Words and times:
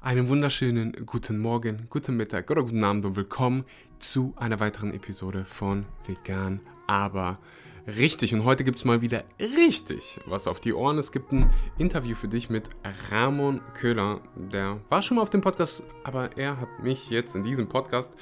Einen 0.00 0.28
wunderschönen 0.28 0.92
guten 1.06 1.40
Morgen, 1.40 1.88
guten 1.90 2.16
Mittag 2.16 2.48
oder 2.52 2.62
guten 2.62 2.84
Abend 2.84 3.04
und 3.04 3.16
willkommen 3.16 3.64
zu 3.98 4.32
einer 4.36 4.60
weiteren 4.60 4.94
Episode 4.94 5.44
von 5.44 5.86
Vegan, 6.06 6.60
aber 6.86 7.40
richtig. 7.88 8.32
Und 8.32 8.44
heute 8.44 8.62
gibt 8.62 8.78
es 8.78 8.84
mal 8.84 9.00
wieder 9.00 9.24
richtig 9.40 10.20
was 10.24 10.46
auf 10.46 10.60
die 10.60 10.72
Ohren. 10.72 10.98
Es 10.98 11.10
gibt 11.10 11.32
ein 11.32 11.52
Interview 11.78 12.14
für 12.14 12.28
dich 12.28 12.48
mit 12.48 12.70
Ramon 13.10 13.60
Köhler. 13.74 14.20
Der 14.36 14.78
war 14.88 15.02
schon 15.02 15.16
mal 15.16 15.22
auf 15.24 15.30
dem 15.30 15.40
Podcast, 15.40 15.82
aber 16.04 16.30
er 16.38 16.60
hat 16.60 16.80
mich 16.80 17.10
jetzt 17.10 17.34
in 17.34 17.42
diesem 17.42 17.68
Podcast 17.68 18.14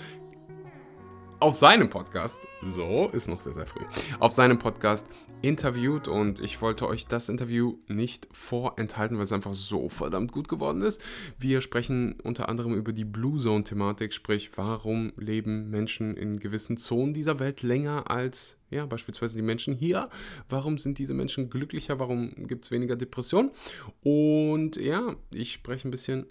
auf 1.38 1.54
seinem 1.54 1.90
Podcast, 1.90 2.48
so 2.62 3.10
ist 3.12 3.28
noch 3.28 3.40
sehr, 3.40 3.52
sehr 3.52 3.66
früh, 3.66 3.84
auf 4.20 4.32
seinem 4.32 4.58
Podcast 4.58 5.06
interviewt 5.42 6.08
und 6.08 6.40
ich 6.40 6.62
wollte 6.62 6.88
euch 6.88 7.06
das 7.06 7.28
Interview 7.28 7.76
nicht 7.88 8.26
vorenthalten, 8.32 9.18
weil 9.18 9.24
es 9.24 9.32
einfach 9.32 9.52
so 9.52 9.88
verdammt 9.88 10.32
gut 10.32 10.48
geworden 10.48 10.80
ist. 10.80 11.00
Wir 11.38 11.60
sprechen 11.60 12.16
unter 12.22 12.48
anderem 12.48 12.74
über 12.74 12.92
die 12.92 13.04
Blue 13.04 13.38
Zone-Thematik, 13.38 14.14
sprich, 14.14 14.50
warum 14.56 15.12
leben 15.16 15.70
Menschen 15.70 16.16
in 16.16 16.40
gewissen 16.40 16.78
Zonen 16.78 17.12
dieser 17.12 17.38
Welt 17.38 17.62
länger 17.62 18.10
als 18.10 18.58
ja, 18.70 18.86
beispielsweise 18.86 19.36
die 19.36 19.42
Menschen 19.42 19.74
hier. 19.74 20.08
Warum 20.48 20.78
sind 20.78 20.98
diese 20.98 21.14
Menschen 21.14 21.50
glücklicher? 21.50 22.00
Warum 22.00 22.46
gibt 22.46 22.64
es 22.64 22.70
weniger 22.70 22.96
Depressionen? 22.96 23.52
Und 24.02 24.76
ja, 24.76 25.14
ich 25.32 25.52
spreche 25.52 25.86
ein 25.86 25.92
bisschen 25.92 26.26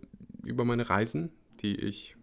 über 0.46 0.66
meine 0.66 0.90
Reisen, 0.90 1.32
die 1.62 1.76
ich 1.76 2.18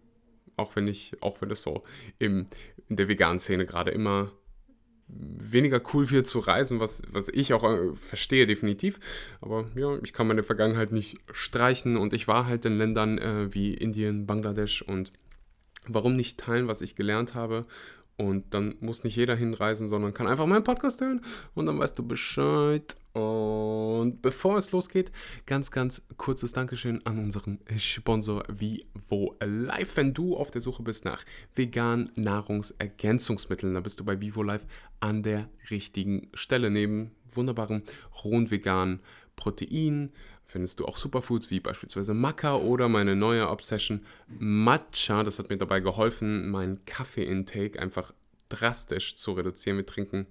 auch 0.62 0.76
wenn 0.76 0.88
ich, 0.88 1.12
auch 1.20 1.40
wenn 1.40 1.50
es 1.50 1.62
so 1.62 1.82
im, 2.18 2.46
in 2.88 2.96
der 2.96 3.08
veganen 3.08 3.38
Szene 3.38 3.66
gerade 3.66 3.90
immer 3.90 4.30
weniger 5.08 5.80
cool 5.92 6.10
wird 6.10 6.26
zu 6.26 6.38
reisen, 6.38 6.80
was, 6.80 7.02
was 7.10 7.28
ich 7.28 7.52
auch 7.52 7.64
äh, 7.64 7.94
verstehe 7.94 8.46
definitiv. 8.46 8.98
Aber 9.40 9.66
ja, 9.74 9.98
ich 10.02 10.12
kann 10.12 10.26
meine 10.26 10.42
Vergangenheit 10.42 10.92
nicht 10.92 11.18
streichen 11.30 11.96
und 11.96 12.12
ich 12.12 12.28
war 12.28 12.46
halt 12.46 12.64
in 12.64 12.78
Ländern 12.78 13.18
äh, 13.18 13.54
wie 13.54 13.74
Indien, 13.74 14.26
Bangladesch 14.26 14.82
und 14.82 15.12
warum 15.86 16.16
nicht 16.16 16.38
teilen, 16.38 16.68
was 16.68 16.80
ich 16.80 16.96
gelernt 16.96 17.34
habe 17.34 17.66
und 18.22 18.54
dann 18.54 18.76
muss 18.80 19.04
nicht 19.04 19.16
jeder 19.16 19.36
hinreisen, 19.36 19.88
sondern 19.88 20.14
kann 20.14 20.26
einfach 20.26 20.46
meinen 20.46 20.64
Podcast 20.64 21.00
hören 21.00 21.20
und 21.54 21.66
dann 21.66 21.78
weißt 21.78 21.98
du 21.98 22.06
Bescheid. 22.06 22.96
Und 23.12 24.22
bevor 24.22 24.56
es 24.56 24.72
losgeht, 24.72 25.12
ganz, 25.44 25.70
ganz 25.70 26.02
kurzes 26.16 26.54
Dankeschön 26.54 27.04
an 27.04 27.18
unseren 27.18 27.58
Sponsor 27.76 28.44
Vivo 28.48 29.36
Life. 29.40 29.96
Wenn 29.96 30.14
du 30.14 30.36
auf 30.36 30.50
der 30.50 30.62
Suche 30.62 30.82
bist 30.82 31.04
nach 31.04 31.22
veganen 31.54 32.10
Nahrungsergänzungsmitteln, 32.14 33.74
dann 33.74 33.82
bist 33.82 34.00
du 34.00 34.04
bei 34.04 34.20
Vivo 34.20 34.42
Life 34.42 34.64
an 35.00 35.22
der 35.22 35.50
richtigen 35.70 36.28
Stelle. 36.32 36.70
Neben 36.70 37.10
wunderbaren 37.30 37.82
rohen 38.24 38.50
veganen 38.50 39.00
Proteinen, 39.36 40.12
findest 40.52 40.80
du 40.80 40.84
auch 40.84 40.98
Superfoods 40.98 41.50
wie 41.50 41.60
beispielsweise 41.60 42.12
Maca 42.12 42.56
oder 42.56 42.88
meine 42.88 43.16
neue 43.16 43.48
Obsession 43.48 44.04
Matcha. 44.28 45.24
Das 45.24 45.38
hat 45.38 45.48
mir 45.48 45.56
dabei 45.56 45.80
geholfen, 45.80 46.50
meinen 46.50 46.84
Kaffee-Intake 46.84 47.80
einfach 47.80 48.12
drastisch 48.50 49.16
zu 49.16 49.32
reduzieren. 49.32 49.78
Wir 49.78 49.86
trinken 49.86 50.26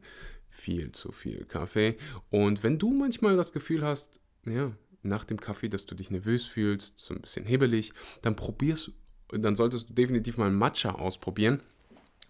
viel 0.50 0.92
zu 0.92 1.12
viel 1.12 1.46
Kaffee. 1.46 1.98
Und 2.30 2.62
wenn 2.64 2.78
du 2.78 2.92
manchmal 2.92 3.36
das 3.36 3.52
Gefühl 3.52 3.84
hast, 3.84 4.20
ja, 4.46 4.72
nach 5.02 5.26
dem 5.26 5.40
Kaffee, 5.40 5.70
dass 5.70 5.88
du 5.88 5.96
dich 5.96 6.12
nervös 6.12 6.46
fühlst, 6.46 7.00
so 7.00 7.16
ein 7.16 7.22
bisschen 7.22 7.46
hebelig, 7.48 7.92
dann 8.22 8.36
probierst, 8.36 8.92
dann 9.32 9.56
solltest 9.56 9.90
du 9.90 9.94
definitiv 9.94 10.38
mal 10.38 10.52
Matcha 10.52 10.92
ausprobieren. 10.92 11.64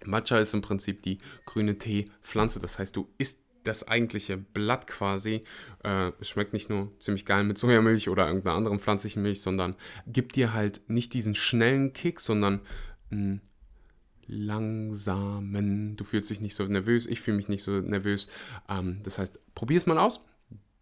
Matcha 0.05 0.39
ist 0.39 0.53
im 0.53 0.61
Prinzip 0.61 1.01
die 1.01 1.17
grüne 1.45 1.77
Teepflanze. 1.77 2.59
Das 2.59 2.79
heißt, 2.79 2.95
du 2.95 3.09
isst 3.17 3.41
das 3.63 3.87
eigentliche 3.87 4.37
Blatt 4.37 4.87
quasi. 4.87 5.41
Äh, 5.83 6.11
es 6.19 6.29
schmeckt 6.29 6.53
nicht 6.53 6.69
nur 6.69 6.91
ziemlich 6.99 7.25
geil 7.25 7.43
mit 7.43 7.57
Sojamilch 7.57 8.09
oder 8.09 8.27
irgendeiner 8.27 8.55
anderen 8.55 8.79
pflanzlichen 8.79 9.21
Milch, 9.21 9.41
sondern 9.41 9.75
gibt 10.07 10.35
dir 10.35 10.53
halt 10.53 10.81
nicht 10.87 11.13
diesen 11.13 11.35
schnellen 11.35 11.93
Kick, 11.93 12.19
sondern 12.19 12.61
einen 13.11 13.41
langsamen. 14.27 15.95
Du 15.97 16.03
fühlst 16.03 16.29
dich 16.29 16.41
nicht 16.41 16.55
so 16.55 16.65
nervös, 16.65 17.05
ich 17.05 17.21
fühle 17.21 17.37
mich 17.37 17.49
nicht 17.49 17.63
so 17.63 17.71
nervös. 17.79 18.27
Ähm, 18.69 18.99
das 19.03 19.17
heißt, 19.17 19.39
probier 19.55 19.77
es 19.77 19.85
mal 19.85 19.97
aus. 19.97 20.21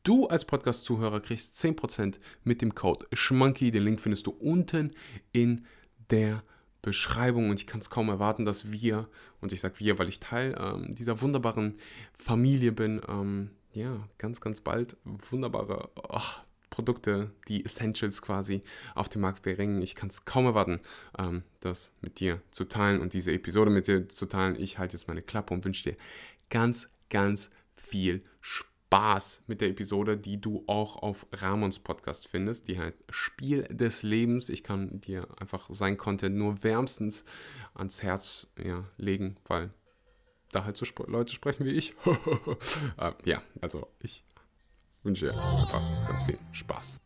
Du 0.03 0.27
als 0.27 0.45
Podcast-Zuhörer 0.45 1.19
kriegst 1.19 1.55
10% 1.55 2.19
mit 2.43 2.61
dem 2.61 2.73
Code 2.73 3.05
SCHMANKY. 3.13 3.71
Den 3.71 3.83
Link 3.83 3.99
findest 3.99 4.27
du 4.27 4.31
unten 4.31 4.91
in 5.33 5.65
der 6.09 6.43
Beschreibung 6.81 7.49
und 7.49 7.59
ich 7.59 7.67
kann 7.67 7.81
es 7.81 7.89
kaum 7.89 8.09
erwarten, 8.09 8.45
dass 8.45 8.71
wir, 8.71 9.07
und 9.41 9.51
ich 9.51 9.59
sage 9.59 9.79
wir, 9.79 9.99
weil 9.99 10.07
ich 10.09 10.19
Teil 10.19 10.55
ähm, 10.59 10.95
dieser 10.95 11.21
wunderbaren 11.21 11.75
Familie 12.17 12.71
bin, 12.71 13.01
ähm, 13.07 13.51
ja, 13.73 14.07
ganz, 14.17 14.41
ganz 14.41 14.61
bald 14.61 14.97
wunderbare 15.03 15.89
oh, 15.95 16.21
Produkte, 16.69 17.31
die 17.47 17.65
Essentials 17.65 18.21
quasi 18.21 18.61
auf 18.95 19.09
den 19.09 19.21
Markt 19.21 19.41
bringen. 19.41 19.81
Ich 19.81 19.95
kann 19.95 20.09
es 20.09 20.25
kaum 20.25 20.45
erwarten, 20.45 20.79
ähm, 21.17 21.43
das 21.59 21.91
mit 22.01 22.19
dir 22.19 22.41
zu 22.51 22.65
teilen 22.65 23.01
und 23.01 23.13
diese 23.13 23.31
Episode 23.31 23.69
mit 23.69 23.87
dir 23.87 24.07
zu 24.07 24.25
teilen. 24.25 24.55
Ich 24.55 24.79
halte 24.79 24.95
jetzt 24.95 25.07
meine 25.07 25.21
Klappe 25.21 25.53
und 25.53 25.65
wünsche 25.65 25.91
dir 25.91 25.97
ganz, 26.49 26.89
ganz 27.09 27.49
viel 27.75 28.23
Spaß 28.89 29.43
mit 29.45 29.61
der 29.61 29.69
Episode, 29.69 30.17
die 30.17 30.41
du 30.41 30.63
auch 30.65 30.95
auf 30.95 31.27
Ramons 31.31 31.77
Podcast 31.77 32.27
findest. 32.27 32.67
Die 32.67 32.79
heißt 32.79 32.97
Spiel 33.11 33.61
des 33.65 34.01
Lebens. 34.01 34.49
Ich 34.49 34.63
kann 34.63 34.99
dir 34.99 35.27
einfach 35.39 35.69
sein 35.69 35.95
Content 35.95 36.35
nur 36.35 36.63
wärmstens 36.63 37.23
ans 37.75 38.01
Herz 38.01 38.47
ja, 38.57 38.83
legen, 38.97 39.37
weil 39.47 39.69
da 40.51 40.65
halt 40.65 40.75
so 40.75 40.85
Sp 40.89 41.05
Leute 41.05 41.31
sprechen 41.31 41.65
wie 41.65 41.73
ich. 41.73 41.93
äh, 42.97 43.11
ja, 43.25 43.43
also 43.61 43.87
ich 43.99 44.23
wünsche 45.03 45.27
dir 45.27 45.33
einfach 45.33 46.07
ganz 46.07 46.25
viel 46.25 46.39
Spaß. 46.51 46.99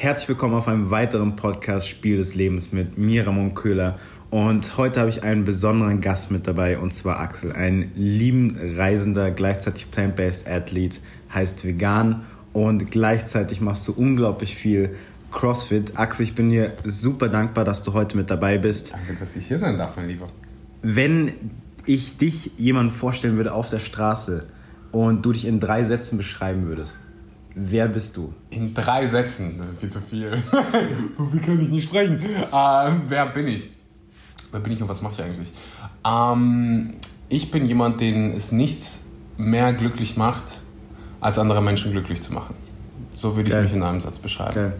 Herzlich 0.00 0.28
willkommen 0.28 0.54
auf 0.54 0.68
einem 0.68 0.92
weiteren 0.92 1.34
Podcast 1.34 1.88
Spiel 1.88 2.18
des 2.18 2.36
Lebens 2.36 2.70
mit 2.70 2.98
mir, 2.98 3.26
Ramon 3.26 3.54
Köhler. 3.54 3.98
Und 4.30 4.76
heute 4.76 5.00
habe 5.00 5.10
ich 5.10 5.24
einen 5.24 5.44
besonderen 5.44 6.00
Gast 6.00 6.30
mit 6.30 6.46
dabei, 6.46 6.78
und 6.78 6.94
zwar 6.94 7.18
Axel, 7.18 7.50
ein 7.50 7.90
lieben 7.96 8.56
Reisender, 8.76 9.32
gleichzeitig 9.32 9.90
Plant-Based 9.90 10.46
Athlet, 10.46 11.00
heißt 11.34 11.64
vegan 11.64 12.22
und 12.52 12.88
gleichzeitig 12.92 13.60
machst 13.60 13.88
du 13.88 13.92
unglaublich 13.92 14.54
viel 14.54 14.94
CrossFit. 15.32 15.98
Axel, 15.98 16.26
ich 16.26 16.36
bin 16.36 16.50
dir 16.50 16.74
super 16.84 17.28
dankbar, 17.28 17.64
dass 17.64 17.82
du 17.82 17.92
heute 17.92 18.16
mit 18.16 18.30
dabei 18.30 18.56
bist. 18.56 18.92
Danke, 18.92 19.16
dass 19.18 19.34
ich 19.34 19.48
hier 19.48 19.58
sein 19.58 19.78
darf, 19.78 19.96
mein 19.96 20.06
Lieber. 20.06 20.28
Wenn 20.80 21.32
ich 21.86 22.18
dich 22.18 22.52
jemandem 22.56 22.94
vorstellen 22.94 23.36
würde 23.36 23.52
auf 23.52 23.68
der 23.68 23.80
Straße 23.80 24.46
und 24.92 25.26
du 25.26 25.32
dich 25.32 25.44
in 25.44 25.58
drei 25.58 25.82
Sätzen 25.82 26.18
beschreiben 26.18 26.68
würdest, 26.68 27.00
Wer 27.60 27.88
bist 27.88 28.16
du? 28.16 28.32
In 28.50 28.72
drei 28.72 29.08
Sätzen. 29.08 29.58
Das 29.58 29.70
ist 29.70 29.80
viel 29.80 29.88
zu 29.88 30.00
viel. 30.00 30.30
Wie 31.32 31.40
kann 31.40 31.60
ich 31.60 31.68
nicht 31.68 31.84
sprechen? 31.88 32.20
Äh, 32.22 32.90
wer 33.08 33.26
bin 33.26 33.48
ich? 33.48 33.70
Wer 34.52 34.60
bin 34.60 34.72
ich 34.72 34.80
und 34.80 34.88
was 34.88 35.02
mache 35.02 35.14
ich 35.14 35.22
eigentlich? 35.22 35.52
Ähm, 36.06 36.94
ich 37.28 37.50
bin 37.50 37.66
jemand, 37.66 38.00
den 38.00 38.32
es 38.32 38.52
nichts 38.52 39.08
mehr 39.36 39.72
glücklich 39.72 40.16
macht, 40.16 40.44
als 41.20 41.38
andere 41.40 41.60
Menschen 41.60 41.90
glücklich 41.90 42.22
zu 42.22 42.32
machen. 42.32 42.54
So 43.16 43.34
würde 43.34 43.48
ich 43.48 43.54
Geil. 43.54 43.64
mich 43.64 43.72
in 43.72 43.82
einem 43.82 44.00
Satz 44.00 44.18
beschreiben. 44.18 44.54
Geil. 44.54 44.76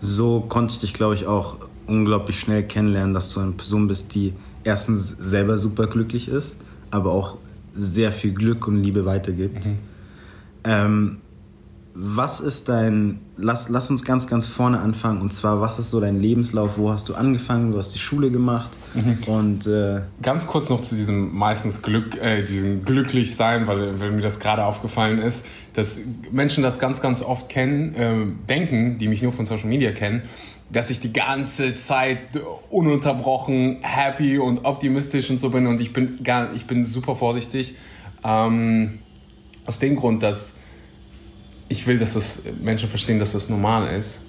So 0.00 0.40
konnte 0.40 0.72
ich 0.72 0.80
dich, 0.80 0.94
glaube 0.94 1.14
ich, 1.14 1.26
auch 1.26 1.56
unglaublich 1.86 2.40
schnell 2.40 2.62
kennenlernen, 2.62 3.12
dass 3.12 3.30
du 3.34 3.40
eine 3.40 3.52
Person 3.52 3.88
bist, 3.88 4.14
die 4.14 4.32
erstens 4.64 5.16
selber 5.20 5.58
super 5.58 5.86
glücklich 5.86 6.28
ist, 6.28 6.56
aber 6.90 7.12
auch 7.12 7.36
sehr 7.76 8.10
viel 8.10 8.32
Glück 8.32 8.66
und 8.66 8.82
Liebe 8.82 9.04
weitergibt. 9.04 9.66
Mhm. 9.66 9.78
Ähm, 10.64 11.18
was 11.94 12.40
ist 12.40 12.68
dein, 12.68 13.20
lass, 13.36 13.68
lass 13.68 13.90
uns 13.90 14.04
ganz, 14.04 14.26
ganz 14.26 14.46
vorne 14.46 14.80
anfangen. 14.80 15.20
Und 15.20 15.32
zwar, 15.32 15.60
was 15.60 15.78
ist 15.78 15.90
so 15.90 16.00
dein 16.00 16.20
Lebenslauf? 16.20 16.78
Wo 16.78 16.90
hast 16.90 17.08
du 17.08 17.14
angefangen? 17.14 17.72
Du 17.72 17.78
hast 17.78 17.94
die 17.94 17.98
Schule 17.98 18.30
gemacht. 18.30 18.70
Mhm. 18.94 19.18
Und 19.26 19.66
äh 19.66 20.00
ganz 20.22 20.46
kurz 20.46 20.70
noch 20.70 20.80
zu 20.80 20.94
diesem 20.94 21.34
meistens 21.34 21.82
Glück, 21.82 22.16
äh, 22.16 22.42
diesem 22.42 22.84
glücklich 22.84 23.36
sein, 23.36 23.66
weil, 23.66 24.00
weil 24.00 24.10
mir 24.10 24.22
das 24.22 24.40
gerade 24.40 24.64
aufgefallen 24.64 25.18
ist, 25.18 25.46
dass 25.74 25.98
Menschen 26.30 26.62
das 26.62 26.78
ganz, 26.78 27.02
ganz 27.02 27.22
oft 27.22 27.48
kennen, 27.48 27.94
äh, 27.94 28.14
denken, 28.48 28.98
die 28.98 29.08
mich 29.08 29.22
nur 29.22 29.32
von 29.32 29.44
Social 29.44 29.68
Media 29.68 29.92
kennen, 29.92 30.22
dass 30.70 30.88
ich 30.88 31.00
die 31.00 31.12
ganze 31.12 31.74
Zeit 31.74 32.18
ununterbrochen 32.70 33.78
happy 33.82 34.38
und 34.38 34.64
optimistisch 34.64 35.28
und 35.28 35.38
so 35.38 35.50
bin. 35.50 35.66
Und 35.66 35.80
ich 35.80 35.92
bin 35.92 36.22
gar, 36.24 36.54
ich 36.54 36.66
bin 36.66 36.86
super 36.86 37.16
vorsichtig. 37.16 37.74
Ähm, 38.24 39.00
aus 39.66 39.78
dem 39.78 39.96
Grund, 39.96 40.22
dass 40.22 40.56
ich 41.72 41.86
will, 41.86 41.98
dass 41.98 42.14
das 42.14 42.42
Menschen 42.60 42.88
verstehen, 42.88 43.18
dass 43.18 43.32
das 43.32 43.48
normal 43.48 43.94
ist, 43.96 44.22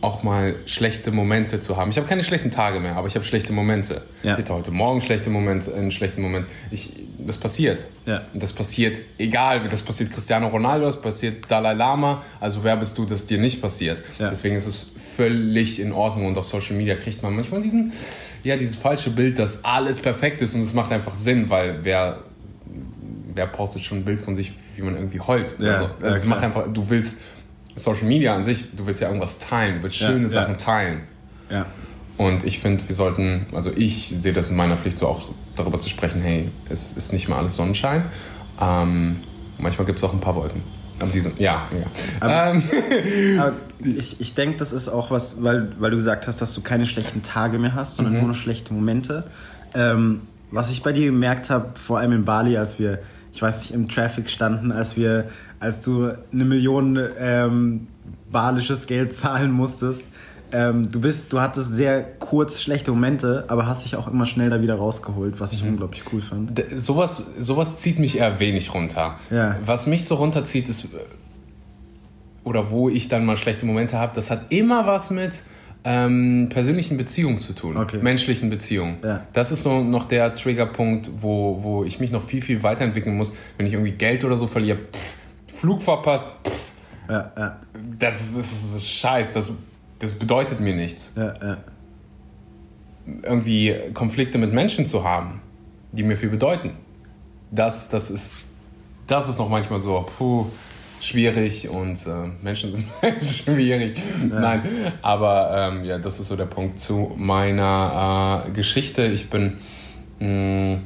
auch 0.00 0.22
mal 0.22 0.54
schlechte 0.66 1.10
Momente 1.10 1.58
zu 1.58 1.76
haben. 1.76 1.90
Ich 1.90 1.96
habe 1.96 2.06
keine 2.06 2.22
schlechten 2.22 2.52
Tage 2.52 2.78
mehr, 2.78 2.94
aber 2.94 3.08
ich 3.08 3.16
habe 3.16 3.24
schlechte 3.24 3.52
Momente. 3.52 4.02
Ja. 4.22 4.34
Ich 4.34 4.38
hatte 4.38 4.54
heute 4.54 4.70
Morgen 4.70 5.00
schlechte 5.00 5.28
Momente, 5.28 5.74
einen 5.74 5.90
schlechten 5.90 6.22
Moment. 6.22 6.46
Ich, 6.70 6.92
das 7.18 7.36
passiert. 7.36 7.88
Ja. 8.06 8.22
Und 8.32 8.40
das 8.40 8.52
passiert, 8.52 9.00
egal, 9.18 9.68
das 9.68 9.82
passiert 9.82 10.12
Cristiano 10.12 10.46
Ronaldo, 10.46 10.86
das 10.86 11.00
passiert 11.00 11.50
Dalai 11.50 11.74
Lama. 11.74 12.22
Also 12.38 12.62
wer 12.62 12.76
bist 12.76 12.96
du, 12.96 13.06
dass 13.06 13.26
dir 13.26 13.38
nicht 13.38 13.60
passiert? 13.60 14.04
Ja. 14.20 14.30
Deswegen 14.30 14.54
ist 14.54 14.66
es 14.66 14.92
völlig 15.16 15.80
in 15.80 15.90
Ordnung 15.92 16.26
und 16.26 16.38
auf 16.38 16.46
Social 16.46 16.76
Media 16.76 16.94
kriegt 16.94 17.20
man 17.24 17.34
manchmal 17.34 17.60
diesen, 17.60 17.92
ja, 18.44 18.56
dieses 18.56 18.76
falsche 18.76 19.10
Bild, 19.10 19.40
dass 19.40 19.64
alles 19.64 19.98
perfekt 19.98 20.40
ist 20.42 20.54
und 20.54 20.60
es 20.60 20.74
macht 20.74 20.92
einfach 20.92 21.16
Sinn, 21.16 21.50
weil 21.50 21.80
wer 21.82 22.22
wer 23.34 23.46
postet 23.46 23.82
schon 23.82 23.98
ein 23.98 24.04
Bild 24.04 24.20
von 24.20 24.36
sich, 24.36 24.52
wie 24.78 24.82
man 24.82 24.96
irgendwie 24.96 25.20
heult? 25.20 25.56
Ja, 25.58 25.72
also, 25.72 25.90
ja, 26.00 26.08
also 26.08 26.28
mach 26.28 26.38
klar. 26.38 26.46
einfach, 26.46 26.72
du 26.72 26.88
willst 26.88 27.20
Social 27.74 28.06
Media 28.06 28.34
an 28.34 28.44
sich, 28.44 28.64
du 28.74 28.86
willst 28.86 29.00
ja 29.00 29.08
irgendwas 29.08 29.38
teilen, 29.38 29.76
du 29.76 29.82
willst 29.84 30.00
Ja, 30.00 30.08
schöne 30.08 30.22
ja. 30.22 30.28
Sachen 30.28 30.56
teilen. 30.56 31.00
Ja. 31.50 31.66
Und 32.16 32.44
ich 32.44 32.58
finde, 32.58 32.86
wir 32.86 32.94
sollten, 32.94 33.46
also 33.52 33.70
ich 33.74 34.08
sehe 34.08 34.32
das 34.32 34.50
in 34.50 34.56
meiner 34.56 34.76
Pflicht 34.76 34.98
so 34.98 35.06
auch 35.06 35.30
darüber 35.54 35.78
zu 35.78 35.88
sprechen, 35.88 36.20
hey, 36.20 36.50
es 36.68 36.96
ist 36.96 37.12
nicht 37.12 37.28
mal 37.28 37.36
alles 37.38 37.56
Sonnenschein. 37.56 38.04
Ähm, 38.60 39.18
manchmal 39.58 39.86
gibt 39.86 39.98
es 39.98 40.04
auch 40.04 40.12
ein 40.12 40.20
paar 40.20 40.34
Wolken. 40.34 40.62
Aber 41.00 41.12
diese, 41.12 41.30
ja, 41.38 41.68
ja. 42.20 42.50
ähm, 42.50 42.62
Aber 43.40 43.52
ich, 43.84 44.20
ich 44.20 44.34
denke, 44.34 44.56
das 44.58 44.72
ist 44.72 44.88
auch 44.88 45.10
was, 45.12 45.42
weil, 45.42 45.72
weil 45.78 45.92
du 45.92 45.96
gesagt 45.96 46.26
hast, 46.26 46.40
dass 46.42 46.54
du 46.54 46.60
keine 46.60 46.86
schlechten 46.86 47.22
Tage 47.22 47.58
mehr 47.58 47.74
hast, 47.74 47.96
sondern 47.96 48.14
nur 48.14 48.28
noch 48.28 48.34
schlechte 48.34 48.74
Momente. 48.74 49.24
Ähm, 49.74 50.22
was 50.50 50.70
ich 50.70 50.82
bei 50.82 50.92
dir 50.92 51.06
gemerkt 51.06 51.50
habe, 51.50 51.70
vor 51.74 51.98
allem 51.98 52.12
in 52.12 52.24
Bali, 52.24 52.56
als 52.56 52.78
wir, 52.78 52.98
ich 53.38 53.42
weiß 53.42 53.60
nicht, 53.60 53.70
im 53.70 53.88
Traffic 53.88 54.28
standen, 54.28 54.72
als 54.72 54.96
wir, 54.96 55.26
als 55.60 55.80
du 55.80 56.10
eine 56.32 56.44
Million 56.44 56.98
ähm, 57.20 57.86
balisches 58.32 58.88
Geld 58.88 59.14
zahlen 59.14 59.52
musstest, 59.52 60.02
ähm, 60.50 60.90
du 60.90 61.00
bist, 61.00 61.32
du 61.32 61.40
hattest 61.40 61.72
sehr 61.72 62.02
kurz 62.02 62.60
schlechte 62.60 62.90
Momente, 62.90 63.44
aber 63.46 63.66
hast 63.68 63.84
dich 63.84 63.94
auch 63.94 64.08
immer 64.08 64.26
schnell 64.26 64.50
da 64.50 64.60
wieder 64.60 64.74
rausgeholt, 64.74 65.38
was 65.38 65.52
ich 65.52 65.62
unglaublich 65.62 66.02
cool 66.12 66.20
fand. 66.20 66.58
D- 66.58 66.78
sowas, 66.78 67.22
sowas 67.38 67.76
zieht 67.76 68.00
mich 68.00 68.18
eher 68.18 68.40
wenig 68.40 68.74
runter. 68.74 69.20
Ja. 69.30 69.54
Was 69.64 69.86
mich 69.86 70.04
so 70.04 70.16
runterzieht, 70.16 70.68
ist, 70.68 70.86
äh, 70.86 70.88
oder 72.42 72.72
wo 72.72 72.88
ich 72.88 73.06
dann 73.06 73.24
mal 73.24 73.36
schlechte 73.36 73.66
Momente 73.66 73.98
habe, 74.00 74.10
das 74.16 74.32
hat 74.32 74.46
immer 74.48 74.84
was 74.84 75.10
mit 75.10 75.42
ähm, 75.84 76.48
persönlichen 76.50 76.96
Beziehungen 76.96 77.38
zu 77.38 77.52
tun. 77.52 77.76
Okay. 77.76 77.98
Menschlichen 78.02 78.50
Beziehungen. 78.50 78.98
Ja. 79.02 79.26
Das 79.32 79.52
ist 79.52 79.62
so 79.62 79.82
noch 79.82 80.04
der 80.06 80.34
Triggerpunkt, 80.34 81.10
wo, 81.20 81.62
wo 81.62 81.84
ich 81.84 82.00
mich 82.00 82.10
noch 82.10 82.22
viel, 82.22 82.42
viel 82.42 82.62
weiterentwickeln 82.62 83.16
muss. 83.16 83.32
Wenn 83.56 83.66
ich 83.66 83.72
irgendwie 83.72 83.92
Geld 83.92 84.24
oder 84.24 84.36
so 84.36 84.46
verliere, 84.46 84.78
pff, 84.92 85.58
Flug 85.58 85.82
verpasst, 85.82 86.26
pff, 86.44 86.72
Ja, 87.08 87.32
ja, 87.36 87.56
das 87.98 88.20
ist, 88.28 88.38
das 88.38 88.76
ist 88.76 88.86
Scheiß, 88.86 89.32
das, 89.32 89.52
das 89.98 90.12
bedeutet 90.12 90.60
mir 90.60 90.74
nichts. 90.74 91.14
irgendwie 93.22 93.74
Konflikte 93.94 94.38
mit 94.38 94.52
Menschen 94.52 94.84
zu 94.84 95.04
haben, 95.04 95.40
die 95.92 96.02
mir 96.02 96.16
viel 96.16 96.28
bedeuten. 96.28 96.72
Das, 97.50 97.88
das, 97.88 98.10
ist, 98.10 98.36
das 99.06 99.28
ist 99.28 99.38
noch 99.38 99.48
manchmal 99.48 99.80
so, 99.80 100.06
puh, 100.18 100.46
schwierig 101.00 101.68
und 101.68 102.06
äh, 102.06 102.30
Menschen 102.42 102.72
sind 102.72 102.86
halt 103.02 103.24
schwierig. 103.24 104.00
Nein, 104.28 104.62
aber 105.02 105.70
ähm, 105.72 105.84
ja, 105.84 105.98
das 105.98 106.20
ist 106.20 106.28
so 106.28 106.36
der 106.36 106.46
Punkt 106.46 106.78
zu 106.78 107.12
meiner 107.16 108.44
äh, 108.46 108.50
Geschichte. 108.50 109.06
Ich 109.06 109.30
bin 109.30 109.58
mh, 110.20 110.78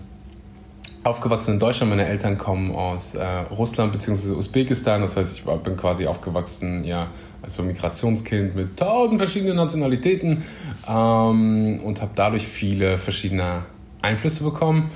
aufgewachsen 1.04 1.54
in 1.54 1.60
Deutschland. 1.60 1.90
Meine 1.90 2.06
Eltern 2.06 2.38
kommen 2.38 2.74
aus 2.74 3.14
äh, 3.14 3.24
Russland 3.50 3.92
bzw. 3.92 4.32
Usbekistan. 4.32 5.02
Das 5.02 5.16
heißt, 5.16 5.38
ich 5.38 5.46
war, 5.46 5.56
bin 5.58 5.76
quasi 5.76 6.06
aufgewachsen 6.06 6.84
ja, 6.84 7.08
als 7.42 7.56
so 7.56 7.62
Migrationskind 7.62 8.54
mit 8.54 8.76
tausend 8.76 9.20
verschiedenen 9.20 9.56
Nationalitäten 9.56 10.42
ähm, 10.88 11.80
und 11.82 12.00
habe 12.00 12.12
dadurch 12.14 12.46
viele 12.46 12.98
verschiedene 12.98 13.64
Einflüsse 14.00 14.44
bekommen 14.44 14.90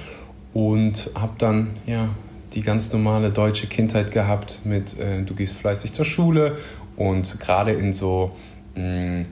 und 0.52 1.10
habe 1.14 1.32
dann 1.38 1.68
ja 1.86 2.08
die 2.56 2.62
ganz 2.62 2.92
normale 2.92 3.30
deutsche 3.30 3.66
Kindheit 3.66 4.10
gehabt 4.10 4.60
mit 4.64 4.98
äh, 4.98 5.22
du 5.22 5.34
gehst 5.34 5.54
fleißig 5.54 5.92
zur 5.92 6.06
Schule 6.06 6.56
und 6.96 7.38
gerade 7.38 7.72
in 7.72 7.92
so 7.92 8.32
mh, 8.74 9.26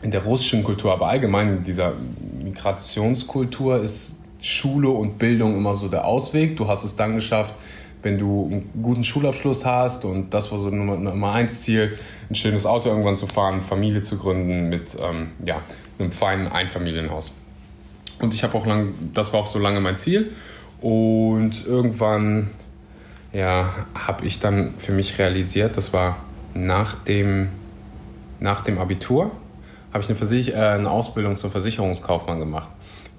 in 0.00 0.12
der 0.12 0.22
russischen 0.22 0.62
Kultur, 0.62 0.92
aber 0.92 1.08
allgemein 1.08 1.58
in 1.58 1.64
dieser 1.64 1.94
Migrationskultur 2.44 3.82
ist 3.82 4.20
Schule 4.40 4.88
und 4.88 5.18
Bildung 5.18 5.56
immer 5.56 5.74
so 5.74 5.88
der 5.88 6.04
Ausweg. 6.04 6.56
Du 6.56 6.68
hast 6.68 6.84
es 6.84 6.94
dann 6.94 7.16
geschafft, 7.16 7.54
wenn 8.04 8.16
du 8.16 8.46
einen 8.46 8.70
guten 8.80 9.02
Schulabschluss 9.02 9.64
hast 9.64 10.04
und 10.04 10.32
das 10.32 10.52
war 10.52 10.60
so 10.60 10.70
Nummer, 10.70 10.96
Nummer 10.96 11.32
eins 11.32 11.62
Ziel, 11.62 11.98
ein 12.30 12.36
schönes 12.36 12.64
Auto 12.64 12.88
irgendwann 12.88 13.16
zu 13.16 13.26
fahren, 13.26 13.60
Familie 13.60 14.02
zu 14.02 14.18
gründen 14.18 14.68
mit 14.68 14.96
ähm, 15.00 15.30
ja, 15.44 15.60
einem 15.98 16.12
feinen 16.12 16.46
Einfamilienhaus. 16.46 17.34
Und 18.20 18.34
ich 18.34 18.44
habe 18.44 18.56
auch 18.56 18.66
lang, 18.66 18.94
das 19.14 19.32
war 19.32 19.40
auch 19.40 19.46
so 19.48 19.58
lange 19.58 19.80
mein 19.80 19.96
Ziel. 19.96 20.30
Und 20.80 21.66
irgendwann, 21.66 22.50
ja, 23.32 23.68
habe 23.94 24.24
ich 24.26 24.40
dann 24.40 24.74
für 24.78 24.92
mich 24.92 25.18
realisiert, 25.18 25.76
das 25.76 25.92
war 25.92 26.16
nach 26.54 26.94
dem, 27.04 27.48
nach 28.40 28.62
dem 28.62 28.78
Abitur, 28.78 29.30
habe 29.92 30.02
ich 30.02 30.08
eine, 30.08 30.16
Versich 30.16 30.50
äh, 30.50 30.54
eine 30.54 30.90
Ausbildung 30.90 31.36
zum 31.36 31.50
Versicherungskaufmann 31.50 32.38
gemacht. 32.38 32.68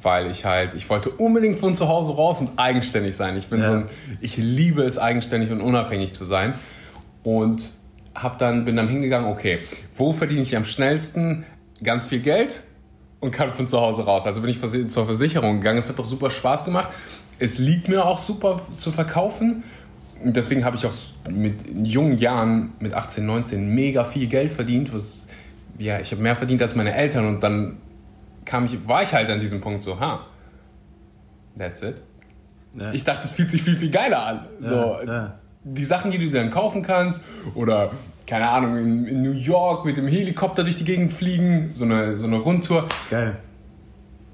Weil 0.01 0.31
ich 0.31 0.45
halt, 0.45 0.75
ich 0.75 0.89
wollte 0.89 1.09
unbedingt 1.09 1.59
von 1.59 1.75
zu 1.75 1.89
Hause 1.89 2.13
raus 2.13 2.39
und 2.39 2.51
eigenständig 2.57 3.15
sein. 3.17 3.35
Ich 3.35 3.47
bin 3.47 3.59
Ja. 3.59 3.65
so 3.65 3.71
ein, 3.73 3.85
ich 4.21 4.37
liebe 4.37 4.83
es, 4.83 4.97
eigenständig 4.97 5.51
und 5.51 5.59
unabhängig 5.59 6.13
zu 6.13 6.23
sein. 6.23 6.53
Und 7.23 7.71
hab 8.15 8.37
dann, 8.39 8.63
bin 8.63 8.77
dann 8.77 8.87
hingegangen, 8.87 9.29
okay, 9.29 9.59
wo 9.97 10.13
verdiene 10.13 10.41
ich 10.41 10.55
am 10.55 10.63
schnellsten 10.63 11.43
ganz 11.83 12.05
viel 12.05 12.19
Geld 12.21 12.61
und 13.19 13.31
kann 13.31 13.51
von 13.51 13.67
zu 13.67 13.79
Hause 13.81 14.05
raus? 14.05 14.25
Also 14.25 14.39
bin 14.39 14.49
ich 14.49 14.89
zur 14.89 15.05
Versicherung 15.05 15.57
gegangen. 15.57 15.79
Es 15.79 15.89
hat 15.89 15.99
doch 15.99 16.05
super 16.05 16.29
Spaß 16.29 16.63
gemacht. 16.63 16.89
Es 17.39 17.57
liegt 17.57 17.87
mir 17.87 18.05
auch 18.05 18.17
super 18.17 18.61
zu 18.77 18.91
verkaufen. 18.91 19.63
Deswegen 20.21 20.65
habe 20.65 20.75
ich 20.75 20.85
auch 20.85 20.93
mit 21.29 21.67
in 21.67 21.85
jungen 21.85 22.17
Jahren, 22.17 22.73
mit 22.79 22.93
18, 22.93 23.25
19, 23.25 23.73
mega 23.73 24.03
viel 24.03 24.27
Geld 24.27 24.51
verdient. 24.51 24.93
Was, 24.93 25.27
ja, 25.77 25.99
ich 25.99 26.11
habe 26.11 26.21
mehr 26.21 26.35
verdient 26.35 26.61
als 26.61 26.75
meine 26.75 26.93
Eltern. 26.93 27.27
Und 27.27 27.41
dann 27.41 27.77
kam 28.45 28.65
ich, 28.65 28.87
war 28.87 29.03
ich 29.03 29.13
halt 29.13 29.29
an 29.29 29.39
diesem 29.39 29.61
Punkt 29.61 29.81
so, 29.81 29.99
ha, 29.99 30.25
that's 31.57 31.81
it. 31.81 31.95
Ja. 32.77 32.91
Ich 32.91 33.03
dachte, 33.03 33.25
es 33.25 33.31
fühlt 33.31 33.49
sich 33.49 33.63
viel, 33.63 33.77
viel 33.77 33.89
geiler 33.89 34.25
an. 34.25 34.45
So, 34.59 34.75
Ja, 34.75 35.03
ja. 35.05 35.39
Die 35.63 35.83
Sachen, 35.83 36.11
die 36.11 36.17
du 36.17 36.25
dir 36.25 36.39
dann 36.39 36.51
kaufen 36.51 36.81
kannst 36.81 37.21
oder, 37.53 37.91
keine 38.25 38.49
Ahnung, 38.49 38.77
in, 38.77 39.05
in 39.07 39.21
New 39.21 39.33
York 39.33 39.85
mit 39.85 39.97
dem 39.97 40.07
Helikopter 40.07 40.63
durch 40.63 40.77
die 40.77 40.85
Gegend 40.85 41.11
fliegen, 41.11 41.71
so 41.73 41.83
eine, 41.83 42.17
so 42.17 42.27
eine 42.27 42.37
Rundtour. 42.37 42.87
Geil. 43.09 43.37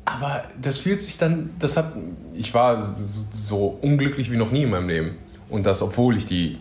Aber 0.06 0.44
das 0.62 0.78
fühlt 0.78 1.02
sich 1.02 1.18
dann, 1.18 1.50
das 1.60 1.78
hat, 1.78 1.94
ich 2.34 2.54
war 2.54 2.80
so 2.81 3.78
unglücklich 3.81 4.31
wie 4.31 4.38
noch 4.38 4.52
nie 4.52 4.63
in 4.63 4.69
meinem 4.69 4.88
Leben. 4.88 5.18
Und 5.50 5.66
das, 5.66 5.81
obwohl 5.81 6.16
ich 6.16 6.28
die 6.28 6.60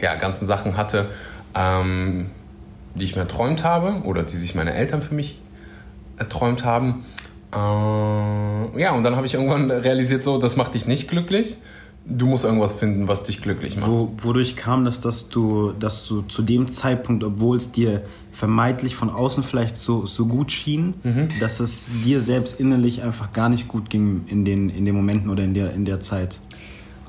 ja, 0.00 0.16
ganzen 0.16 0.46
Sachen 0.46 0.76
hatte, 0.76 1.06
ähm, 1.54 2.30
die 2.94 3.04
ich 3.04 3.14
mir 3.14 3.22
erträumt 3.22 3.64
habe 3.64 4.02
oder 4.04 4.24
die 4.24 4.36
sich 4.36 4.54
meine 4.54 4.74
Eltern 4.74 5.02
für 5.02 5.14
mich 5.14 5.40
erträumt 6.18 6.64
haben. 6.64 7.04
Äh, 7.52 8.80
ja, 8.80 8.92
und 8.92 9.04
dann 9.04 9.16
habe 9.16 9.26
ich 9.26 9.34
irgendwann 9.34 9.70
realisiert, 9.70 10.24
so, 10.24 10.38
das 10.38 10.56
macht 10.56 10.74
dich 10.74 10.86
nicht 10.86 11.08
glücklich. 11.08 11.56
Du 12.10 12.26
musst 12.26 12.44
irgendwas 12.44 12.72
finden, 12.72 13.06
was 13.06 13.22
dich 13.22 13.42
glücklich 13.42 13.76
macht. 13.76 13.90
Wo, 13.90 14.12
wodurch 14.18 14.56
kam 14.56 14.84
das, 14.86 15.00
dass 15.00 15.28
du, 15.28 15.72
dass 15.72 16.08
du 16.08 16.22
zu 16.22 16.42
dem 16.42 16.72
Zeitpunkt, 16.72 17.22
obwohl 17.22 17.58
es 17.58 17.70
dir 17.70 18.02
vermeintlich 18.32 18.94
von 18.96 19.10
außen 19.10 19.42
vielleicht 19.42 19.76
so, 19.76 20.06
so 20.06 20.24
gut 20.26 20.50
schien, 20.50 20.94
dass 21.40 21.60
es 21.60 21.86
dir 22.04 22.22
selbst 22.22 22.58
innerlich 22.60 23.02
einfach 23.02 23.32
gar 23.32 23.50
nicht 23.50 23.68
gut 23.68 23.90
ging 23.90 24.24
in 24.26 24.44
den, 24.46 24.70
in 24.70 24.86
den 24.86 24.94
Momenten 24.94 25.28
oder 25.28 25.44
in 25.44 25.52
der, 25.52 25.74
in 25.74 25.84
der 25.84 26.00
Zeit? 26.00 26.40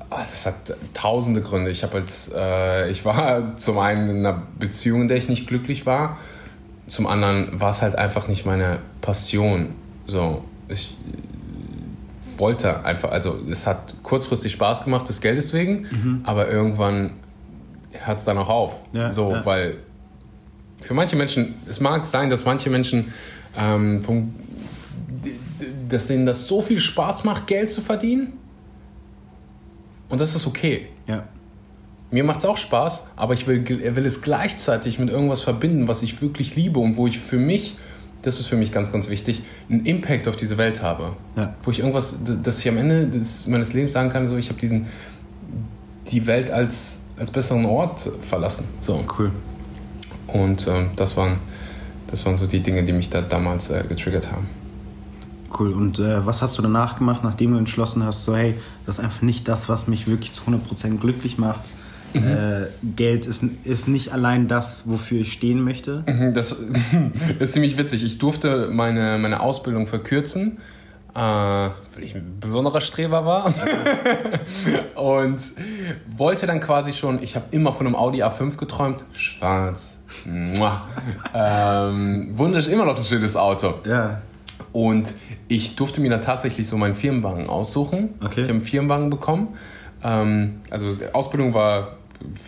Ah, 0.10 0.26
Das 0.30 0.46
hat 0.46 0.56
tausende 0.94 1.42
Gründe. 1.42 1.70
Ich 1.70 1.84
habe 1.84 1.98
als 1.98 2.32
äh, 2.36 2.90
ich 2.90 3.06
war 3.06 3.56
zum 3.58 3.78
einen 3.80 4.10
in 4.10 4.26
einer 4.26 4.42
Beziehung, 4.60 5.04
in 5.04 5.08
der 5.08 5.18
ich 5.18 5.30
nicht 5.30 5.48
glücklich 5.48 5.86
war. 5.86 6.18
Zum 6.88 7.06
anderen 7.08 7.62
war 7.62 7.70
es 7.70 7.82
halt 7.82 7.96
einfach 7.96 8.28
nicht 8.28 8.46
meine 8.46 8.80
Passion. 9.02 9.76
So, 10.08 10.44
ich 10.68 10.98
wollte 12.40 12.86
einfach, 12.86 13.12
also 13.12 13.40
es 13.50 13.68
hat 13.68 13.96
kurzfristig 14.04 14.54
Spaß 14.54 14.84
gemacht 14.84 15.08
des 15.10 15.22
Geldes 15.22 15.54
wegen, 15.54 16.22
aber 16.24 16.50
irgendwann 16.50 17.12
hört 17.92 18.20
es 18.20 18.26
dann 18.26 18.38
auch 18.38 18.50
auf. 18.50 18.82
Ja, 18.94 19.10
so, 19.10 19.32
ja. 19.32 19.46
weil 19.46 19.78
für 20.78 20.94
manche 20.94 21.16
Menschen, 21.16 21.56
es 21.68 21.80
mag 21.80 22.06
sein, 22.06 22.30
dass 22.30 22.46
manche 22.46 22.70
Menschen 22.70 23.14
ähm, 23.58 24.04
vom, 24.04 24.34
dass 25.90 26.08
denen 26.08 26.26
das 26.26 26.48
so 26.48 26.62
viel 26.62 26.80
Spaß 26.80 27.24
macht, 27.24 27.48
Geld 27.48 27.72
zu 27.72 27.82
verdienen. 27.82 28.34
Und 30.08 30.22
das 30.22 30.36
ist 30.36 30.48
okay. 30.48 30.88
Ja. 31.08 31.28
Mir 32.12 32.24
macht 32.24 32.40
es 32.40 32.46
auch 32.46 32.58
Spaß, 32.58 33.08
aber 33.16 33.36
ich 33.36 33.46
will, 33.46 33.68
will 33.68 34.06
es 34.06 34.22
gleichzeitig 34.22 34.98
mit 34.98 35.10
irgendwas 35.10 35.42
verbinden, 35.42 35.88
was 35.88 36.02
ich 36.02 36.22
wirklich 36.22 36.56
liebe 36.56 36.80
und 36.80 36.98
wo 36.98 37.06
ich 37.06 37.20
für 37.20 37.38
mich, 37.38 37.78
das 38.22 38.40
ist 38.40 38.48
für 38.48 38.58
mich 38.58 38.72
ganz, 38.72 38.92
ganz 38.92 39.10
wichtig, 39.10 39.44
einen 39.70 39.86
Impact 39.86 40.28
auf 40.28 40.36
diese 40.36 40.58
Welt 40.58 40.82
habe. 40.82 41.14
Ja. 41.38 41.56
Wo 41.64 41.72
ich 41.72 41.80
irgendwas, 41.80 42.20
dass 42.44 42.60
ich 42.60 42.68
am 42.68 42.78
Ende 42.78 43.08
des, 43.08 43.48
meines 43.48 43.74
Lebens 43.74 43.94
sagen 43.94 44.10
kann, 44.10 44.28
so 44.28 44.36
ich 44.36 44.50
habe 44.50 44.60
diesen 44.60 44.88
die 46.12 46.26
Welt 46.26 46.50
als, 46.50 47.02
als 47.18 47.32
besseren 47.32 47.66
Ort 47.66 48.10
verlassen. 48.28 48.66
So. 48.82 49.04
Cool. 49.18 49.32
Und 50.28 50.68
ähm, 50.68 50.92
das, 50.96 51.16
waren, 51.18 51.38
das 52.08 52.26
waren 52.26 52.38
so 52.38 52.48
die 52.48 52.62
Dinge, 52.62 52.84
die 52.84 52.94
mich 52.94 53.10
da 53.10 53.22
damals 53.22 53.70
äh, 53.70 53.84
getriggert 53.88 54.32
haben. 54.32 54.48
Cool. 55.58 55.74
Und 55.74 56.00
äh, 56.00 56.26
was 56.26 56.42
hast 56.42 56.58
du 56.58 56.62
danach 56.62 56.98
gemacht, 56.98 57.24
nachdem 57.24 57.54
du 57.54 57.58
entschlossen 57.58 58.04
hast, 58.04 58.26
so 58.26 58.36
hey, 58.36 58.56
das 58.86 59.00
ist 59.00 59.04
einfach 59.04 59.22
nicht 59.22 59.48
das, 59.48 59.70
was 59.70 59.88
mich 59.88 60.08
wirklich 60.08 60.34
zu 60.34 60.44
100% 60.44 60.98
glücklich 60.98 61.38
macht. 61.38 61.62
Äh, 62.14 62.68
Geld 62.96 63.26
ist, 63.26 63.44
ist 63.64 63.88
nicht 63.88 64.14
allein 64.14 64.48
das, 64.48 64.88
wofür 64.88 65.22
ich 65.22 65.34
stehen 65.34 65.62
möchte. 65.62 66.04
Das 66.34 66.56
ist 67.40 67.54
ziemlich 67.54 67.78
witzig. 67.78 68.04
Ich 68.04 68.18
durfte 68.18 68.70
meine, 68.72 69.18
meine 69.18 69.42
Ausbildung 69.42 69.88
verkürzen, 69.88 70.58
äh, 71.14 71.20
weil 71.20 71.72
ich 72.02 72.16
ein 72.16 72.38
besonderer 72.40 72.82
Streber 72.82 73.26
war. 73.26 73.54
und 74.96 75.44
wollte 76.16 76.48
dann 76.48 76.60
quasi 76.60 76.94
schon, 76.94 77.22
ich 77.22 77.36
habe 77.36 77.46
immer 77.52 77.74
von 77.74 77.86
einem 77.86 77.96
Audi 77.96 78.24
A5 78.24 78.58
geträumt, 78.58 79.06
schwarz. 79.14 79.90
ähm, 81.34 82.30
wundersch, 82.36 82.68
immer 82.68 82.86
noch 82.86 82.98
ein 82.98 83.04
schönes 83.04 83.36
Auto. 83.36 83.76
Ja. 83.86 84.22
Und 84.74 85.14
ich 85.48 85.76
durfte 85.76 86.02
mir 86.02 86.10
dann 86.10 86.22
tatsächlich 86.22 86.68
so 86.68 86.78
meinen 86.78 86.96
Firmenwagen 86.96 87.48
aussuchen. 87.48 88.16
Okay. 88.24 88.42
Ich 88.42 88.44
habe 88.44 88.54
einen 88.54 88.62
Firmenwagen 88.62 89.10
bekommen. 89.10 89.50
Ähm, 90.04 90.62
also 90.70 90.94
die 90.96 91.14
Ausbildung 91.14 91.54
war 91.54 91.99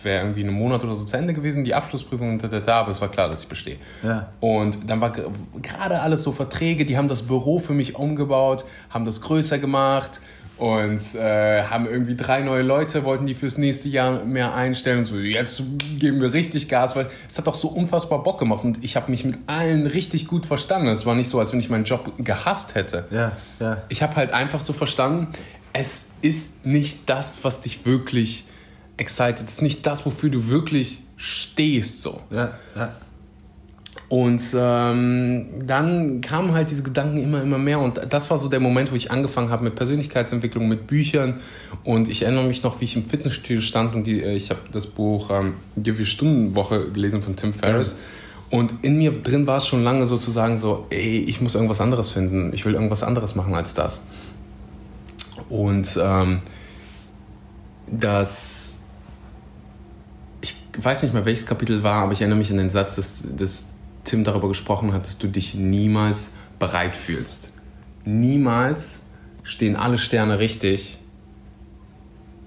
wäre 0.02 0.22
irgendwie 0.22 0.42
einen 0.42 0.52
Monat 0.52 0.84
oder 0.84 0.94
so 0.94 1.04
zu 1.04 1.16
Ende 1.16 1.34
gewesen, 1.34 1.64
die 1.64 1.74
Abschlussprüfung 1.74 2.30
und 2.32 2.42
da, 2.42 2.48
da, 2.48 2.60
da, 2.60 2.80
aber 2.80 2.90
es 2.90 3.00
war 3.00 3.08
klar, 3.10 3.28
dass 3.28 3.42
ich 3.42 3.48
bestehe. 3.48 3.76
Ja. 4.02 4.28
Und 4.40 4.78
dann 4.90 5.00
war 5.00 5.12
ge- 5.12 5.26
gerade 5.62 6.00
alles 6.00 6.22
so 6.22 6.32
Verträge, 6.32 6.84
die 6.84 6.96
haben 6.96 7.08
das 7.08 7.22
Büro 7.22 7.58
für 7.58 7.72
mich 7.72 7.94
umgebaut, 7.94 8.64
haben 8.90 9.04
das 9.04 9.20
größer 9.22 9.58
gemacht 9.58 10.20
und 10.58 11.00
äh, 11.14 11.62
haben 11.64 11.86
irgendwie 11.86 12.14
drei 12.14 12.42
neue 12.42 12.62
Leute, 12.62 13.04
wollten 13.04 13.26
die 13.26 13.34
fürs 13.34 13.56
nächste 13.58 13.88
Jahr 13.88 14.24
mehr 14.24 14.54
einstellen 14.54 14.98
und 14.98 15.04
so, 15.06 15.16
jetzt 15.16 15.62
geben 15.98 16.20
wir 16.20 16.32
richtig 16.34 16.68
Gas, 16.68 16.94
weil 16.94 17.06
es 17.28 17.38
hat 17.38 17.48
auch 17.48 17.54
so 17.54 17.68
unfassbar 17.68 18.22
Bock 18.22 18.38
gemacht 18.38 18.64
und 18.64 18.84
ich 18.84 18.94
habe 18.94 19.10
mich 19.10 19.24
mit 19.24 19.38
allen 19.46 19.86
richtig 19.86 20.28
gut 20.28 20.44
verstanden. 20.46 20.88
Es 20.88 21.06
war 21.06 21.14
nicht 21.14 21.30
so, 21.30 21.40
als 21.40 21.52
wenn 21.52 21.58
ich 21.60 21.70
meinen 21.70 21.84
Job 21.84 22.12
gehasst 22.18 22.74
hätte. 22.74 23.06
Ja, 23.10 23.32
ja. 23.58 23.82
Ich 23.88 24.02
habe 24.02 24.14
halt 24.16 24.32
einfach 24.32 24.60
so 24.60 24.72
verstanden, 24.72 25.28
es 25.72 26.10
ist 26.20 26.66
nicht 26.66 27.08
das, 27.08 27.42
was 27.42 27.62
dich 27.62 27.86
wirklich 27.86 28.46
excited, 29.02 29.46
es 29.46 29.54
ist 29.54 29.62
nicht 29.62 29.86
das, 29.86 30.06
wofür 30.06 30.30
du 30.30 30.48
wirklich 30.48 31.00
stehst 31.16 32.02
so. 32.02 32.20
Ja, 32.30 32.52
ja. 32.74 32.92
Und 34.08 34.42
ähm, 34.54 35.66
dann 35.66 36.20
kamen 36.20 36.52
halt 36.52 36.70
diese 36.70 36.82
Gedanken 36.82 37.16
immer, 37.16 37.42
immer 37.42 37.56
mehr. 37.56 37.80
Und 37.80 38.00
das 38.10 38.30
war 38.30 38.36
so 38.36 38.48
der 38.50 38.60
Moment, 38.60 38.92
wo 38.92 38.94
ich 38.94 39.10
angefangen 39.10 39.50
habe 39.50 39.64
mit 39.64 39.74
Persönlichkeitsentwicklung, 39.74 40.68
mit 40.68 40.86
Büchern. 40.86 41.40
Und 41.82 42.08
ich 42.08 42.22
erinnere 42.22 42.44
mich 42.44 42.62
noch, 42.62 42.80
wie 42.80 42.84
ich 42.84 42.94
im 42.94 43.06
Fitnessstudio 43.06 43.62
stand 43.62 43.94
und 43.94 44.06
die, 44.06 44.22
äh, 44.22 44.34
ich 44.34 44.50
habe 44.50 44.60
das 44.70 44.86
Buch 44.86 45.30
ähm, 45.30 45.54
Die 45.76 45.94
Vier-Stunden-Woche 45.94 46.90
gelesen 46.90 47.22
von 47.22 47.36
Tim 47.36 47.54
Ferriss. 47.54 47.96
Und 48.50 48.74
in 48.82 48.98
mir 48.98 49.12
drin 49.12 49.46
war 49.46 49.56
es 49.56 49.66
schon 49.66 49.82
lange 49.82 50.04
sozusagen 50.04 50.58
so, 50.58 50.86
ey, 50.90 51.20
ich 51.20 51.40
muss 51.40 51.54
irgendwas 51.54 51.80
anderes 51.80 52.10
finden. 52.10 52.52
Ich 52.52 52.66
will 52.66 52.74
irgendwas 52.74 53.02
anderes 53.02 53.34
machen 53.34 53.54
als 53.54 53.72
das. 53.72 54.02
Und 55.48 55.98
ähm, 55.98 56.42
das, 57.86 58.71
weiß 60.78 61.02
nicht 61.02 61.12
mehr, 61.14 61.24
welches 61.24 61.46
Kapitel 61.46 61.82
war, 61.82 62.02
aber 62.02 62.12
ich 62.12 62.20
erinnere 62.20 62.38
mich 62.38 62.50
an 62.50 62.56
den 62.56 62.70
Satz, 62.70 62.96
dass, 62.96 63.26
dass 63.36 63.70
Tim 64.04 64.24
darüber 64.24 64.48
gesprochen 64.48 64.92
hat, 64.92 65.06
dass 65.06 65.18
du 65.18 65.28
dich 65.28 65.54
niemals 65.54 66.32
bereit 66.58 66.96
fühlst. 66.96 67.52
Niemals 68.04 69.02
stehen 69.42 69.76
alle 69.76 69.98
Sterne 69.98 70.38
richtig, 70.38 70.98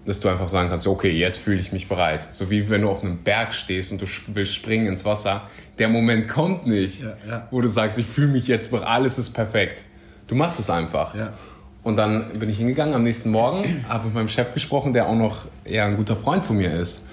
dass 0.06 0.20
du 0.20 0.30
einfach 0.30 0.48
sagen 0.48 0.70
kannst, 0.70 0.88
okay, 0.88 1.12
jetzt 1.12 1.38
fühle 1.40 1.60
ich 1.60 1.72
mich 1.72 1.88
bereit. 1.88 2.28
So 2.32 2.50
wie 2.52 2.70
wenn 2.70 2.82
du 2.82 2.90
auf 2.90 3.04
einem 3.04 3.24
Berg 3.24 3.54
stehst 3.54 3.92
und 3.92 4.02
du 4.02 4.06
willst 4.28 4.54
springen 4.54 4.88
ins 4.88 5.04
Wasser. 5.04 5.50
Der 5.80 5.90
Moment 5.90 6.28
kommt 6.28 6.68
nicht, 6.68 7.02
Ja, 7.02 7.16
ja. 7.28 7.48
wo 7.52 7.60
du 7.62 7.68
sagst, 7.68 7.98
ich 7.98 8.06
fühle 8.06 8.28
mich 8.28 8.48
jetzt 8.48 8.70
bereit, 8.72 8.88
alles 8.88 9.18
ist 9.18 9.32
perfekt. 9.32 9.84
Du 10.28 10.36
machst 10.36 10.60
es 10.60 10.70
einfach. 10.70 11.16
Ja. 11.16 11.34
Und 11.84 11.98
dann 11.98 12.40
bin 12.40 12.50
ich 12.50 12.58
hingegangen 12.58 12.96
am 12.96 13.04
nächsten 13.04 13.30
Morgen, 13.30 13.86
habe 13.88 14.06
mit 14.06 14.14
meinem 14.16 14.28
Chef 14.28 14.54
gesprochen, 14.54 14.94
der 14.94 15.08
auch 15.08 15.16
noch 15.16 15.46
eher 15.64 15.86
ein 15.86 15.98
guter 15.98 16.16
Freund 16.16 16.44
von 16.44 16.58
mir 16.58 16.74
ist. 16.74 17.08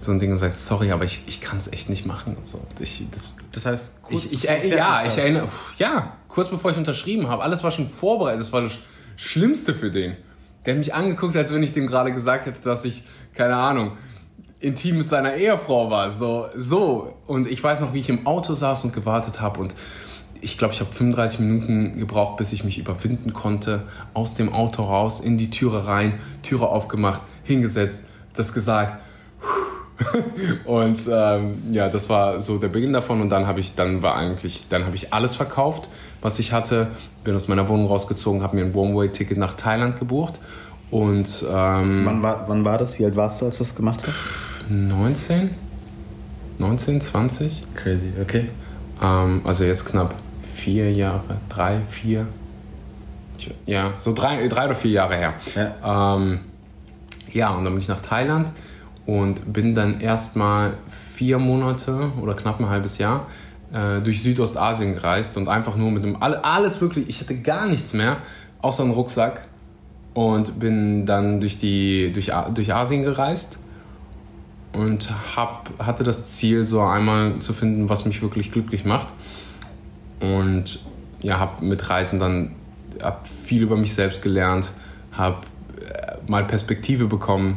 So 0.00 0.12
ein 0.12 0.20
Ding 0.20 0.30
und 0.30 0.38
sagt, 0.38 0.56
sorry, 0.56 0.92
aber 0.92 1.04
ich, 1.04 1.24
ich 1.26 1.40
kann 1.40 1.58
es 1.58 1.72
echt 1.72 1.90
nicht 1.90 2.06
machen. 2.06 2.36
Und 2.36 2.46
so. 2.46 2.60
ich, 2.78 3.06
das, 3.10 3.36
Das 3.52 3.66
heißt, 3.66 3.96
ich, 4.10 4.32
ich, 4.32 4.42
bevor 4.42 4.56
äh, 4.56 4.76
ja, 4.76 5.04
ich 5.04 5.18
erinnere, 5.18 5.48
pf, 5.48 5.78
ja, 5.78 6.16
kurz 6.28 6.50
bevor 6.50 6.70
ich 6.70 6.76
unterschrieben 6.76 7.28
habe, 7.28 7.42
alles 7.42 7.64
war 7.64 7.70
schon 7.70 7.88
vorbereitet. 7.88 8.40
Das 8.40 8.52
war 8.52 8.62
das 8.62 8.78
Schlimmste 9.16 9.74
für 9.74 9.90
den. 9.90 10.16
Der 10.64 10.74
hat 10.74 10.78
mich 10.78 10.94
angeguckt, 10.94 11.36
als 11.36 11.52
wenn 11.52 11.62
ich 11.62 11.72
dem 11.72 11.86
gerade 11.86 12.12
gesagt 12.12 12.46
hätte, 12.46 12.62
dass 12.62 12.84
ich, 12.84 13.02
keine 13.34 13.56
Ahnung, 13.56 13.92
intim 14.60 14.98
mit 14.98 15.08
seiner 15.08 15.34
Ehefrau 15.34 15.90
war. 15.90 16.10
So, 16.10 16.48
so. 16.54 17.16
Und 17.26 17.46
ich 17.46 17.62
weiß 17.62 17.80
noch, 17.80 17.92
wie 17.92 18.00
ich 18.00 18.08
im 18.08 18.26
Auto 18.26 18.54
saß 18.54 18.84
und 18.84 18.92
gewartet 18.92 19.40
habe 19.40 19.60
und 19.60 19.74
ich 20.40 20.56
glaube, 20.56 20.74
ich 20.74 20.80
habe 20.80 20.92
35 20.92 21.40
Minuten 21.40 21.98
gebraucht, 21.98 22.36
bis 22.36 22.52
ich 22.52 22.62
mich 22.64 22.78
überwinden 22.78 23.32
konnte. 23.32 23.82
Aus 24.14 24.34
dem 24.34 24.52
Auto 24.52 24.84
raus, 24.84 25.20
in 25.20 25.36
die 25.36 25.50
Türe 25.50 25.86
rein, 25.86 26.20
Türe 26.42 26.68
aufgemacht, 26.68 27.22
hingesetzt, 27.42 28.04
das 28.34 28.52
gesagt. 28.52 29.02
Und 30.64 31.00
ähm, 31.10 31.62
ja, 31.72 31.88
das 31.88 32.08
war 32.08 32.40
so 32.40 32.58
der 32.58 32.68
Beginn 32.68 32.92
davon. 32.92 33.20
Und 33.20 33.30
dann 33.30 33.46
habe 33.46 33.60
ich, 33.60 33.74
dann 33.74 34.02
war 34.02 34.16
eigentlich, 34.16 34.66
dann 34.68 34.84
habe 34.84 34.96
ich 34.96 35.12
alles 35.12 35.36
verkauft, 35.36 35.88
was 36.20 36.38
ich 36.38 36.52
hatte. 36.52 36.88
Bin 37.24 37.34
aus 37.34 37.48
meiner 37.48 37.68
Wohnung 37.68 37.86
rausgezogen, 37.86 38.42
habe 38.42 38.56
mir 38.56 38.64
ein 38.64 38.74
One-Way-Ticket 38.74 39.38
nach 39.38 39.54
Thailand 39.54 39.98
gebucht. 39.98 40.38
Und 40.90 41.44
ähm, 41.52 42.06
Wann 42.06 42.22
war, 42.22 42.44
wann 42.48 42.64
war 42.64 42.78
das? 42.78 42.98
Wie 42.98 43.04
alt 43.04 43.16
warst 43.16 43.40
du, 43.40 43.46
als 43.46 43.58
du 43.58 43.64
das 43.64 43.74
gemacht 43.74 44.04
hast? 44.06 44.70
19? 44.70 45.50
19, 46.58 47.00
20? 47.00 47.64
Crazy, 47.74 48.12
okay. 48.20 48.48
Ähm, 49.02 49.42
also 49.44 49.64
jetzt 49.64 49.84
knapp 49.84 50.14
vier 50.42 50.92
Jahre, 50.92 51.38
drei, 51.48 51.80
vier. 51.88 52.26
Ja, 53.66 53.92
so 53.98 54.12
drei, 54.12 54.48
drei 54.48 54.64
oder 54.64 54.74
vier 54.74 54.90
Jahre 54.90 55.16
her. 55.16 55.34
Ja. 55.54 56.16
Ähm, 56.16 56.40
ja, 57.32 57.50
und 57.50 57.64
dann 57.64 57.72
bin 57.72 57.82
ich 57.82 57.88
nach 57.88 58.00
Thailand 58.00 58.52
und 59.08 59.54
bin 59.54 59.74
dann 59.74 60.02
erstmal 60.02 60.74
vier 60.90 61.38
Monate 61.38 62.12
oder 62.20 62.34
knapp 62.34 62.60
ein 62.60 62.68
halbes 62.68 62.98
Jahr 62.98 63.26
äh, 63.72 64.02
durch 64.02 64.22
Südostasien 64.22 64.92
gereist 64.96 65.38
und 65.38 65.48
einfach 65.48 65.76
nur 65.76 65.90
mit 65.90 66.04
dem, 66.04 66.22
alle- 66.22 66.44
alles 66.44 66.82
wirklich, 66.82 67.08
ich 67.08 67.18
hatte 67.22 67.34
gar 67.40 67.66
nichts 67.66 67.94
mehr, 67.94 68.18
außer 68.60 68.82
einen 68.82 68.92
Rucksack 68.92 69.46
und 70.12 70.60
bin 70.60 71.06
dann 71.06 71.40
durch, 71.40 71.58
die, 71.58 72.12
durch, 72.12 72.32
durch 72.52 72.74
Asien 72.74 73.02
gereist 73.02 73.58
und 74.74 75.08
hab, 75.34 75.70
hatte 75.78 76.04
das 76.04 76.26
Ziel, 76.26 76.66
so 76.66 76.82
einmal 76.82 77.38
zu 77.38 77.54
finden, 77.54 77.88
was 77.88 78.04
mich 78.04 78.20
wirklich 78.20 78.52
glücklich 78.52 78.84
macht. 78.84 79.08
Und 80.20 80.80
ja, 81.22 81.38
habe 81.38 81.64
mit 81.64 81.88
Reisen 81.88 82.18
dann 82.18 82.50
hab 83.02 83.26
viel 83.26 83.62
über 83.62 83.76
mich 83.76 83.94
selbst 83.94 84.20
gelernt, 84.20 84.72
habe 85.12 85.38
mal 86.26 86.44
Perspektive 86.44 87.06
bekommen. 87.06 87.56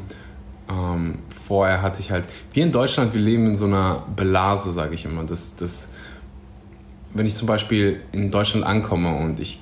Ähm, 0.71 1.19
vorher 1.45 1.81
hatte 1.81 1.99
ich 1.99 2.11
halt, 2.11 2.25
wir 2.53 2.63
in 2.63 2.71
Deutschland, 2.71 3.13
wir 3.13 3.21
leben 3.21 3.47
in 3.47 3.55
so 3.55 3.65
einer 3.65 4.03
Blase, 4.15 4.71
sage 4.71 4.95
ich 4.95 5.05
immer. 5.05 5.23
Das, 5.23 5.55
das, 5.55 5.89
wenn 7.13 7.25
ich 7.25 7.35
zum 7.35 7.47
Beispiel 7.47 8.01
in 8.11 8.31
Deutschland 8.31 8.65
ankomme 8.65 9.15
und 9.17 9.39
ich 9.39 9.59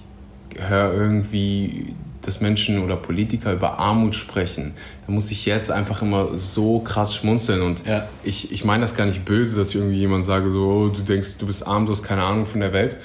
höre 0.58 0.94
irgendwie, 0.94 1.96
dass 2.22 2.42
Menschen 2.42 2.84
oder 2.84 2.96
Politiker 2.96 3.54
über 3.54 3.80
Armut 3.80 4.14
sprechen, 4.16 4.74
dann 5.06 5.16
muss 5.16 5.32
ich 5.32 5.46
jetzt 5.46 5.72
einfach 5.72 6.02
immer 6.02 6.38
so 6.38 6.80
krass 6.80 7.16
schmunzeln. 7.16 7.62
Und 7.62 7.86
Ja. 7.88 8.08
ich, 8.24 8.52
ich 8.52 8.66
meine 8.66 8.82
das 8.82 8.96
gar 8.96 9.06
nicht 9.06 9.26
böse, 9.26 9.56
dass 9.58 9.70
ich 9.70 9.76
irgendwie 9.78 9.98
jemand 9.98 10.26
sage, 10.26 10.52
so, 10.52 10.60
oh, 10.60 10.90
du 10.90 11.02
denkst, 11.02 11.38
du 11.40 11.48
bist 11.48 11.66
arm, 11.66 11.86
du 11.86 11.92
hast 11.92 12.04
keine 12.04 12.24
Ahnung 12.24 12.46
von 12.46 12.60
der 12.60 12.74
Welt. 12.74 12.98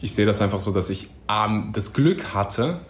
Ich 0.00 0.14
sehe 0.14 0.26
das 0.26 0.40
einfach 0.40 0.60
so, 0.60 0.72
dass 0.72 0.90
ich 0.90 1.08
arm, 1.26 1.70
das 1.74 1.92
Glück 1.92 2.34
hatte, 2.34 2.80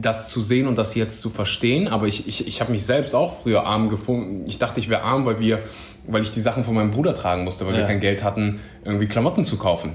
das 0.00 0.28
zu 0.28 0.42
sehen 0.42 0.66
und 0.66 0.76
das 0.78 0.94
jetzt 0.94 1.20
zu 1.20 1.30
verstehen. 1.30 1.88
Aber 1.88 2.06
ich, 2.06 2.26
ich, 2.28 2.46
ich 2.46 2.60
habe 2.60 2.72
mich 2.72 2.84
selbst 2.84 3.14
auch 3.14 3.42
früher 3.42 3.64
arm 3.66 3.88
gefunden. 3.88 4.44
Ich 4.46 4.58
dachte, 4.58 4.80
ich 4.80 4.88
wäre 4.88 5.02
arm, 5.02 5.24
weil, 5.26 5.38
wir, 5.38 5.60
weil 6.06 6.22
ich 6.22 6.30
die 6.32 6.40
Sachen 6.40 6.64
von 6.64 6.74
meinem 6.74 6.90
Bruder 6.90 7.14
tragen 7.14 7.44
musste, 7.44 7.66
weil 7.66 7.74
wir 7.74 7.80
Ja. 7.80 7.86
kein 7.86 8.00
Geld 8.00 8.22
hatten, 8.24 8.60
irgendwie 8.84 9.06
Klamotten 9.06 9.44
zu 9.44 9.56
kaufen. 9.56 9.92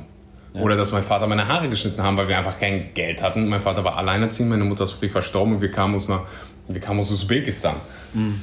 Oder 0.54 0.76
dass 0.76 0.92
mein 0.92 1.04
Vater 1.04 1.28
meine 1.28 1.48
Haare 1.48 1.70
geschnitten 1.70 2.04
haben, 2.04 2.18
weil 2.18 2.28
wir 2.28 2.38
einfach 2.38 2.60
kein 2.60 2.94
Geld 2.94 3.22
hatten. 3.24 3.48
Mein 3.48 3.62
Vater 3.62 3.86
war 3.86 3.96
alleinerziehend, 3.98 4.50
meine 4.50 4.66
Mutter 4.66 4.84
ist 4.84 4.92
früh 4.92 5.08
verstorben 5.08 5.56
und 5.56 5.62
wir 5.62 5.72
kamen 5.72 5.96
aus, 5.96 6.10
einer, 6.10 6.24
wir 6.68 6.82
kamen 6.82 7.00
aus 7.00 7.10
Usbekistan. 7.10 7.76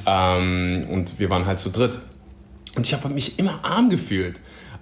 Ähm, 0.06 0.86
und 0.90 1.18
wir 1.18 1.28
waren 1.30 1.44
halt 1.46 1.58
zu 1.58 1.68
dritt. 1.70 1.98
Und 2.76 2.86
ich 2.86 2.94
habe 2.94 3.08
mich 3.10 3.38
immer 3.38 3.60
arm 3.62 3.90
gefühlt. 3.90 4.40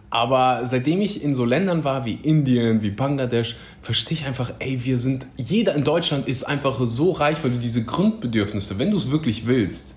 Aber 0.08 0.62
seitdem 0.64 1.00
ich 1.00 1.22
in 1.22 1.34
so 1.34 1.44
Ländern 1.44 1.84
war 1.84 2.04
wie 2.04 2.14
Indien, 2.14 2.82
wie 2.82 2.90
Bangladesch, 2.90 3.56
verstehe 3.82 4.18
ich 4.18 4.26
einfach, 4.26 4.52
ey, 4.60 4.84
wir 4.84 4.98
sind, 4.98 5.26
jeder 5.36 5.74
in 5.74 5.84
Deutschland 5.84 6.28
ist 6.28 6.46
einfach 6.46 6.78
so 6.80 7.10
reich, 7.12 7.38
weil 7.42 7.50
du 7.50 7.58
diese 7.58 7.84
Grundbedürfnisse, 7.84 8.78
wenn 8.78 8.90
du 8.90 8.96
es 8.96 9.10
wirklich 9.10 9.46
willst, 9.46 9.96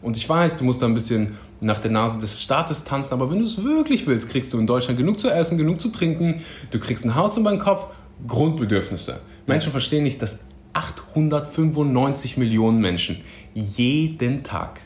und 0.00 0.16
ich 0.16 0.28
weiß, 0.28 0.56
du 0.56 0.64
musst 0.64 0.80
da 0.80 0.86
ein 0.86 0.94
bisschen 0.94 1.36
nach 1.60 1.78
der 1.78 1.90
Nase 1.90 2.18
des 2.18 2.42
Staates 2.42 2.84
tanzen, 2.84 3.14
aber 3.14 3.30
wenn 3.30 3.40
du 3.40 3.44
es 3.44 3.62
wirklich 3.62 4.06
willst, 4.06 4.30
kriegst 4.30 4.52
du 4.52 4.58
in 4.58 4.66
Deutschland 4.66 4.98
genug 4.98 5.18
zu 5.18 5.28
essen, 5.28 5.58
genug 5.58 5.80
zu 5.80 5.88
trinken, 5.88 6.40
du 6.70 6.78
kriegst 6.78 7.04
ein 7.04 7.16
Haus 7.16 7.36
über 7.36 7.50
den 7.50 7.58
Kopf, 7.58 7.88
Grundbedürfnisse. 8.26 9.20
Menschen 9.46 9.72
verstehen 9.72 10.04
nicht, 10.04 10.22
dass 10.22 10.38
895 10.72 12.36
Millionen 12.36 12.80
Menschen 12.80 13.22
jeden 13.54 14.44
Tag 14.44 14.80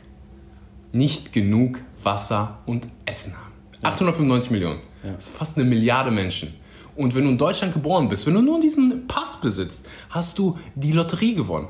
nicht 0.93 1.33
genug 1.33 1.81
Wasser 2.03 2.59
und 2.67 2.89
Essen 3.05 3.35
haben. 3.37 3.52
895 3.83 4.51
Millionen. 4.51 4.81
Das 5.03 5.27
ist 5.27 5.37
fast 5.37 5.59
eine 5.59 5.69
Milliarde 5.69 6.11
Menschen. 6.11 6.55
Und 6.95 7.15
wenn 7.15 7.25
du 7.25 7.31
in 7.31 7.39
Deutschland 7.39 7.73
geboren 7.73 8.09
bist, 8.09 8.27
wenn 8.27 8.35
du 8.35 8.43
nur 8.43 8.61
diesen 8.61 9.07
Pass 9.07 9.41
besitzt, 9.41 9.87
hast 10.11 10.39
du 10.39 10.59
die 10.75 10.93
Lotterie 10.93 11.35
gewonnen. 11.35 11.69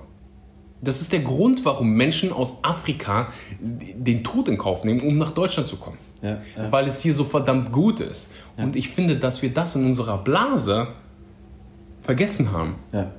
Das 0.81 1.01
ist 1.01 1.13
der 1.13 1.21
Grund, 1.21 1.65
warum 1.65 1.93
Menschen 1.95 2.33
aus 2.33 2.65
Afrika 2.65 3.29
den 3.61 4.25
Tod 4.25 4.49
in 4.49 4.59
Kauf 4.59 4.83
nehmen, 4.83 5.01
um 5.01 5.17
nach 5.17 5.31
Deutschland 5.31 5.69
zu 5.69 5.77
kommen. 5.77 5.97
Ja, 6.23 6.41
ja. 6.57 6.73
Weil 6.73 6.89
es 6.89 7.01
hier 7.01 7.15
so 7.15 7.25
verdammt 7.25 7.71
gut 7.71 8.01
ist. 8.01 8.31
Und 8.57 8.75
ich 8.75 8.89
finde, 8.89 9.17
dass 9.17 9.43
wir 9.43 9.55
das 9.55 9.77
in 9.77 9.87
unserer 9.87 10.19
Blase 10.19 10.89
vergessen 12.03 12.51
haben. 12.51 12.77
Ja. 12.93 13.13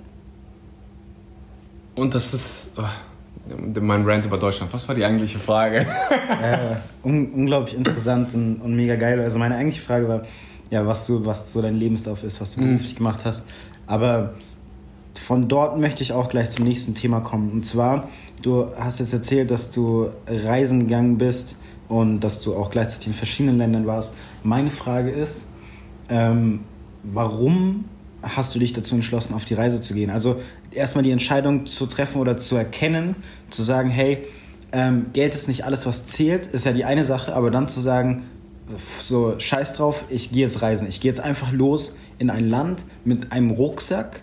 Und 1.96 2.16
das 2.16 2.34
ist 2.34 2.74
oh, 2.78 2.84
mein 3.80 4.06
Rant 4.06 4.26
über 4.26 4.38
Deutschland. 4.38 4.74
Was 4.74 4.88
war 4.88 4.96
die 4.96 5.04
eigentliche 5.04 5.40
Frage? 5.40 5.86
äh, 6.42 6.76
un 7.04 7.28
unglaublich 7.34 7.76
interessant 7.76 8.34
und, 8.34 8.58
und, 8.58 8.76
mega 8.76 8.96
geil. 8.96 9.20
Also 9.20 9.40
meine 9.40 9.56
eigentliche 9.56 9.82
Frage 9.82 10.08
war, 10.08 10.24
ja, 10.70 10.86
was 10.88 11.06
du, 11.06 11.26
was 11.26 11.52
so 11.52 11.62
dein 11.62 11.76
Lebenslauf 11.76 12.24
ist, 12.24 12.40
was 12.40 12.56
du 12.56 12.62
mhm. 12.62 12.66
beruflich 12.68 12.96
gemacht 12.96 13.26
hast. 13.26 13.46
Aber 13.86 14.34
von 15.14 15.48
dort 15.48 15.78
möchte 15.78 16.04
ich 16.04 16.14
auch 16.14 16.30
gleich 16.30 16.50
zum 16.52 16.66
nächsten 16.66 16.96
Thema 16.96 17.20
kommen. 17.20 17.52
Und 17.52 17.66
zwar, 17.66 18.10
du 18.42 18.68
hast 18.76 19.00
jetzt 19.00 19.14
erzählt, 19.14 19.52
dass 19.52 19.72
du 19.72 20.10
reisen 20.28 20.82
gegangen 20.82 21.18
bist 21.18 21.58
und 21.90 22.22
dass 22.22 22.42
du 22.42 22.56
auch 22.56 22.72
gleichzeitig 22.72 23.08
in 23.08 23.14
verschiedenen 23.14 23.58
Ländern 23.58 23.86
warst. 23.86 24.14
Meine 24.44 24.72
Frage 24.72 25.12
ist, 25.12 25.48
ähm, 26.10 26.62
warum 27.04 27.86
hast 28.24 28.56
du 28.56 28.60
dich 28.60 28.74
dazu 28.74 28.96
entschlossen, 28.96 29.34
auf 29.34 29.46
die 29.46 29.54
Reise 29.54 29.82
zu 29.82 29.94
gehen? 29.94 30.10
Also 30.10 30.42
erstmal 30.72 31.04
die 31.04 31.12
Entscheidung 31.12 31.66
zu 31.66 31.86
treffen 31.86 32.20
oder 32.20 32.38
zu 32.38 32.56
erkennen, 32.56 33.16
zu 33.50 33.64
sagen, 33.64 33.90
hey, 33.90 34.24
ähm, 34.72 35.08
Geld 35.14 35.36
ist 35.36 35.48
nicht 35.48 35.66
alles, 35.66 35.86
was 35.86 36.08
zählt, 36.08 36.48
ist 36.48 36.66
ja 36.66 36.72
die 36.72 36.86
eine 36.86 37.04
Sache, 37.04 37.36
aber 37.36 37.52
dann 37.52 37.68
zu 37.68 37.80
sagen, 37.80 38.24
so 39.02 39.38
scheiß 39.38 39.74
drauf, 39.74 40.06
ich 40.10 40.32
gehe 40.32 40.42
jetzt 40.42 40.62
reisen. 40.62 40.88
Ich 40.88 41.00
gehe 41.02 41.12
jetzt 41.12 41.20
einfach 41.22 41.52
los 41.52 41.96
in 42.18 42.30
ein 42.30 42.50
Land 42.50 42.84
mit 43.04 43.32
einem 43.32 43.52
Rucksack, 43.52 44.22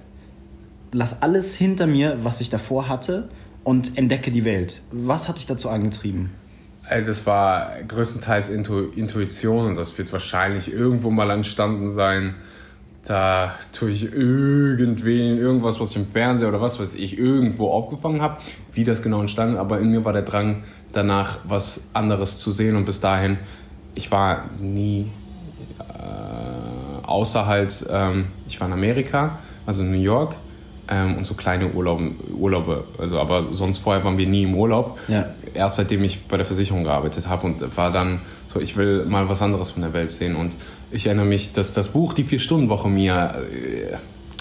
lass 0.92 1.22
alles 1.22 1.54
hinter 1.54 1.86
mir, 1.86 2.18
was 2.22 2.40
ich 2.40 2.48
davor 2.50 2.88
hatte 2.88 3.28
und 3.62 3.96
entdecke 3.98 4.30
die 4.30 4.44
Welt. 4.44 4.82
Was 4.90 5.28
hat 5.28 5.36
dich 5.38 5.46
dazu 5.46 5.68
angetrieben? 5.68 6.30
Das 6.88 7.26
war 7.26 7.70
größtenteils 7.86 8.48
Intu 8.48 8.88
Intuition 8.96 9.66
und 9.66 9.76
das 9.76 9.96
wird 9.96 10.12
wahrscheinlich 10.12 10.72
irgendwo 10.72 11.10
mal 11.10 11.30
entstanden 11.30 11.90
sein 11.90 12.34
da 13.04 13.52
tue 13.72 13.90
ich 13.90 14.04
irgendwen, 14.04 15.38
irgendwas, 15.38 15.80
was 15.80 15.90
ich 15.90 15.96
im 15.96 16.06
Fernseher 16.06 16.48
oder 16.48 16.60
was 16.60 16.78
weiß 16.78 16.94
ich, 16.94 17.18
irgendwo 17.18 17.70
aufgefangen 17.70 18.20
habe, 18.20 18.36
wie 18.72 18.84
das 18.84 19.02
genau 19.02 19.20
entstanden, 19.20 19.56
aber 19.56 19.80
in 19.80 19.90
mir 19.90 20.04
war 20.04 20.12
der 20.12 20.22
Drang 20.22 20.62
danach, 20.92 21.38
was 21.44 21.88
anderes 21.94 22.38
zu 22.38 22.50
sehen. 22.50 22.76
Und 22.76 22.84
bis 22.84 23.00
dahin, 23.00 23.38
ich 23.94 24.10
war 24.10 24.44
nie 24.60 25.10
äh, 25.78 27.06
außer 27.06 27.46
halt, 27.46 27.86
ähm, 27.90 28.26
ich 28.46 28.60
war 28.60 28.68
in 28.68 28.74
Amerika, 28.74 29.38
also 29.66 29.82
in 29.82 29.90
New 29.92 30.00
York 30.00 30.36
ähm, 30.88 31.16
und 31.16 31.24
so 31.24 31.34
kleine 31.34 31.68
Urlaube, 31.72 32.12
Urlaube, 32.36 32.84
also 32.98 33.18
aber 33.18 33.52
sonst 33.52 33.78
vorher 33.78 34.04
waren 34.04 34.18
wir 34.18 34.26
nie 34.26 34.42
im 34.42 34.54
Urlaub, 34.54 34.98
ja. 35.08 35.26
erst 35.54 35.76
seitdem 35.76 36.04
ich 36.04 36.26
bei 36.26 36.36
der 36.36 36.46
Versicherung 36.46 36.84
gearbeitet 36.84 37.26
habe 37.28 37.46
und 37.46 37.76
war 37.76 37.90
dann 37.92 38.20
so, 38.52 38.58
ich 38.58 38.76
will 38.76 39.04
mal 39.04 39.28
was 39.28 39.42
anderes 39.42 39.70
von 39.70 39.82
der 39.82 39.92
Welt 39.92 40.10
sehen 40.10 40.34
und 40.34 40.56
ich 40.90 41.06
erinnere 41.06 41.26
mich, 41.26 41.52
dass 41.52 41.72
das 41.72 41.88
Buch 41.88 42.14
Die 42.14 42.24
Vier-Stunden-Woche 42.24 42.88
mir, 42.88 43.36
äh, 43.52 43.96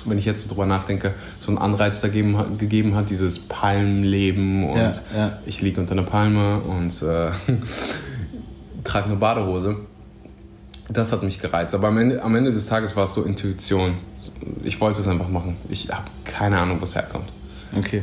wenn 0.06 0.18
ich 0.18 0.26
jetzt 0.26 0.50
drüber 0.50 0.66
nachdenke, 0.66 1.14
so 1.40 1.50
einen 1.50 1.60
Anreiz 1.60 2.02
dagegen, 2.02 2.58
gegeben 2.58 2.96
hat, 2.96 3.12
dieses 3.12 3.38
Palmleben 3.38 4.68
und 4.68 4.78
ja, 4.78 4.94
ja. 5.16 5.40
ich 5.46 5.62
liege 5.62 5.80
unter 5.80 5.92
einer 5.92 6.04
Palme 6.04 6.60
und 6.62 7.04
äh, 7.04 7.30
trage 8.84 9.06
eine 9.06 9.18
Badehose. 9.18 9.78
Das 10.90 11.12
hat 11.12 11.22
mich 11.22 11.40
gereizt. 11.40 11.76
Aber 11.76 11.90
am 11.90 12.00
Ende, 12.00 12.24
am 12.24 12.36
Ende 12.36 12.52
des 12.52 12.66
Tages 12.66 12.96
war 12.96 13.04
es 13.04 13.14
so 13.14 13.22
Intuition. 13.22 13.94
Ich 14.64 14.82
wollte 14.82 15.02
es 15.02 15.08
einfach 15.08 15.30
machen. 15.30 15.58
Ich 15.70 15.88
habe 15.90 16.06
keine 16.24 16.58
Ahnung, 16.58 16.80
wo 16.80 16.86
es 16.86 16.96
herkommt. 16.96 17.32
Okay. 17.78 18.02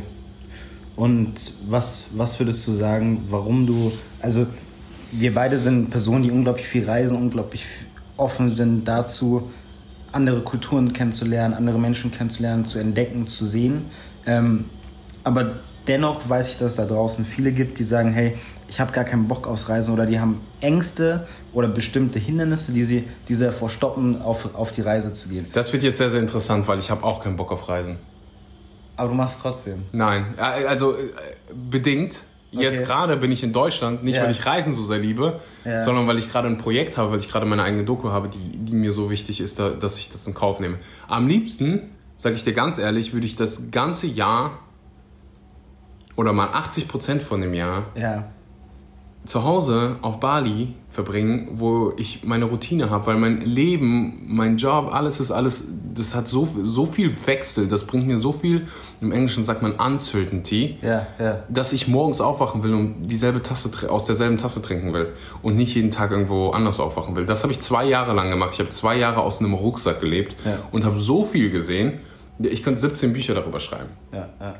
Und 0.94 1.52
was, 1.68 2.04
was 2.14 2.38
würdest 2.38 2.64
du 2.68 2.72
sagen, 2.72 3.24
warum 3.28 3.66
du, 3.66 3.90
also 4.22 4.46
wir 5.12 5.34
beide 5.34 5.58
sind 5.58 5.90
Personen, 5.90 6.22
die 6.22 6.30
unglaublich 6.30 6.66
viel 6.66 6.84
reisen, 6.84 7.16
unglaublich 7.16 7.64
offen 8.16 8.48
sind 8.48 8.86
dazu, 8.86 9.50
andere 10.12 10.40
Kulturen 10.40 10.92
kennenzulernen, 10.92 11.54
andere 11.54 11.78
Menschen 11.78 12.10
kennenzulernen, 12.10 12.64
zu 12.64 12.78
entdecken, 12.78 13.26
zu 13.26 13.46
sehen. 13.46 13.86
Ähm, 14.26 14.66
aber 15.24 15.56
dennoch 15.86 16.28
weiß 16.28 16.48
ich, 16.48 16.58
dass 16.58 16.70
es 16.70 16.76
da 16.76 16.86
draußen 16.86 17.24
viele 17.24 17.52
gibt, 17.52 17.78
die 17.78 17.84
sagen, 17.84 18.10
hey, 18.10 18.36
ich 18.68 18.80
habe 18.80 18.92
gar 18.92 19.04
keinen 19.04 19.28
Bock 19.28 19.46
aufs 19.46 19.68
Reisen 19.68 19.94
oder 19.94 20.06
die 20.06 20.18
haben 20.18 20.40
Ängste 20.60 21.26
oder 21.52 21.68
bestimmte 21.68 22.18
Hindernisse, 22.18 22.72
die 22.72 22.84
sie, 22.84 23.04
die 23.28 23.34
sie 23.34 23.44
davor 23.44 23.70
stoppen, 23.70 24.20
auf, 24.20 24.54
auf 24.54 24.72
die 24.72 24.80
Reise 24.80 25.12
zu 25.12 25.28
gehen. 25.28 25.46
Das 25.52 25.72
wird 25.72 25.82
jetzt 25.82 25.98
sehr, 25.98 26.10
sehr 26.10 26.20
interessant, 26.20 26.66
weil 26.66 26.78
ich 26.78 26.90
habe 26.90 27.04
auch 27.04 27.22
keinen 27.22 27.36
Bock 27.36 27.52
auf 27.52 27.68
Reisen. 27.68 27.98
Aber 28.96 29.10
du 29.10 29.14
machst 29.14 29.36
es 29.36 29.42
trotzdem. 29.42 29.82
Nein, 29.92 30.34
also 30.38 30.94
äh, 30.94 31.10
bedingt. 32.50 32.62
Jetzt 32.62 32.80
okay. 32.80 32.86
gerade 32.86 33.16
bin 33.16 33.32
ich 33.32 33.42
in 33.42 33.52
Deutschland, 33.52 34.04
nicht 34.04 34.16
ja. 34.16 34.24
weil 34.24 34.30
ich 34.30 34.44
Reisen 34.44 34.74
so 34.74 34.84
sehr 34.84 34.98
liebe, 34.98 35.40
ja. 35.64 35.82
sondern 35.84 36.06
weil 36.06 36.18
ich 36.18 36.30
gerade 36.30 36.48
ein 36.48 36.58
Projekt 36.58 36.96
habe, 36.96 37.12
weil 37.12 37.20
ich 37.20 37.28
gerade 37.28 37.46
meine 37.46 37.62
eigene 37.62 37.84
Doku 37.84 38.10
habe, 38.10 38.28
die, 38.28 38.58
die 38.58 38.74
mir 38.74 38.92
so 38.92 39.10
wichtig 39.10 39.40
ist, 39.40 39.58
da, 39.58 39.70
dass 39.70 39.98
ich 39.98 40.10
das 40.10 40.26
in 40.26 40.34
Kauf 40.34 40.60
nehme. 40.60 40.78
Am 41.08 41.26
liebsten, 41.26 41.90
sage 42.16 42.34
ich 42.34 42.44
dir 42.44 42.52
ganz 42.52 42.78
ehrlich, 42.78 43.12
würde 43.12 43.26
ich 43.26 43.36
das 43.36 43.70
ganze 43.70 44.06
Jahr 44.06 44.58
oder 46.16 46.32
mal 46.32 46.48
80 46.48 46.88
Prozent 46.88 47.22
von 47.22 47.40
dem 47.40 47.54
Jahr 47.54 47.86
ja 47.94 48.30
zu 49.26 49.44
Hause 49.44 49.96
auf 50.02 50.20
Bali 50.20 50.74
verbringen, 50.88 51.48
wo 51.54 51.92
ich 51.96 52.24
meine 52.24 52.46
Routine 52.46 52.90
habe, 52.90 53.06
weil 53.06 53.16
mein 53.16 53.40
Leben, 53.40 54.22
mein 54.28 54.56
Job, 54.56 54.90
alles 54.92 55.20
ist 55.20 55.30
alles, 55.30 55.68
das 55.94 56.14
hat 56.14 56.28
so, 56.28 56.48
so 56.62 56.86
viel 56.86 57.14
Wechsel, 57.26 57.68
das 57.68 57.84
bringt 57.84 58.06
mir 58.06 58.18
so 58.18 58.32
viel, 58.32 58.66
im 59.00 59.12
Englischen 59.12 59.44
sagt 59.44 59.62
man 59.62 59.72
Uncertainty, 59.72 60.78
ja, 60.80 61.06
ja. 61.18 61.42
dass 61.48 61.72
ich 61.72 61.88
morgens 61.88 62.20
aufwachen 62.20 62.62
will 62.62 62.74
und 62.74 63.08
dieselbe 63.08 63.42
Tasse, 63.42 63.70
aus 63.90 64.06
derselben 64.06 64.38
Tasse 64.38 64.62
trinken 64.62 64.92
will 64.92 65.12
und 65.42 65.56
nicht 65.56 65.74
jeden 65.74 65.90
Tag 65.90 66.12
irgendwo 66.12 66.50
anders 66.50 66.80
aufwachen 66.80 67.16
will. 67.16 67.26
Das 67.26 67.42
habe 67.42 67.52
ich 67.52 67.60
zwei 67.60 67.84
Jahre 67.84 68.14
lang 68.14 68.30
gemacht. 68.30 68.50
Ich 68.54 68.60
habe 68.60 68.70
zwei 68.70 68.96
Jahre 68.96 69.20
aus 69.20 69.40
einem 69.40 69.54
Rucksack 69.54 70.00
gelebt 70.00 70.36
ja. 70.44 70.58
und 70.72 70.84
habe 70.84 71.00
so 71.00 71.24
viel 71.24 71.50
gesehen, 71.50 72.00
ich 72.38 72.62
könnte 72.62 72.80
17 72.80 73.12
Bücher 73.12 73.34
darüber 73.34 73.60
schreiben. 73.60 73.90
Ja, 74.12 74.28
ja 74.40 74.54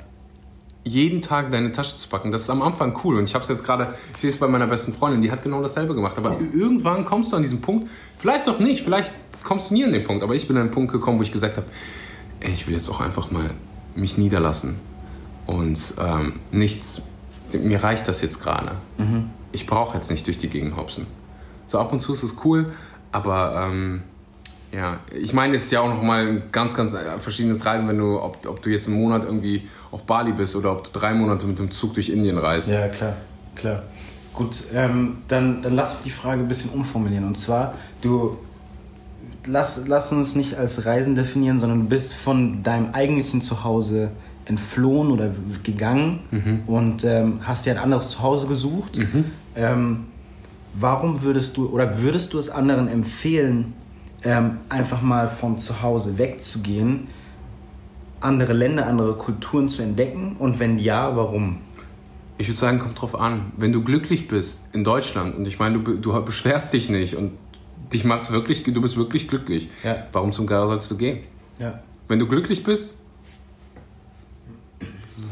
jeden 0.86 1.20
Tag 1.20 1.50
deine 1.50 1.72
Tasche 1.72 1.96
zu 1.96 2.08
packen. 2.08 2.30
Das 2.30 2.42
ist 2.42 2.50
am 2.50 2.62
Anfang 2.62 2.98
cool. 3.02 3.18
Und 3.18 3.24
ich 3.24 3.34
habe 3.34 3.42
es 3.42 3.48
jetzt 3.48 3.64
gerade, 3.64 3.94
ich 4.14 4.20
sehe 4.20 4.30
es 4.30 4.38
bei 4.38 4.46
meiner 4.46 4.68
besten 4.68 4.92
Freundin, 4.92 5.20
die 5.20 5.32
hat 5.32 5.42
genau 5.42 5.60
dasselbe 5.60 5.94
gemacht. 5.94 6.16
Aber 6.16 6.34
irgendwann 6.52 7.04
kommst 7.04 7.32
du 7.32 7.36
an 7.36 7.42
diesen 7.42 7.60
Punkt, 7.60 7.88
vielleicht 8.18 8.46
doch 8.46 8.60
nicht, 8.60 8.84
vielleicht 8.84 9.12
kommst 9.42 9.70
du 9.70 9.74
nie 9.74 9.84
an 9.84 9.92
den 9.92 10.04
Punkt. 10.04 10.22
Aber 10.22 10.34
ich 10.34 10.46
bin 10.46 10.56
an 10.56 10.68
den 10.68 10.70
Punkt 10.70 10.92
gekommen, 10.92 11.18
wo 11.18 11.22
ich 11.22 11.32
gesagt 11.32 11.56
habe, 11.56 11.66
ey, 12.38 12.52
ich 12.52 12.68
will 12.68 12.74
jetzt 12.74 12.88
auch 12.88 13.00
einfach 13.00 13.32
mal 13.32 13.50
mich 13.96 14.16
niederlassen. 14.16 14.76
Und 15.46 15.94
ähm, 15.98 16.34
nichts, 16.52 17.08
mir 17.52 17.82
reicht 17.82 18.06
das 18.06 18.22
jetzt 18.22 18.40
gerade. 18.40 18.72
Mhm. 18.98 19.30
Ich 19.50 19.66
brauche 19.66 19.96
jetzt 19.96 20.10
nicht 20.10 20.26
durch 20.26 20.38
die 20.38 20.48
Gegend 20.48 20.76
hopsen. 20.76 21.06
So 21.66 21.78
ab 21.80 21.92
und 21.92 21.98
zu 21.98 22.12
ist 22.12 22.22
es 22.22 22.36
cool, 22.44 22.72
aber 23.10 23.66
ähm, 23.66 24.02
ja, 24.76 25.00
ich 25.10 25.32
meine, 25.32 25.56
es 25.56 25.64
ist 25.64 25.72
ja 25.72 25.80
auch 25.80 25.88
noch 25.88 26.02
mal 26.02 26.26
ein 26.26 26.42
ganz, 26.52 26.74
ganz 26.74 26.92
äh, 26.92 27.18
verschiedenes 27.18 27.64
Reisen, 27.64 27.88
wenn 27.88 27.96
du, 27.96 28.20
ob, 28.20 28.46
ob 28.46 28.60
du 28.60 28.68
jetzt 28.68 28.86
einen 28.88 29.00
Monat 29.00 29.24
irgendwie 29.24 29.66
auf 29.90 30.02
Bali 30.02 30.32
bist 30.32 30.54
oder 30.54 30.72
ob 30.72 30.84
du 30.84 30.90
drei 30.92 31.14
Monate 31.14 31.46
mit 31.46 31.58
dem 31.58 31.70
Zug 31.70 31.94
durch 31.94 32.10
Indien 32.10 32.36
reist. 32.36 32.68
Ja, 32.68 32.88
klar, 32.88 33.14
klar. 33.54 33.82
Gut, 34.34 34.64
ähm, 34.74 35.18
dann, 35.28 35.62
dann 35.62 35.74
lass 35.74 35.94
mich 35.94 36.04
die 36.04 36.10
Frage 36.10 36.42
ein 36.42 36.48
bisschen 36.48 36.70
umformulieren. 36.70 37.24
Und 37.26 37.38
zwar, 37.38 37.72
du 38.02 38.36
lass, 39.46 39.80
lass 39.86 40.12
uns 40.12 40.34
nicht 40.34 40.58
als 40.58 40.84
Reisen 40.84 41.14
definieren, 41.14 41.58
sondern 41.58 41.80
du 41.80 41.86
bist 41.86 42.12
von 42.12 42.62
deinem 42.62 42.90
eigentlichen 42.92 43.40
Zuhause 43.40 44.10
entflohen 44.44 45.10
oder 45.10 45.30
gegangen 45.62 46.20
mhm. 46.30 46.60
und 46.66 47.04
ähm, 47.04 47.40
hast 47.42 47.64
dir 47.64 47.72
ein 47.72 47.78
anderes 47.78 48.10
Zuhause 48.10 48.46
gesucht. 48.46 48.98
Mhm. 48.98 49.24
Ähm, 49.56 50.04
warum 50.74 51.22
würdest 51.22 51.56
du 51.56 51.66
oder 51.68 52.02
würdest 52.02 52.34
du 52.34 52.38
es 52.38 52.50
anderen 52.50 52.88
empfehlen, 52.88 53.72
ähm, 54.26 54.58
einfach 54.68 55.02
mal 55.02 55.28
von 55.28 55.58
zu 55.58 55.82
Hause 55.82 56.18
wegzugehen, 56.18 57.06
andere 58.20 58.52
Länder, 58.52 58.86
andere 58.86 59.14
Kulturen 59.14 59.68
zu 59.68 59.82
entdecken? 59.82 60.36
Und 60.38 60.58
wenn 60.58 60.78
ja, 60.78 61.16
warum? 61.16 61.60
Ich 62.38 62.48
würde 62.48 62.58
sagen, 62.58 62.78
kommt 62.78 63.00
drauf 63.00 63.18
an. 63.18 63.52
Wenn 63.56 63.72
du 63.72 63.82
glücklich 63.82 64.26
bist 64.26 64.68
in 64.74 64.82
Deutschland 64.82 65.36
und 65.36 65.46
ich 65.46 65.58
meine, 65.58 65.78
du, 65.78 65.94
du 65.94 66.24
beschwerst 66.24 66.72
dich 66.72 66.90
nicht 66.90 67.16
und 67.16 67.32
dich 67.92 68.04
macht's 68.04 68.32
wirklich, 68.32 68.64
du 68.64 68.80
bist 68.80 68.96
wirklich 68.96 69.28
glücklich. 69.28 69.70
Ja. 69.84 70.06
Warum 70.12 70.32
zum 70.32 70.46
Geier 70.46 70.66
sollst 70.66 70.90
du 70.90 70.96
gehen? 70.96 71.20
Ja. 71.58 71.80
Wenn 72.08 72.18
du 72.18 72.26
glücklich 72.26 72.64
bist, 72.64 72.98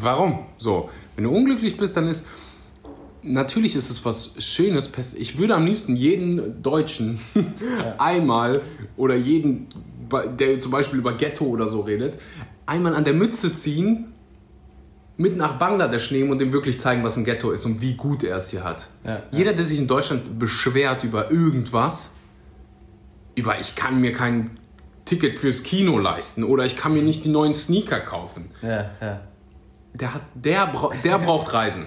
warum? 0.00 0.46
So. 0.56 0.88
Wenn 1.16 1.24
du 1.24 1.30
unglücklich 1.30 1.76
bist, 1.76 1.96
dann 1.96 2.06
ist 2.06 2.26
natürlich 3.24 3.74
ist 3.74 3.90
es 3.90 4.04
was 4.04 4.34
Schönes. 4.38 4.90
Ich 5.16 5.38
würde 5.38 5.54
am 5.54 5.64
liebsten 5.64 5.96
jeden 5.96 6.62
Deutschen 6.62 7.18
ja. 7.34 7.94
einmal 7.98 8.60
oder 8.96 9.16
jeden, 9.16 9.68
der 10.38 10.58
zum 10.58 10.70
Beispiel 10.70 10.98
über 10.98 11.14
Ghetto 11.14 11.46
oder 11.46 11.68
so 11.68 11.80
redet, 11.80 12.20
einmal 12.66 12.94
an 12.94 13.04
der 13.04 13.14
Mütze 13.14 13.52
ziehen, 13.52 14.12
mit 15.16 15.36
nach 15.36 15.58
Bangladesch 15.58 16.10
nehmen 16.10 16.30
und 16.30 16.42
ihm 16.42 16.52
wirklich 16.52 16.80
zeigen, 16.80 17.04
was 17.04 17.16
ein 17.16 17.24
Ghetto 17.24 17.52
ist 17.52 17.64
und 17.64 17.80
wie 17.80 17.94
gut 17.94 18.24
er 18.24 18.36
es 18.36 18.50
hier 18.50 18.64
hat. 18.64 18.88
Ja. 19.04 19.22
Jeder, 19.30 19.52
der 19.52 19.64
sich 19.64 19.78
in 19.78 19.86
Deutschland 19.86 20.38
beschwert 20.38 21.04
über 21.04 21.30
irgendwas, 21.30 22.14
über 23.36 23.60
ich 23.60 23.76
kann 23.76 24.00
mir 24.00 24.12
kein 24.12 24.58
Ticket 25.04 25.38
fürs 25.38 25.62
Kino 25.62 25.98
leisten 25.98 26.42
oder 26.42 26.64
ich 26.64 26.76
kann 26.76 26.94
mir 26.94 27.02
nicht 27.02 27.24
die 27.24 27.28
neuen 27.28 27.54
Sneaker 27.54 28.00
kaufen, 28.00 28.50
der, 29.92 30.14
hat, 30.14 30.22
der, 30.34 30.72
der 31.04 31.18
braucht 31.18 31.52
Reisen. 31.52 31.86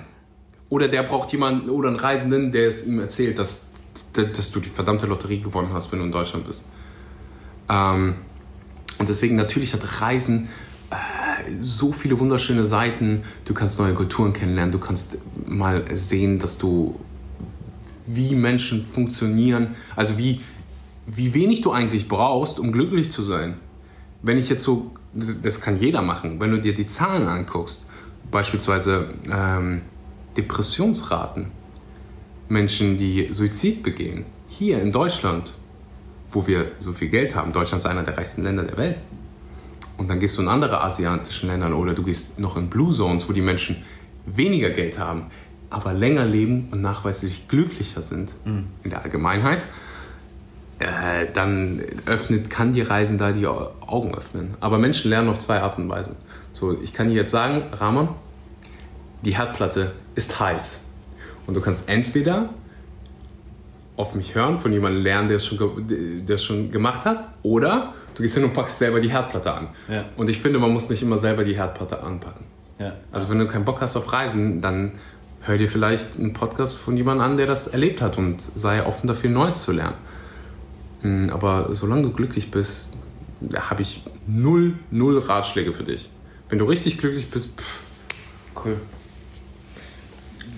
Oder 0.69 0.87
der 0.87 1.03
braucht 1.03 1.31
jemanden 1.31 1.69
oder 1.69 1.89
einen 1.89 1.97
Reisenden, 1.97 2.51
der 2.51 2.67
es 2.67 2.85
ihm 2.85 2.99
erzählt, 2.99 3.39
dass, 3.39 3.71
dass 4.13 4.51
du 4.51 4.59
die 4.59 4.69
verdammte 4.69 5.05
Lotterie 5.05 5.41
gewonnen 5.41 5.71
hast, 5.73 5.91
wenn 5.91 5.99
du 5.99 6.05
in 6.05 6.11
Deutschland 6.11 6.45
bist. 6.45 6.65
Ähm, 7.69 8.15
Und 8.99 9.07
deswegen 9.09 9.35
natürlich 9.35 9.73
hat 9.73 10.01
Reisen 10.01 10.49
äh, 10.89 10.95
so 11.61 11.91
viele 11.91 12.19
wunderschöne 12.19 12.65
Seiten. 12.65 13.21
Du 13.45 13.53
kannst 13.53 13.79
neue 13.79 13.93
Kulturen 13.93 14.33
kennenlernen, 14.33 14.71
du 14.71 14.79
kannst 14.79 15.17
mal 15.45 15.85
sehen, 15.93 16.39
dass 16.39 16.57
du 16.57 16.99
wie 18.07 18.35
Menschen 18.35 18.85
funktionieren, 18.85 19.75
also 19.95 20.17
wie, 20.17 20.41
wie 21.05 21.33
wenig 21.33 21.61
du 21.61 21.71
eigentlich 21.71 22.07
brauchst, 22.07 22.59
um 22.59 22.71
glücklich 22.71 23.11
zu 23.11 23.21
sein. 23.23 23.57
Wenn 24.21 24.37
ich 24.37 24.49
jetzt 24.49 24.63
so, 24.63 24.91
das 25.13 25.61
kann 25.61 25.77
jeder 25.77 26.01
machen, 26.01 26.39
wenn 26.39 26.51
du 26.51 26.59
dir 26.59 26.73
die 26.73 26.87
Zahlen 26.87 27.27
anguckst, 27.27 27.85
beispielsweise 28.31 29.09
ähm, 29.31 29.81
Depressionsraten, 30.37 31.47
Menschen, 32.49 32.97
die 32.97 33.29
Suizid 33.31 33.83
begehen, 33.83 34.25
hier 34.47 34.81
in 34.81 34.91
Deutschland, 34.91 35.53
wo 36.31 36.47
wir 36.47 36.71
so 36.79 36.93
viel 36.93 37.09
Geld 37.09 37.35
haben, 37.35 37.51
Deutschland 37.51 37.81
ist 37.83 37.89
einer 37.89 38.03
der 38.03 38.17
reichsten 38.17 38.43
Länder 38.43 38.63
der 38.63 38.77
Welt. 38.77 38.97
Und 39.97 40.09
dann 40.09 40.19
gehst 40.19 40.37
du 40.37 40.43
in 40.43 40.47
andere 40.47 40.83
asiatische 40.83 41.47
Länder 41.47 41.75
oder 41.75 41.93
du 41.93 42.03
gehst 42.03 42.39
noch 42.39 42.55
in 42.55 42.69
Blue 42.69 42.93
Zones, 42.93 43.27
wo 43.27 43.33
die 43.33 43.41
Menschen 43.41 43.83
weniger 44.25 44.69
Geld 44.69 44.99
haben, 44.99 45.27
aber 45.69 45.93
länger 45.93 46.25
leben 46.25 46.69
und 46.71 46.81
nachweislich 46.81 47.47
glücklicher 47.47 48.01
sind 48.01 48.35
mhm. 48.45 48.67
in 48.83 48.91
der 48.91 49.03
Allgemeinheit, 49.03 49.63
äh, 50.79 51.25
dann 51.33 51.81
öffnet, 52.05 52.49
kann 52.49 52.73
die 52.73 52.81
Reisen 52.81 53.17
da 53.17 53.31
die 53.31 53.47
Augen 53.47 54.13
öffnen. 54.13 54.53
Aber 54.59 54.77
Menschen 54.77 55.09
lernen 55.09 55.29
auf 55.29 55.39
zwei 55.39 55.59
Arten 55.59 55.83
und 55.83 55.89
Weisen. 55.89 56.15
So, 56.51 56.79
ich 56.79 56.93
kann 56.93 57.09
dir 57.09 57.15
jetzt 57.15 57.31
sagen, 57.31 57.63
Ramon, 57.73 58.09
die 59.27 59.35
Herdplatte 59.35 59.91
ist 60.15 60.39
heiß. 60.39 60.83
Und 61.47 61.53
du 61.53 61.59
kannst 61.59 61.89
entweder 61.89 62.49
auf 63.97 64.15
mich 64.15 64.35
hören, 64.35 64.57
von 64.57 64.71
jemandem 64.71 65.03
lernen, 65.03 65.27
der 65.27 65.37
es 65.37 65.45
schon, 65.45 65.85
der 66.25 66.35
es 66.35 66.43
schon 66.45 66.71
gemacht 66.71 67.03
hat, 67.03 67.27
oder 67.43 67.93
du 68.15 68.21
gehst 68.21 68.35
hin 68.35 68.45
und 68.45 68.53
packst 68.53 68.79
selber 68.79 69.01
die 69.01 69.11
Herdplatte 69.11 69.53
an. 69.53 69.67
Ja. 69.89 70.05
Und 70.15 70.29
ich 70.29 70.39
finde, 70.39 70.59
man 70.59 70.71
muss 70.71 70.89
nicht 70.89 71.01
immer 71.01 71.17
selber 71.17 71.43
die 71.43 71.57
Herdplatte 71.57 72.01
anpacken. 72.01 72.45
Ja. 72.79 72.93
Also 73.11 73.27
wenn 73.27 73.39
du 73.39 73.47
keinen 73.47 73.65
Bock 73.65 73.81
hast 73.81 73.97
auf 73.97 74.13
Reisen, 74.13 74.61
dann 74.61 74.93
hör 75.41 75.57
dir 75.57 75.67
vielleicht 75.67 76.17
einen 76.17 76.31
Podcast 76.31 76.77
von 76.77 76.95
jemandem 76.95 77.25
an, 77.25 77.37
der 77.37 77.47
das 77.47 77.67
erlebt 77.67 78.01
hat 78.01 78.17
und 78.17 78.41
sei 78.41 78.85
offen 78.85 79.07
dafür, 79.07 79.29
Neues 79.29 79.63
zu 79.63 79.73
lernen. 79.73 79.97
Hm, 81.01 81.31
aber 81.31 81.75
solange 81.75 82.03
du 82.03 82.13
glücklich 82.13 82.49
bist, 82.49 82.89
habe 83.55 83.81
ich 83.81 84.03
null, 84.25 84.75
null 84.89 85.19
Ratschläge 85.19 85.73
für 85.73 85.83
dich. 85.83 86.09
Wenn 86.47 86.59
du 86.59 86.65
richtig 86.65 86.97
glücklich 86.97 87.29
bist, 87.29 87.49
pff. 87.59 87.81
Cool. 88.63 88.77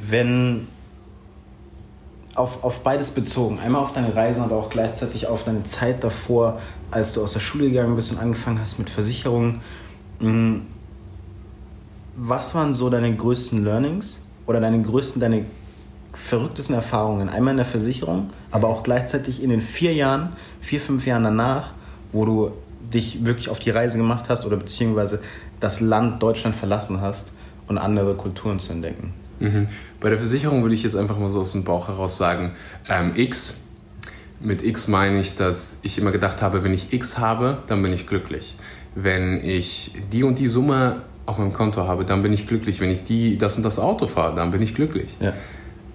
Wenn 0.09 0.67
auf, 2.35 2.63
auf 2.63 2.83
beides 2.83 3.11
bezogen, 3.11 3.59
einmal 3.59 3.81
auf 3.81 3.93
deine 3.93 4.15
Reisen, 4.15 4.43
aber 4.43 4.55
auch 4.55 4.69
gleichzeitig 4.69 5.27
auf 5.27 5.43
deine 5.43 5.63
Zeit 5.65 6.03
davor, 6.03 6.59
als 6.89 7.13
du 7.13 7.21
aus 7.23 7.33
der 7.33 7.41
Schule 7.41 7.67
gegangen 7.67 7.95
bist 7.95 8.11
und 8.11 8.17
angefangen 8.17 8.59
hast 8.59 8.79
mit 8.79 8.89
Versicherungen. 8.89 9.61
Hm, 10.19 10.61
was 12.15 12.55
waren 12.55 12.73
so 12.73 12.89
deine 12.89 13.15
größten 13.15 13.63
Learnings 13.63 14.21
oder 14.45 14.59
deine 14.59 14.81
größten, 14.81 15.21
deine 15.21 15.45
verrücktesten 16.13 16.75
Erfahrungen? 16.75 17.29
Einmal 17.29 17.51
in 17.51 17.57
der 17.57 17.65
Versicherung, 17.65 18.31
aber 18.51 18.67
auch 18.67 18.83
gleichzeitig 18.83 19.43
in 19.43 19.49
den 19.49 19.61
vier 19.61 19.93
Jahren, 19.93 20.33
vier, 20.61 20.81
fünf 20.81 21.05
Jahren 21.05 21.23
danach, 21.23 21.71
wo 22.11 22.25
du 22.25 22.51
dich 22.93 23.25
wirklich 23.25 23.49
auf 23.49 23.59
die 23.59 23.69
Reise 23.69 23.97
gemacht 23.97 24.29
hast 24.29 24.45
oder 24.45 24.57
beziehungsweise 24.57 25.19
das 25.59 25.79
Land 25.81 26.23
Deutschland 26.23 26.55
verlassen 26.55 27.01
hast 27.01 27.31
und 27.67 27.77
andere 27.77 28.15
Kulturen 28.15 28.59
zu 28.59 28.71
entdecken. 28.71 29.13
Mhm. 29.39 29.67
Bei 29.99 30.09
der 30.09 30.19
Versicherung 30.19 30.61
würde 30.61 30.75
ich 30.75 30.83
jetzt 30.83 30.95
einfach 30.95 31.17
mal 31.17 31.29
so 31.29 31.41
aus 31.41 31.51
dem 31.53 31.63
Bauch 31.63 31.87
heraus 31.87 32.17
sagen, 32.17 32.51
ähm, 32.87 33.13
X. 33.15 33.61
Mit 34.41 34.63
X 34.63 34.87
meine 34.87 35.19
ich, 35.19 35.35
dass 35.35 35.79
ich 35.81 35.97
immer 35.97 36.11
gedacht 36.11 36.41
habe, 36.41 36.63
wenn 36.63 36.73
ich 36.73 36.93
X 36.93 37.17
habe, 37.17 37.63
dann 37.67 37.81
bin 37.81 37.91
ich 37.91 38.07
glücklich. 38.07 38.55
Wenn 38.95 39.43
ich 39.43 39.93
die 40.11 40.23
und 40.23 40.39
die 40.39 40.47
Summe 40.47 41.03
auf 41.25 41.37
meinem 41.37 41.53
Konto 41.53 41.87
habe, 41.87 42.05
dann 42.05 42.21
bin 42.23 42.33
ich 42.33 42.47
glücklich. 42.47 42.79
Wenn 42.79 42.89
ich 42.89 43.03
die, 43.03 43.37
das 43.37 43.57
und 43.57 43.63
das 43.63 43.79
Auto 43.79 44.07
fahre, 44.07 44.35
dann 44.35 44.51
bin 44.51 44.61
ich 44.61 44.75
glücklich. 44.75 45.17
Ja. 45.19 45.33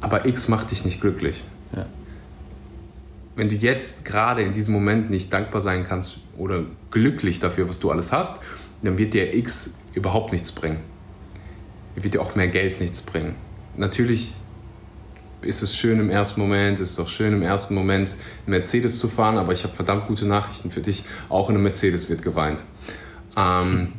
Aber 0.00 0.26
X 0.26 0.48
macht 0.48 0.70
dich 0.70 0.84
nicht 0.84 1.00
glücklich. 1.00 1.44
Ja. 1.74 1.86
Wenn 3.34 3.48
du 3.48 3.56
jetzt 3.56 4.04
gerade 4.04 4.42
in 4.42 4.52
diesem 4.52 4.74
Moment 4.74 5.10
nicht 5.10 5.32
dankbar 5.32 5.60
sein 5.60 5.84
kannst 5.86 6.20
oder 6.36 6.62
glücklich 6.90 7.40
dafür, 7.40 7.68
was 7.68 7.80
du 7.80 7.90
alles 7.90 8.12
hast, 8.12 8.40
dann 8.82 8.98
wird 8.98 9.14
dir 9.14 9.34
X 9.34 9.74
überhaupt 9.94 10.32
nichts 10.32 10.52
bringen. 10.52 10.76
Wird 11.96 12.14
dir 12.14 12.22
auch 12.22 12.34
mehr 12.34 12.48
Geld 12.48 12.80
nichts 12.80 13.02
bringen. 13.02 13.34
Natürlich 13.76 14.34
ist 15.42 15.62
es 15.62 15.76
schön 15.76 16.00
im 16.00 16.10
ersten 16.10 16.40
Moment, 16.40 16.80
ist 16.80 16.92
es 16.92 16.98
auch 16.98 17.08
schön 17.08 17.32
im 17.32 17.42
ersten 17.42 17.74
Moment, 17.74 18.16
einen 18.46 18.56
Mercedes 18.56 18.98
zu 18.98 19.08
fahren, 19.08 19.36
aber 19.38 19.52
ich 19.52 19.64
habe 19.64 19.74
verdammt 19.74 20.06
gute 20.06 20.26
Nachrichten 20.26 20.70
für 20.70 20.80
dich. 20.80 21.04
Auch 21.28 21.48
in 21.50 21.56
einem 21.56 21.64
Mercedes 21.64 22.08
wird 22.08 22.22
geweint. 22.22 22.64
Ähm, 23.36 23.92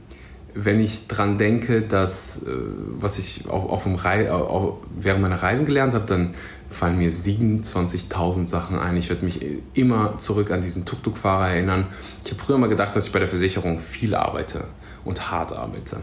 wenn 0.54 0.80
ich 0.80 1.08
dran 1.08 1.38
denke, 1.38 1.82
dass 1.82 2.44
äh, 2.44 2.52
was 3.00 3.20
ich 3.20 3.48
auf, 3.50 3.70
auf 3.70 3.84
dem 3.84 3.96
Rei 3.96 4.32
auf, 4.32 4.78
während 4.98 5.22
meiner 5.22 5.42
Reisen 5.44 5.66
gelernt 5.66 5.94
habe, 5.94 6.06
dann 6.06 6.34
fallen 6.70 6.98
mir 6.98 7.12
27.000 7.12 8.46
Sachen 8.46 8.80
ein. 8.80 8.98
Ich 8.98 9.10
werde 9.10 9.26
mich 9.26 9.46
immer 9.74 10.18
zurück 10.18 10.52
an 10.52 10.62
diesen 10.62 10.86
Tuk-Tuk-Fahrer 10.86 11.50
erinnern. 11.50 11.88
Ich 12.24 12.32
habe 12.32 12.42
früher 12.42 12.58
mal 12.58 12.70
gedacht, 12.70 12.96
dass 12.96 13.08
ich 13.08 13.14
bei 13.14 13.20
der 13.20 13.28
Versicherung 13.28 13.80
viel 13.80 14.16
arbeite 14.16 14.66
und 15.04 15.30
hart 15.30 15.54
arbeite. 15.54 15.98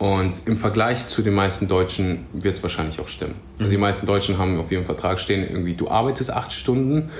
Und 0.00 0.46
im 0.46 0.56
Vergleich 0.56 1.08
zu 1.08 1.20
den 1.20 1.34
meisten 1.34 1.68
Deutschen 1.68 2.24
wird 2.32 2.56
es 2.56 2.62
wahrscheinlich 2.62 3.00
auch 3.00 3.08
stimmen. 3.08 3.34
Also 3.58 3.70
die 3.70 3.76
mhm. 3.76 3.82
meisten 3.82 4.06
Deutschen 4.06 4.38
haben 4.38 4.58
auf 4.58 4.72
ihrem 4.72 4.82
Vertrag 4.82 5.20
stehen, 5.20 5.46
irgendwie 5.46 5.74
du 5.74 5.90
arbeitest 5.90 6.32
acht 6.32 6.54
Stunden, 6.54 7.10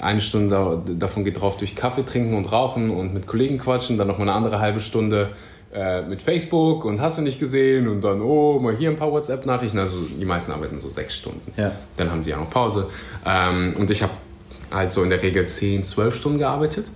eine 0.00 0.22
Stunde 0.22 0.82
davon 0.98 1.24
geht 1.24 1.38
drauf 1.38 1.58
durch 1.58 1.76
Kaffee 1.76 2.04
trinken 2.04 2.34
und 2.34 2.50
rauchen 2.50 2.88
und 2.88 3.12
mit 3.12 3.26
Kollegen 3.26 3.58
quatschen, 3.58 3.98
dann 3.98 4.08
noch 4.08 4.16
mal 4.16 4.22
eine 4.22 4.32
andere 4.32 4.58
halbe 4.58 4.80
Stunde 4.80 5.30
äh, 5.70 6.00
mit 6.00 6.22
Facebook 6.22 6.86
und 6.86 6.98
hast 6.98 7.18
du 7.18 7.22
nicht 7.22 7.38
gesehen 7.38 7.88
und 7.88 8.00
dann, 8.00 8.22
oh, 8.22 8.58
mal 8.58 8.74
hier 8.74 8.88
ein 8.88 8.96
paar 8.96 9.12
WhatsApp-Nachrichten. 9.12 9.78
Also 9.78 9.96
die 10.00 10.24
meisten 10.24 10.50
arbeiten 10.50 10.80
so 10.80 10.88
sechs 10.88 11.16
Stunden. 11.16 11.52
Ja. 11.58 11.72
Dann 11.98 12.10
haben 12.10 12.22
die 12.22 12.30
ja 12.30 12.38
noch 12.38 12.48
Pause. 12.48 12.88
Ähm, 13.26 13.74
und 13.76 13.90
ich 13.90 14.02
habe 14.02 14.12
halt 14.70 14.92
so 14.92 15.02
in 15.02 15.10
der 15.10 15.22
Regel 15.22 15.46
zehn, 15.46 15.84
zwölf 15.84 16.14
Stunden 16.14 16.38
gearbeitet. 16.38 16.86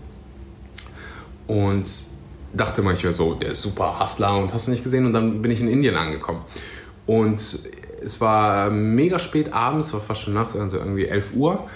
Und 1.49 2.12
dachte 2.55 2.83
mal, 2.83 2.95
ich 2.95 3.03
wäre 3.03 3.13
so 3.13 3.35
der 3.35 3.55
super 3.55 4.01
Hustler 4.01 4.37
und 4.37 4.53
hast 4.53 4.67
du 4.67 4.71
nicht 4.71 4.85
gesehen. 4.85 5.07
Und 5.07 5.13
dann 5.13 5.43
bin 5.43 5.51
ich 5.51 5.61
in 5.61 5.69
Indien 5.69 5.97
angekommen. 5.97 6.41
Und 7.07 7.59
es 8.03 8.21
war 8.21 8.71
mega 8.71 9.19
spät 9.19 9.53
abends, 9.53 9.93
war 9.93 10.01
fast 10.01 10.23
schon 10.23 10.35
nachts, 10.35 10.57
also 10.57 10.79
irgendwie 10.79 11.07
11 11.07 11.35
Uhr. 11.35 11.67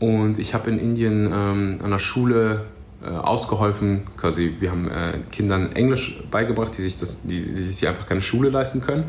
Und 0.00 0.38
ich 0.38 0.54
habe 0.54 0.70
in 0.70 0.78
Indien 0.78 1.26
ähm, 1.32 1.80
an 1.82 1.90
der 1.90 1.98
Schule 1.98 2.66
äh, 3.02 3.08
ausgeholfen. 3.08 4.02
Quasi, 4.16 4.56
wir 4.60 4.70
haben 4.70 4.88
äh, 4.88 5.18
Kindern 5.30 5.72
Englisch 5.72 6.20
beigebracht, 6.30 6.76
die 6.76 6.82
sich, 6.82 6.96
das, 6.96 7.22
die, 7.22 7.40
die 7.40 7.62
sich 7.62 7.86
einfach 7.86 8.06
keine 8.06 8.22
Schule 8.22 8.50
leisten 8.50 8.80
können. 8.80 9.04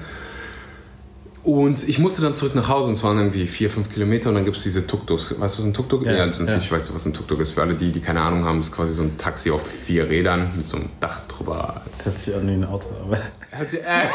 Und 1.46 1.88
ich 1.88 2.00
musste 2.00 2.24
dann 2.24 2.34
zurück 2.34 2.56
nach 2.56 2.70
Hause 2.70 2.88
und 2.88 2.96
es 2.96 3.04
waren 3.04 3.20
irgendwie 3.20 3.46
vier, 3.46 3.70
fünf 3.70 3.94
Kilometer 3.94 4.30
und 4.30 4.36
dann 4.36 4.46
gibt 4.46 4.58
es 4.58 4.64
diese 4.64 4.88
Tuk-Tuk. 4.88 5.40
Weißt 5.40 5.56
du, 5.56 5.60
was 5.60 5.66
ein 5.68 5.76
Tuk-Tuk 5.76 6.02
ist? 6.02 6.08
Ja, 6.08 6.14
ja, 6.16 6.26
natürlich 6.26 6.66
ja. 6.66 6.72
weißt 6.72 6.90
du, 6.90 6.96
was 6.96 7.06
ein 7.06 7.14
Tuk-Tuk 7.14 7.40
ist. 7.40 7.52
Für 7.52 7.62
alle, 7.62 7.76
die, 7.76 7.92
die 7.92 8.00
keine 8.00 8.22
Ahnung 8.22 8.46
haben, 8.46 8.60
ist 8.62 8.72
quasi 8.72 8.96
so 8.96 9.04
ein 9.04 9.16
Taxi 9.20 9.52
auf 9.52 9.64
vier 9.64 10.10
Rädern 10.10 10.50
mit 10.58 10.68
so 10.68 10.78
einem 10.78 10.90
Dach 11.00 11.22
drüber. 11.28 11.84
Das 11.98 12.08
hört 12.08 12.18
sich 12.18 12.34
an 12.34 12.48
wie 12.48 12.54
ein 12.54 12.66
Auto, 12.66 12.88
aber. 13.00 13.20
Sich, 13.68 13.80
äh, 13.80 14.08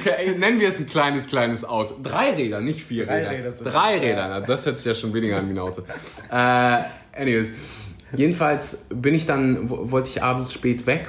okay, 0.00 0.34
nennen 0.38 0.60
wir 0.60 0.68
es 0.68 0.80
ein 0.80 0.86
kleines, 0.86 1.26
kleines 1.26 1.62
Auto. 1.62 1.96
Drei 2.02 2.30
Räder, 2.30 2.62
nicht 2.62 2.84
vier 2.84 3.04
Drei 3.04 3.28
Räder. 3.28 3.50
Räder 3.50 3.70
Drei 3.70 3.98
Räder, 3.98 4.40
das 4.40 4.64
hört 4.64 4.78
sich 4.78 4.86
ja 4.86 4.94
schon 4.94 5.12
weniger 5.12 5.36
an 5.36 5.46
wie 5.46 5.52
ein 5.52 5.58
Auto. 5.58 5.82
Äh, 6.30 6.84
anyways. 7.20 7.50
Jedenfalls 8.16 8.86
bin 8.88 9.14
ich 9.14 9.26
dann, 9.26 9.68
wollte 9.68 10.08
ich 10.08 10.22
abends 10.22 10.54
spät 10.54 10.86
weg 10.86 11.08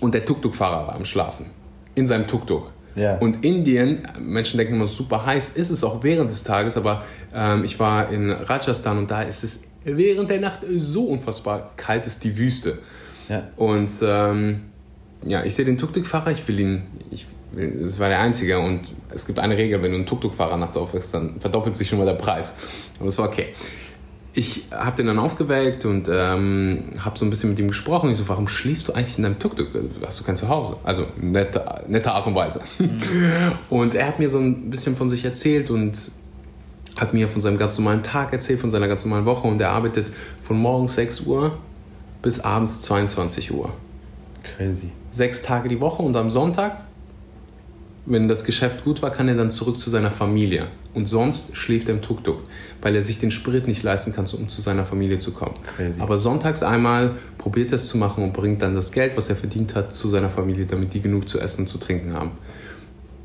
und 0.00 0.12
der 0.12 0.26
Tuk-Tuk-Fahrer 0.26 0.88
war 0.88 0.94
am 0.94 1.06
Schlafen. 1.06 1.46
In 1.94 2.06
seinem 2.06 2.26
Tuk-Tuk. 2.26 2.70
Ja. 3.00 3.16
Und 3.16 3.44
Indien, 3.44 4.06
Menschen 4.18 4.58
denken 4.58 4.74
immer 4.74 4.86
super 4.86 5.24
heiß, 5.24 5.50
ist 5.50 5.70
es 5.70 5.82
auch 5.82 6.02
während 6.02 6.30
des 6.30 6.44
Tages, 6.44 6.76
aber 6.76 7.04
ähm, 7.34 7.64
ich 7.64 7.80
war 7.80 8.10
in 8.10 8.30
Rajasthan 8.30 8.98
und 8.98 9.10
da 9.10 9.22
ist 9.22 9.42
es 9.42 9.64
während 9.84 10.28
der 10.28 10.40
Nacht 10.40 10.60
so 10.76 11.04
unfassbar 11.04 11.72
kalt, 11.76 12.06
ist 12.06 12.22
die 12.24 12.36
Wüste. 12.36 12.78
Ja. 13.30 13.44
Und 13.56 13.90
ähm, 14.02 14.60
ja, 15.24 15.42
ich 15.44 15.54
sehe 15.54 15.64
den 15.64 15.78
Tuk-Tuk-Fahrer, 15.78 16.32
ich 16.32 16.46
will 16.46 16.60
ihn, 16.60 16.82
ich, 17.10 17.26
das 17.80 17.98
war 17.98 18.10
der 18.10 18.20
Einzige 18.20 18.58
und 18.58 18.80
es 19.14 19.26
gibt 19.26 19.38
eine 19.38 19.56
Regel, 19.56 19.82
wenn 19.82 19.92
du 19.92 19.96
einen 19.96 20.06
Tuk-Tuk-Fahrer 20.06 20.58
nachts 20.58 20.76
aufwächst, 20.76 21.14
dann 21.14 21.40
verdoppelt 21.40 21.78
sich 21.78 21.88
schon 21.88 21.98
mal 21.98 22.04
der 22.04 22.14
Preis. 22.14 22.54
Und 22.98 23.06
das 23.06 23.16
war 23.18 23.28
okay 23.28 23.48
ich 24.32 24.64
habe 24.70 24.96
den 24.96 25.06
dann 25.06 25.18
aufgeweckt 25.18 25.84
und 25.84 26.08
ähm, 26.10 26.84
habe 26.98 27.18
so 27.18 27.26
ein 27.26 27.30
bisschen 27.30 27.50
mit 27.50 27.58
ihm 27.58 27.68
gesprochen. 27.68 28.10
Ich 28.10 28.18
so, 28.18 28.28
warum 28.28 28.46
schläfst 28.46 28.86
du 28.88 28.92
eigentlich 28.92 29.16
in 29.16 29.24
deinem 29.24 29.38
Tuk-Tuk? 29.38 29.68
Hast 30.06 30.20
du 30.20 30.24
kein 30.24 30.36
Zuhause? 30.36 30.76
Also 30.84 31.06
nette, 31.20 31.84
nette 31.88 32.12
Art 32.12 32.26
und 32.26 32.34
Weise. 32.36 32.60
Mhm. 32.78 33.00
Und 33.70 33.94
er 33.94 34.06
hat 34.06 34.18
mir 34.18 34.30
so 34.30 34.38
ein 34.38 34.70
bisschen 34.70 34.94
von 34.94 35.10
sich 35.10 35.24
erzählt 35.24 35.70
und 35.70 36.12
hat 36.98 37.12
mir 37.12 37.28
von 37.28 37.40
seinem 37.40 37.58
ganz 37.58 37.78
normalen 37.78 38.02
Tag 38.02 38.32
erzählt, 38.32 38.60
von 38.60 38.70
seiner 38.70 38.88
ganz 38.88 39.04
normalen 39.04 39.24
Woche. 39.24 39.48
Und 39.48 39.60
er 39.60 39.70
arbeitet 39.70 40.12
von 40.42 40.58
morgens 40.58 40.94
6 40.94 41.22
Uhr 41.22 41.58
bis 42.22 42.40
abends 42.40 42.82
22 42.82 43.52
Uhr. 43.52 43.70
Crazy. 44.42 44.90
Sechs 45.10 45.42
Tage 45.42 45.68
die 45.68 45.80
Woche 45.80 46.02
und 46.02 46.16
am 46.16 46.30
Sonntag 46.30 46.84
Wenn 48.06 48.28
das 48.28 48.44
Geschäft 48.44 48.84
gut 48.84 49.02
war, 49.02 49.10
kann 49.10 49.28
er 49.28 49.34
dann 49.34 49.50
zurück 49.50 49.78
zu 49.78 49.90
seiner 49.90 50.10
Familie. 50.10 50.68
Und 50.94 51.06
sonst 51.06 51.56
schläft 51.56 51.88
er 51.88 51.94
im 51.94 52.02
Tuk-Tuk, 52.02 52.42
weil 52.80 52.96
er 52.96 53.02
sich 53.02 53.18
den 53.18 53.30
Sprit 53.30 53.68
nicht 53.68 53.82
leisten 53.82 54.14
kann, 54.14 54.26
um 54.26 54.48
zu 54.48 54.62
seiner 54.62 54.84
Familie 54.84 55.18
zu 55.18 55.32
kommen. 55.32 55.54
Crazy. 55.76 56.00
Aber 56.00 56.16
sonntags 56.18 56.62
einmal 56.62 57.16
probiert 57.38 57.72
er 57.72 57.76
es 57.76 57.88
zu 57.88 57.98
machen 57.98 58.24
und 58.24 58.32
bringt 58.32 58.62
dann 58.62 58.74
das 58.74 58.90
Geld, 58.90 59.16
was 59.16 59.28
er 59.28 59.36
verdient 59.36 59.74
hat, 59.74 59.94
zu 59.94 60.08
seiner 60.08 60.30
Familie, 60.30 60.66
damit 60.66 60.94
die 60.94 61.00
genug 61.00 61.28
zu 61.28 61.38
essen 61.38 61.62
und 61.62 61.66
zu 61.66 61.78
trinken 61.78 62.14
haben. 62.14 62.32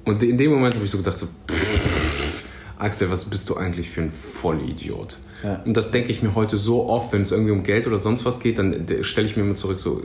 Und 0.04 0.22
in 0.22 0.38
dem 0.38 0.52
Moment 0.52 0.76
habe 0.76 0.86
ich 0.86 0.92
so 0.92 0.98
gedacht, 0.98 1.18
so, 1.18 1.28
pff, 1.50 2.44
Axel, 2.78 3.10
was 3.10 3.26
bist 3.26 3.50
du 3.50 3.56
eigentlich 3.56 3.90
für 3.90 4.02
ein 4.02 4.12
Vollidiot? 4.12 5.18
Ja. 5.44 5.62
Und 5.66 5.76
das 5.78 5.92
denke 5.92 6.12
ich 6.12 6.22
mir 6.22 6.36
heute 6.36 6.58
so 6.58 6.88
oft, 6.88 7.14
wenn 7.14 7.22
es 7.22 7.32
irgendwie 7.32 7.52
um 7.52 7.64
Geld 7.64 7.88
oder 7.88 7.98
sonst 7.98 8.26
was 8.26 8.40
geht, 8.40 8.60
dann 8.60 8.86
stelle 9.02 9.26
ich 9.26 9.38
mir 9.38 9.44
immer 9.44 9.56
zurück, 9.56 9.80
so 9.80 10.02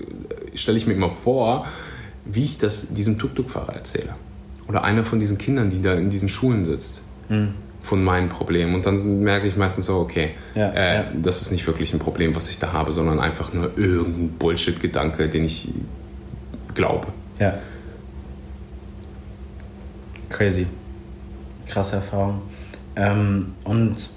stelle 0.54 0.78
ich 0.78 0.86
mir 0.86 0.94
immer 0.94 1.10
vor, 1.10 1.66
wie 2.24 2.44
ich 2.44 2.58
das 2.58 2.94
diesem 2.94 3.18
Tuk-Tuk-Fahrer 3.18 3.74
erzähle. 3.74 4.14
Oder 4.70 4.84
einer 4.84 5.02
von 5.02 5.18
diesen 5.18 5.36
Kindern, 5.36 5.68
die 5.68 5.82
da 5.82 5.94
in 5.94 6.10
diesen 6.10 6.28
Schulen 6.28 6.64
sitzt, 6.64 7.02
von 7.80 8.04
meinen 8.04 8.28
Problemen. 8.28 8.76
Und 8.76 8.86
dann 8.86 9.20
merke 9.20 9.48
ich 9.48 9.56
meistens 9.56 9.86
so, 9.86 9.98
okay, 9.98 10.30
Ja, 10.54 10.68
äh, 10.70 10.94
ja. 10.94 11.04
das 11.20 11.42
ist 11.42 11.50
nicht 11.50 11.66
wirklich 11.66 11.92
ein 11.92 11.98
Problem, 11.98 12.36
was 12.36 12.48
ich 12.48 12.60
da 12.60 12.72
habe, 12.72 12.92
sondern 12.92 13.18
einfach 13.18 13.52
nur 13.52 13.76
irgendein 13.76 14.28
Bullshit-Gedanke, 14.38 15.28
den 15.28 15.44
ich 15.44 15.72
glaube. 16.74 17.08
Ja. 17.40 17.54
Crazy. 20.28 20.68
Krasse 21.66 21.96
Erfahrung. 21.96 22.42
Ähm, 22.94 23.54
und 23.64 24.08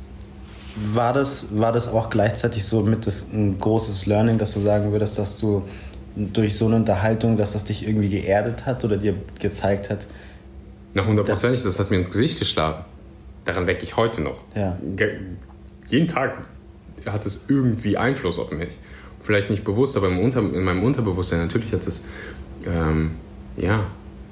war 0.93 1.13
das, 1.13 1.47
war 1.57 1.71
das 1.71 1.87
auch 1.87 2.11
gleichzeitig 2.11 2.63
so 2.65 2.81
mit 2.81 3.07
das, 3.07 3.25
ein 3.33 3.59
großes 3.59 4.05
Learning, 4.05 4.37
dass 4.37 4.53
du 4.53 4.59
sagen 4.59 4.91
würdest, 4.91 5.17
dass 5.17 5.37
du 5.39 5.63
durch 6.15 6.55
so 6.55 6.67
eine 6.67 6.75
Unterhaltung, 6.75 7.37
dass 7.37 7.53
das 7.53 7.63
dich 7.63 7.87
irgendwie 7.87 8.09
geerdet 8.09 8.67
hat 8.67 8.83
oder 8.85 8.97
dir 8.97 9.15
gezeigt 9.39 9.89
hat, 9.89 10.05
Na, 10.93 11.05
hundertprozentig, 11.05 11.63
das 11.63 11.79
hat 11.79 11.89
mir 11.89 11.97
ins 11.97 12.11
Gesicht 12.11 12.39
geschlagen. 12.39 12.85
Daran 13.45 13.65
denke 13.65 13.83
ich 13.83 13.97
heute 13.97 14.21
noch. 14.21 14.43
Ja. 14.55 14.77
Jeden 15.87 16.07
Tag 16.07 16.45
hat 17.05 17.25
es 17.25 17.45
irgendwie 17.47 17.97
Einfluss 17.97 18.39
auf 18.39 18.51
mich. 18.51 18.77
Vielleicht 19.19 19.49
nicht 19.49 19.63
bewusst, 19.63 19.97
aber 19.97 20.07
im 20.07 20.19
Unter 20.19 20.39
in 20.39 20.63
meinem 20.63 20.83
Unterbewusstsein 20.83 21.39
natürlich 21.39 21.71
hat 21.73 21.85
es, 21.87 22.05
ähm, 22.65 23.11
ja, 23.57 23.85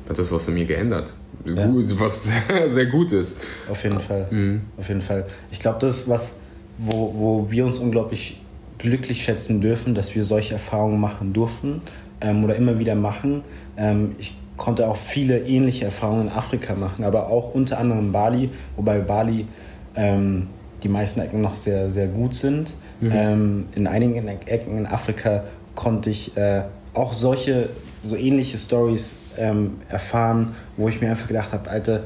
hat 0.08 0.20
es 0.20 0.32
was 0.32 0.48
in 0.48 0.54
mir 0.54 0.66
geändert. 0.66 1.14
Ja. 1.46 1.70
Was 1.74 2.24
sehr, 2.48 2.70
sehr 2.70 2.86
gut 2.86 3.12
ist. 3.12 3.42
Auf 3.70 3.84
jeden 3.84 4.00
Fall. 4.00 4.62
Auf 4.78 4.88
jeden 4.88 5.02
Fall. 5.02 5.26
Ich 5.52 5.60
glaube, 5.60 5.80
das 5.80 6.02
ist 6.02 6.10
was, 6.10 6.32
wo, 6.78 7.14
wo 7.16 7.52
wir 7.52 7.66
uns 7.66 7.80
unglaublich 7.80 8.42
glücklich 8.78 9.24
schätzen 9.24 9.62
dürfen, 9.62 9.94
dass 9.94 10.16
wir 10.16 10.24
solche 10.24 10.54
Erfahrungen 10.54 11.00
machen 11.00 11.34
durften 11.34 11.82
ähm, 12.20 12.44
oder 12.44 12.56
immer 12.56 12.80
wieder 12.80 12.96
machen. 12.96 13.44
Ähm, 13.78 14.16
ich 14.18 14.36
konnte 14.62 14.88
auch 14.88 14.96
viele 14.96 15.40
ähnliche 15.40 15.86
Erfahrungen 15.86 16.28
in 16.28 16.30
Afrika 16.30 16.76
machen, 16.76 17.04
aber 17.04 17.32
auch 17.32 17.56
unter 17.56 17.80
anderem 17.80 18.12
Bali, 18.12 18.52
wobei 18.76 19.00
Bali 19.00 19.48
ähm, 19.96 20.50
die 20.84 20.88
meisten 20.88 21.20
Ecken 21.20 21.42
noch 21.42 21.56
sehr, 21.56 21.90
sehr 21.90 22.08
gut 22.08 22.36
sind. 22.36 22.76
Ähm, 23.02 23.66
in 23.74 23.88
einigen 23.88 24.28
Ecken 24.28 24.78
in 24.78 24.86
Afrika 24.86 25.46
konnte 25.74 26.12
ich 26.12 26.38
äh, 26.38 26.62
auch 26.94 27.14
solche, 27.14 27.70
so 28.04 28.16
ähnliche 28.16 28.60
Stories 28.60 29.16
ähm, 29.40 29.78
erfahren, 29.90 30.54
wo 30.78 30.90
ich 30.90 31.02
mir 31.02 31.10
einfach 31.10 31.28
gedacht 31.28 31.54
habe, 31.54 31.68
Alter, 31.68 32.02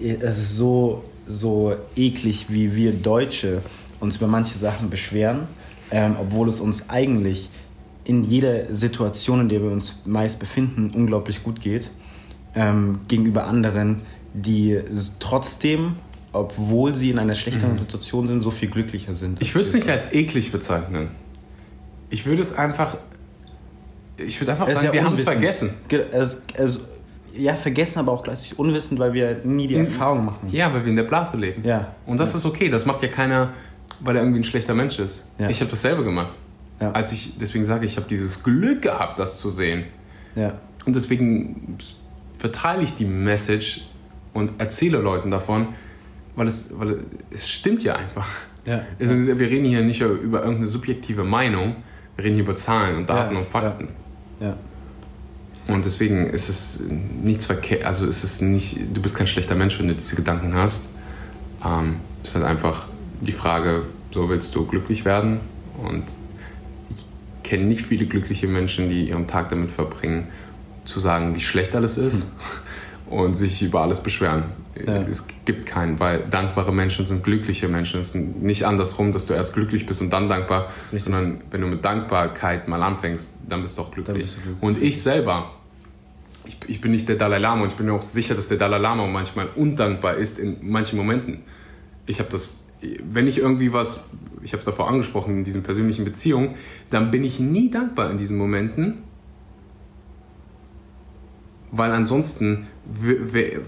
es 0.00 0.38
ist 0.38 0.56
so, 0.56 1.02
so 1.26 1.74
eklig, 1.96 2.46
wie 2.50 2.76
wir 2.76 2.92
Deutsche 2.92 3.62
uns 3.98 4.18
über 4.18 4.28
manche 4.28 4.56
Sachen 4.56 4.90
beschweren, 4.90 5.48
ähm, 5.90 6.14
obwohl 6.20 6.50
es 6.50 6.60
uns 6.60 6.88
eigentlich 6.88 7.50
in 8.04 8.24
jeder 8.24 8.72
Situation, 8.74 9.40
in 9.42 9.48
der 9.48 9.62
wir 9.62 9.70
uns 9.70 10.00
meist 10.04 10.38
befinden, 10.38 10.90
unglaublich 10.94 11.42
gut 11.42 11.60
geht, 11.60 11.90
ähm, 12.54 13.00
gegenüber 13.08 13.44
anderen, 13.46 14.02
die 14.34 14.80
trotzdem, 15.18 15.96
obwohl 16.32 16.94
sie 16.94 17.10
in 17.10 17.18
einer 17.18 17.34
schlechteren 17.34 17.76
Situation 17.76 18.26
sind, 18.26 18.42
so 18.42 18.50
viel 18.50 18.68
glücklicher 18.70 19.14
sind. 19.14 19.40
Ich 19.42 19.54
würde 19.54 19.68
es 19.68 19.74
nicht 19.74 19.88
als 19.88 20.12
eklig 20.12 20.50
bezeichnen. 20.52 21.08
Ich 22.10 22.26
würde 22.26 22.42
es 22.42 22.52
einfach. 22.56 22.96
Ich 24.16 24.40
würde 24.40 24.52
einfach 24.52 24.66
Es 24.66 24.74
sagen, 24.74 24.86
ja 24.86 24.92
wir 24.92 25.04
haben 25.04 25.14
es 25.14 25.22
vergessen. 25.22 25.70
Ge- 25.88 26.04
Es, 26.10 26.42
es, 26.54 26.80
ja, 27.36 27.54
vergessen, 27.54 28.00
aber 28.00 28.12
auch 28.12 28.22
gleichzeitig 28.22 28.58
unwissend, 28.58 28.98
weil 28.98 29.12
wir 29.12 29.40
nie 29.44 29.66
die 29.68 29.76
Erfahrung 29.76 30.24
machen. 30.26 30.48
Ja, 30.50 30.72
weil 30.72 30.82
wir 30.84 30.90
in 30.90 30.96
der 30.96 31.04
Blase 31.04 31.36
leben. 31.36 31.62
Ja. 31.66 31.94
Und 32.06 32.18
das 32.20 32.34
ist 32.34 32.44
okay. 32.44 32.68
Das 32.68 32.84
macht 32.86 33.02
ja 33.02 33.08
keiner, 33.08 33.52
weil 34.00 34.16
er 34.16 34.22
irgendwie 34.22 34.40
ein 34.40 34.44
schlechter 34.44 34.74
Mensch 34.74 34.98
ist. 34.98 35.26
Ja. 35.38 35.48
Ich 35.48 35.60
habe 35.60 35.70
dasselbe 35.70 36.02
gemacht. 36.04 36.32
Ja. 36.80 36.92
Als 36.92 37.12
ich, 37.12 37.36
deswegen 37.38 37.64
sage 37.64 37.84
ich, 37.84 37.92
ich 37.92 37.96
habe 37.98 38.08
dieses 38.08 38.42
Glück 38.42 38.82
gehabt, 38.82 39.18
das 39.18 39.38
zu 39.38 39.50
sehen. 39.50 39.84
Ja. 40.34 40.54
Und 40.86 40.96
deswegen 40.96 41.76
verteile 42.38 42.82
ich 42.82 42.94
die 42.94 43.04
Message 43.04 43.82
und 44.32 44.52
erzähle 44.58 44.98
Leuten 44.98 45.30
davon, 45.30 45.68
weil 46.36 46.46
es, 46.46 46.70
weil 46.78 47.04
es 47.30 47.48
stimmt 47.48 47.82
ja 47.82 47.96
einfach. 47.96 48.28
Ja. 48.64 48.82
Es 48.98 49.10
wir 49.10 49.38
reden 49.38 49.66
hier 49.66 49.82
nicht 49.82 50.00
über 50.00 50.40
irgendeine 50.40 50.68
subjektive 50.68 51.24
Meinung, 51.24 51.76
wir 52.16 52.24
reden 52.24 52.34
hier 52.34 52.44
über 52.44 52.56
Zahlen 52.56 52.96
und 52.96 53.10
Daten 53.10 53.36
und 53.36 53.46
Fakten. 53.46 53.88
Ja. 54.40 54.56
Und 55.66 55.84
deswegen 55.84 56.30
ist 56.30 56.48
es 56.48 56.82
nichts 57.22 57.46
verkehrt, 57.46 57.84
also 57.84 58.06
ist 58.06 58.24
es 58.24 58.40
nicht, 58.40 58.78
du 58.92 59.00
bist 59.00 59.14
kein 59.14 59.26
schlechter 59.26 59.54
Mensch, 59.54 59.78
wenn 59.78 59.88
du 59.88 59.94
diese 59.94 60.16
Gedanken 60.16 60.54
hast. 60.54 60.88
Ähm, 61.64 61.96
es 62.22 62.30
ist 62.30 62.34
halt 62.36 62.44
einfach 62.44 62.86
die 63.20 63.32
Frage, 63.32 63.84
so 64.10 64.28
willst 64.28 64.54
du 64.54 64.66
glücklich 64.66 65.04
werden? 65.04 65.40
Und 65.82 66.04
kenne 67.50 67.64
nicht 67.64 67.82
viele 67.82 68.06
glückliche 68.06 68.46
Menschen, 68.46 68.88
die 68.88 69.08
ihren 69.08 69.26
Tag 69.26 69.48
damit 69.48 69.72
verbringen, 69.72 70.28
zu 70.84 71.00
sagen, 71.00 71.34
wie 71.34 71.40
schlecht 71.40 71.74
alles 71.74 71.98
ist 71.98 72.28
und 73.10 73.34
sich 73.34 73.60
über 73.60 73.80
alles 73.80 73.98
beschweren. 73.98 74.44
Ja. 74.86 75.02
Es 75.02 75.26
gibt 75.46 75.66
keinen, 75.66 75.98
weil 75.98 76.20
dankbare 76.30 76.72
Menschen 76.72 77.06
sind 77.06 77.24
glückliche 77.24 77.66
Menschen. 77.66 77.98
Es 77.98 78.14
ist 78.14 78.14
nicht 78.14 78.66
andersrum, 78.66 79.10
dass 79.10 79.26
du 79.26 79.34
erst 79.34 79.54
glücklich 79.54 79.84
bist 79.84 80.00
und 80.00 80.10
dann 80.10 80.28
dankbar, 80.28 80.70
Richtig. 80.92 81.02
sondern 81.02 81.40
wenn 81.50 81.60
du 81.60 81.66
mit 81.66 81.84
Dankbarkeit 81.84 82.68
mal 82.68 82.84
anfängst, 82.84 83.34
dann 83.48 83.62
bist 83.62 83.76
du 83.76 83.82
auch 83.82 83.90
glücklich. 83.90 84.18
bist 84.18 84.36
du 84.36 84.40
glücklich. 84.42 84.62
Und 84.62 84.80
ich 84.80 85.02
selber, 85.02 85.50
ich, 86.46 86.56
ich 86.68 86.80
bin 86.80 86.92
nicht 86.92 87.08
der 87.08 87.16
Dalai 87.16 87.38
Lama 87.38 87.64
und 87.64 87.70
ich 87.70 87.76
bin 87.76 87.86
mir 87.86 87.94
auch 87.94 88.02
sicher, 88.02 88.36
dass 88.36 88.46
der 88.46 88.58
Dalai 88.58 88.78
Lama 88.78 89.08
manchmal 89.08 89.48
undankbar 89.56 90.14
ist 90.14 90.38
in 90.38 90.58
manchen 90.60 90.96
Momenten. 90.96 91.40
Ich 92.06 92.20
habe 92.20 92.30
das, 92.30 92.59
wenn 93.08 93.26
ich 93.26 93.38
irgendwie 93.38 93.72
was, 93.72 94.00
ich 94.42 94.52
habe 94.52 94.60
es 94.60 94.64
davor 94.64 94.88
angesprochen, 94.88 95.38
in 95.38 95.44
diesen 95.44 95.62
persönlichen 95.62 96.04
Beziehungen, 96.04 96.54
dann 96.88 97.10
bin 97.10 97.24
ich 97.24 97.40
nie 97.40 97.70
dankbar 97.70 98.10
in 98.10 98.16
diesen 98.16 98.38
Momenten, 98.38 99.04
weil 101.72 101.92
ansonsten, 101.92 102.66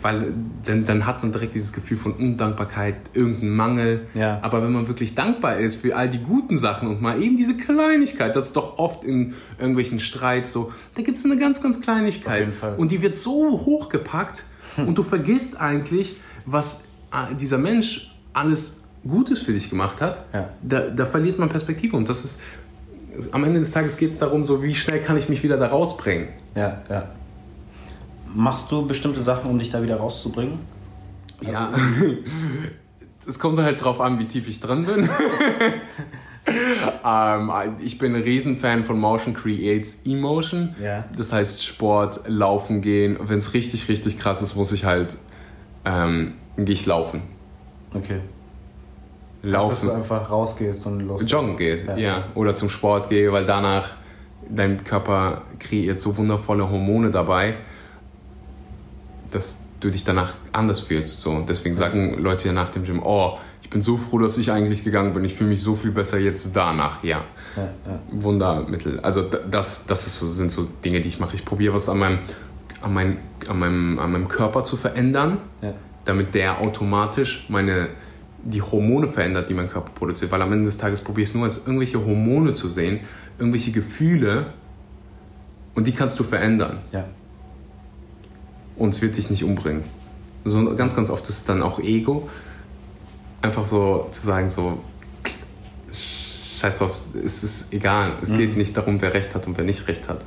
weil 0.03 0.35
dann, 0.65 0.85
dann 0.85 1.07
hat 1.07 1.23
man 1.23 1.31
direkt 1.31 1.55
dieses 1.55 1.73
Gefühl 1.73 1.97
von 1.97 2.13
Undankbarkeit, 2.13 2.97
irgendein 3.13 3.51
Mangel. 3.51 4.07
Ja. 4.15 4.41
Aber 4.43 4.63
wenn 4.63 4.73
man 4.73 4.89
wirklich 4.89 5.15
dankbar 5.15 5.59
ist 5.59 5.77
für 5.77 5.95
all 5.95 6.09
die 6.11 6.19
guten 6.19 6.59
Sachen 6.59 6.89
und 6.89 7.01
mal 7.01 7.23
eben 7.23 7.37
diese 7.37 7.57
Kleinigkeit, 7.57 8.35
das 8.35 8.47
ist 8.47 8.57
doch 8.57 8.79
oft 8.79 9.05
in 9.05 9.35
irgendwelchen 9.59 10.01
Streits 10.01 10.53
so, 10.53 10.73
da 10.97 11.03
gibt 11.03 11.19
es 11.19 11.25
eine 11.25 11.39
ganz, 11.39 11.63
ganz 11.63 11.81
Kleinigkeit. 11.81 12.33
Auf 12.33 12.39
jeden 12.41 12.53
Fall. 12.53 12.75
Und 12.77 12.91
die 12.91 13.03
wird 13.03 13.17
so 13.17 13.51
hochgepackt 13.51 14.47
und 14.77 14.99
du 14.99 15.05
vergisst 15.05 15.61
eigentlich, 15.61 16.17
was 16.45 16.85
äh, 17.13 17.37
dieser 17.37 17.59
Mensch 17.59 18.13
alles 18.33 18.82
Gutes 19.07 19.43
für 19.43 19.53
dich 19.53 19.69
gemacht 19.69 20.01
hat. 20.01 20.25
Ja. 20.33 20.51
Da, 20.63 20.81
da 20.89 21.07
verliert 21.07 21.39
man 21.39 21.49
Perspektive 21.49 21.97
und 21.97 22.09
das 22.09 22.25
ist, 22.25 22.41
am 23.33 23.45
Ende 23.45 23.61
des 23.61 23.73
Tages 23.73 23.97
geht 23.97 24.11
es 24.11 24.19
darum, 24.19 24.45
so 24.45 24.63
wie 24.63 24.75
schnell 24.75 25.01
kann 25.01 25.17
ich 25.17 25.29
mich 25.29 25.43
wieder 25.43 25.57
da 25.57 25.69
rausbringen. 25.69 26.29
Ja, 26.55 26.83
ja. 26.89 27.09
Machst 28.35 28.71
du 28.71 28.87
bestimmte 28.87 29.23
Sachen, 29.23 29.51
um 29.51 29.59
dich 29.59 29.71
da 29.71 29.83
wieder 29.83 29.97
rauszubringen? 29.97 30.59
Ja, 31.43 31.73
es 33.27 33.39
kommt 33.39 33.59
halt 33.59 33.83
drauf 33.83 34.01
an, 34.01 34.19
wie 34.19 34.27
tief 34.27 34.49
ich 34.49 34.61
drin 34.61 34.87
bin. 34.87 35.09
ähm, 37.05 37.53
ich 37.81 37.99
bin 37.99 38.15
ein 38.15 38.23
Riesenfan 38.23 38.85
von 38.85 38.99
Motion 38.99 39.35
Creates 39.35 40.03
Emotion. 40.07 40.75
Ja. 40.81 41.05
Das 41.17 41.33
heißt 41.33 41.65
Sport, 41.65 42.23
Laufen 42.27 42.81
gehen. 42.81 43.19
Wenn 43.21 43.39
es 43.39 43.55
richtig, 43.55 43.89
richtig 43.89 44.19
krass 44.19 44.41
ist, 44.41 44.55
muss 44.55 44.73
ich 44.73 44.85
halt, 44.85 45.19
ähm, 45.85 46.35
gehe 46.57 46.75
ich 46.75 46.87
laufen. 46.87 47.23
Okay. 47.95 48.21
Dass 49.43 49.51
du 49.51 49.57
Laufen, 49.57 49.91
einfach 49.91 50.31
rausgehst 50.31 50.87
und 50.87 51.01
los. 51.01 51.23
joggen 51.27 51.57
gehe, 51.57 51.85
ja. 51.85 51.97
Ja. 51.97 52.25
Oder 52.35 52.55
zum 52.55 52.69
Sport 52.71 53.09
gehe, 53.09 53.33
weil 53.33 53.45
danach 53.45 53.95
dein 54.49 54.85
Körper 54.85 55.43
kreiert 55.59 55.99
so 55.99 56.17
wundervolle 56.17 56.69
Hormone 56.71 57.11
dabei, 57.11 57.55
dass 59.31 59.63
du 59.81 59.91
dich 59.91 60.05
danach 60.05 60.35
anders 60.53 60.81
fühlst. 60.81 61.21
So. 61.21 61.41
Deswegen 61.49 61.75
sagen 61.75 62.19
Leute 62.23 62.49
ja 62.49 62.53
nach 62.55 62.71
dem 62.71 62.85
Gym, 62.85 63.01
oh, 63.03 63.39
ich 63.63 63.71
bin 63.71 63.83
so 63.83 63.97
froh, 63.97 64.19
dass 64.19 64.37
ich 64.39 64.53
eigentlich 64.53 64.85
gegangen 64.85 65.13
bin. 65.15 65.25
Ich 65.25 65.35
fühle 65.35 65.51
mich 65.51 65.63
so 65.63 65.75
viel 65.75 65.91
besser 65.93 66.19
jetzt 66.19 66.55
danach. 66.55 67.03
Ja, 67.03 67.25
Ja, 67.57 67.63
ja. 67.63 67.99
Wundermittel. 68.13 69.01
Also 69.01 69.23
das, 69.23 69.87
das 69.87 70.07
ist 70.07 70.19
so, 70.19 70.27
sind 70.29 70.53
so 70.53 70.67
Dinge, 70.85 71.01
die 71.01 71.09
ich 71.09 71.19
mache. 71.21 71.35
Ich 71.35 71.45
probiere 71.45 71.75
was 71.75 71.89
an 71.89 71.99
meinem, 71.99 72.19
an, 72.83 72.93
mein, 72.95 73.17
an, 73.49 73.59
meinem, 73.59 73.99
an 73.99 74.13
meinem 74.13 74.29
Körper 74.29 74.63
zu 74.63 74.77
verändern, 74.77 75.39
Ja. 75.63 75.73
damit 76.05 76.35
der 76.35 76.61
automatisch 76.61 77.47
meine, 77.49 77.89
die 78.45 78.63
Hormone 78.63 79.09
verändert, 79.09 79.49
die 79.49 79.55
mein 79.55 79.69
Körper 79.69 79.91
produziert. 79.95 80.31
Weil 80.31 80.43
am 80.43 80.53
Ende 80.53 80.67
des 80.67 80.79
Tages 80.79 81.01
probiere 81.01 81.23
ich 81.23 81.29
es 81.31 81.35
nur 81.35 81.45
als 81.45 81.59
irgendwelche 81.59 82.05
Hormone 82.05 82.53
zu 82.53 82.69
sehen, 82.69 83.01
irgendwelche 83.39 83.73
Gefühle 83.73 84.53
und 85.75 85.87
die 85.87 85.93
kannst 85.93 86.19
du 86.19 86.25
verändern. 86.25 86.79
ja. 86.93 87.05
und 88.77 88.91
es 88.91 89.03
wird 89.03 89.17
dich 89.17 89.31
nicht 89.31 89.45
umbringen. 89.45 89.83
So 90.45 90.75
ganz, 90.75 90.97
ganz 90.97 91.09
oft 91.09 91.29
ist 91.29 91.39
es 91.39 91.45
dann 91.45 91.63
auch 91.63 91.79
Ego. 91.79 92.29
Einfach 93.43 93.65
so 93.65 94.09
zu 94.11 94.27
sagen, 94.27 94.49
so, 94.49 94.79
scheiß 95.93 96.79
drauf, 96.79 96.91
es 97.25 97.45
ist 97.45 97.73
egal. 97.73 98.13
Es 98.23 98.31
mhm. 98.31 98.39
geht 98.39 98.57
nicht 98.57 98.77
darum, 98.77 99.01
wer 99.01 99.15
Recht 99.15 99.35
hat 99.35 99.47
und 99.47 99.57
wer 99.57 99.65
nicht 99.65 99.87
Recht 99.89 100.09
hat. 100.09 100.25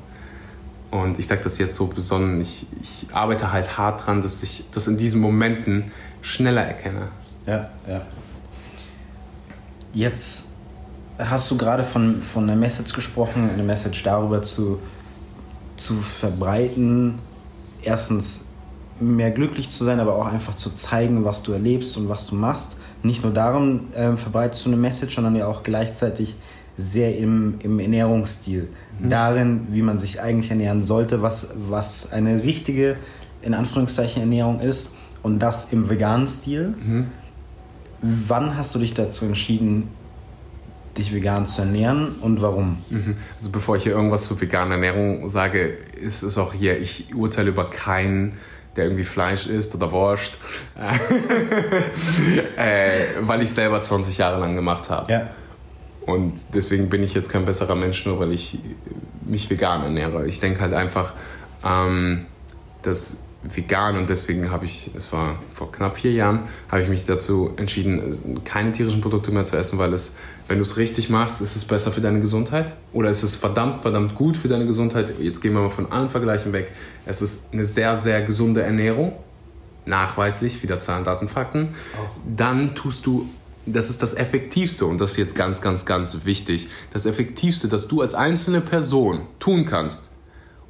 Und 0.91 1.19
ich 1.19 1.28
sage 1.28 1.41
das 1.43 1.58
jetzt 1.58 1.75
so 1.75 1.88
besonnen, 1.88 2.39
ich, 2.39 2.67
ich 2.82 3.08
arbeite 3.13 3.51
halt 3.51 3.78
hart 3.78 4.06
dran, 4.06 4.21
dass 4.21 4.43
ich 4.43 4.63
das 4.71 4.88
in 4.88 4.97
diesen 4.97 5.19
Momenten 5.19 5.91
schneller 6.21 6.63
erkenne. 6.63 7.10
Ja, 7.45 7.69
ja. 7.88 8.01
Jetzt 9.93 10.45
hast 11.17 11.49
du 11.49 11.58
gerade 11.58 11.84
von, 11.84 12.21
von 12.21 12.43
einer 12.43 12.55
Message 12.55 12.93
gesprochen, 12.93 13.49
eine 13.53 13.63
Message 13.63 14.03
darüber 14.03 14.43
zu, 14.43 14.79
zu 15.77 15.95
verbreiten, 15.95 17.19
erstens 17.84 18.41
mehr 18.99 19.31
glücklich 19.31 19.69
zu 19.69 19.84
sein, 19.84 19.99
aber 19.99 20.15
auch 20.15 20.27
einfach 20.27 20.55
zu 20.55 20.71
zeigen, 20.71 21.25
was 21.25 21.43
du 21.43 21.51
erlebst 21.51 21.97
und 21.97 22.10
was 22.10 22.25
du 22.27 22.36
machst. 22.36 22.77
Nicht 23.03 23.23
nur 23.23 23.34
darum 23.34 23.93
äh, 23.93 24.15
verbreitest 24.15 24.65
du 24.65 24.69
eine 24.69 24.77
Message, 24.77 25.15
sondern 25.15 25.36
ja 25.36 25.47
auch 25.47 25.63
gleichzeitig 25.63 26.36
sehr 26.77 27.17
im, 27.17 27.55
im 27.62 27.79
Ernährungsstil. 27.79 28.69
Mhm. 28.99 29.10
Darin, 29.10 29.67
wie 29.71 29.81
man 29.81 29.99
sich 29.99 30.21
eigentlich 30.21 30.49
ernähren 30.49 30.84
sollte, 30.84 31.21
was, 31.21 31.49
was 31.55 32.12
eine 32.12 32.43
richtige, 32.43 32.97
in 33.41 33.53
Anführungszeichen, 33.53 34.21
Ernährung 34.21 34.60
ist 34.60 34.91
und 35.23 35.39
das 35.39 35.67
im 35.71 35.89
veganen 35.89 36.27
Stil. 36.27 36.69
Mhm. 36.69 37.08
Wann 38.27 38.55
hast 38.55 38.75
du 38.75 38.79
dich 38.79 38.93
dazu 38.93 39.25
entschieden, 39.25 39.89
dich 40.95 41.11
vegan 41.13 41.47
zu 41.47 41.61
ernähren 41.61 42.15
und 42.21 42.39
warum? 42.39 42.77
Mhm. 42.89 43.17
Also 43.39 43.49
bevor 43.49 43.77
ich 43.77 43.83
hier 43.83 43.93
irgendwas 43.93 44.25
zu 44.25 44.39
veganer 44.39 44.75
Ernährung 44.75 45.27
sage, 45.27 45.77
ist 45.99 46.21
es 46.21 46.37
auch 46.37 46.53
hier, 46.53 46.79
ich 46.79 47.15
urteile 47.15 47.49
über 47.49 47.67
keinen, 47.69 48.33
der 48.75 48.85
irgendwie 48.85 49.05
Fleisch 49.05 49.47
isst 49.47 49.73
oder 49.73 49.91
Wurst, 49.91 50.37
äh, 52.57 53.05
weil 53.21 53.41
ich 53.41 53.49
selber 53.49 53.81
20 53.81 54.19
Jahre 54.19 54.39
lang 54.39 54.55
gemacht 54.55 54.91
habe. 54.91 55.11
Ja. 55.11 55.29
Und 56.05 56.53
deswegen 56.53 56.89
bin 56.89 57.01
ich 57.01 57.15
jetzt 57.15 57.29
kein 57.29 57.45
besserer 57.45 57.75
Mensch, 57.75 58.05
nur 58.05 58.19
weil 58.19 58.31
ich 58.31 58.59
mich 59.25 59.49
vegan 59.49 59.81
ernähre. 59.81 60.27
Ich 60.27 60.39
denke 60.39 60.61
halt 60.61 60.75
einfach, 60.75 61.13
ähm, 61.65 62.27
dass 62.83 63.23
vegan 63.53 63.97
und 63.97 64.10
deswegen 64.10 64.49
habe 64.51 64.65
ich, 64.65 64.91
es 64.95 65.12
war 65.12 65.39
vor 65.53 65.71
knapp 65.71 65.97
vier 65.97 66.12
Jahren, 66.12 66.41
habe 66.69 66.81
ich 66.81 66.89
mich 66.89 67.05
dazu 67.05 67.51
entschieden, 67.58 68.41
keine 68.43 68.71
tierischen 68.71 69.01
Produkte 69.01 69.31
mehr 69.31 69.45
zu 69.45 69.58
essen, 69.58 69.77
weil 69.77 69.93
es, 69.93 70.15
wenn 70.47 70.58
du 70.58 70.63
es 70.63 70.77
richtig 70.77 71.10
machst, 71.10 71.41
ist 71.41 71.55
es 71.55 71.65
besser 71.65 71.91
für 71.91 72.01
deine 72.01 72.19
Gesundheit 72.19 72.75
oder 72.93 73.10
ist 73.10 73.23
es 73.23 73.36
verdammt, 73.36 73.81
verdammt 73.81 74.15
gut 74.15 74.38
für 74.38 74.47
deine 74.47 74.65
Gesundheit. 74.65 75.19
Jetzt 75.19 75.41
gehen 75.41 75.53
wir 75.53 75.62
mal 75.62 75.69
von 75.69 75.91
allen 75.91 76.10
Vergleichen 76.10 76.53
weg. 76.53 76.71
Es 77.05 77.21
ist 77.21 77.53
eine 77.53 77.65
sehr, 77.65 77.95
sehr 77.95 78.21
gesunde 78.21 78.62
Ernährung, 78.62 79.13
nachweislich, 79.86 80.63
wieder 80.63 80.79
Zahlen, 80.79 81.03
Daten, 81.03 81.27
Fakten. 81.27 81.69
Dann 82.25 82.75
tust 82.75 83.05
du 83.05 83.29
das 83.67 83.89
ist 83.89 84.03
das 84.03 84.13
Effektivste 84.13 84.86
und 84.86 85.01
das 85.01 85.12
ist 85.12 85.17
jetzt 85.17 85.36
ganz, 85.36 85.60
ganz, 85.60 85.88
ganz 85.88 86.25
wichtig. 86.25 86.67
Das 86.93 87.08
Effektivste, 87.08 87.67
das 87.67 87.88
du 87.88 88.01
als 88.01 88.13
einzelne 88.13 88.62
Person 88.62 89.21
tun 89.39 89.65
kannst, 89.65 90.12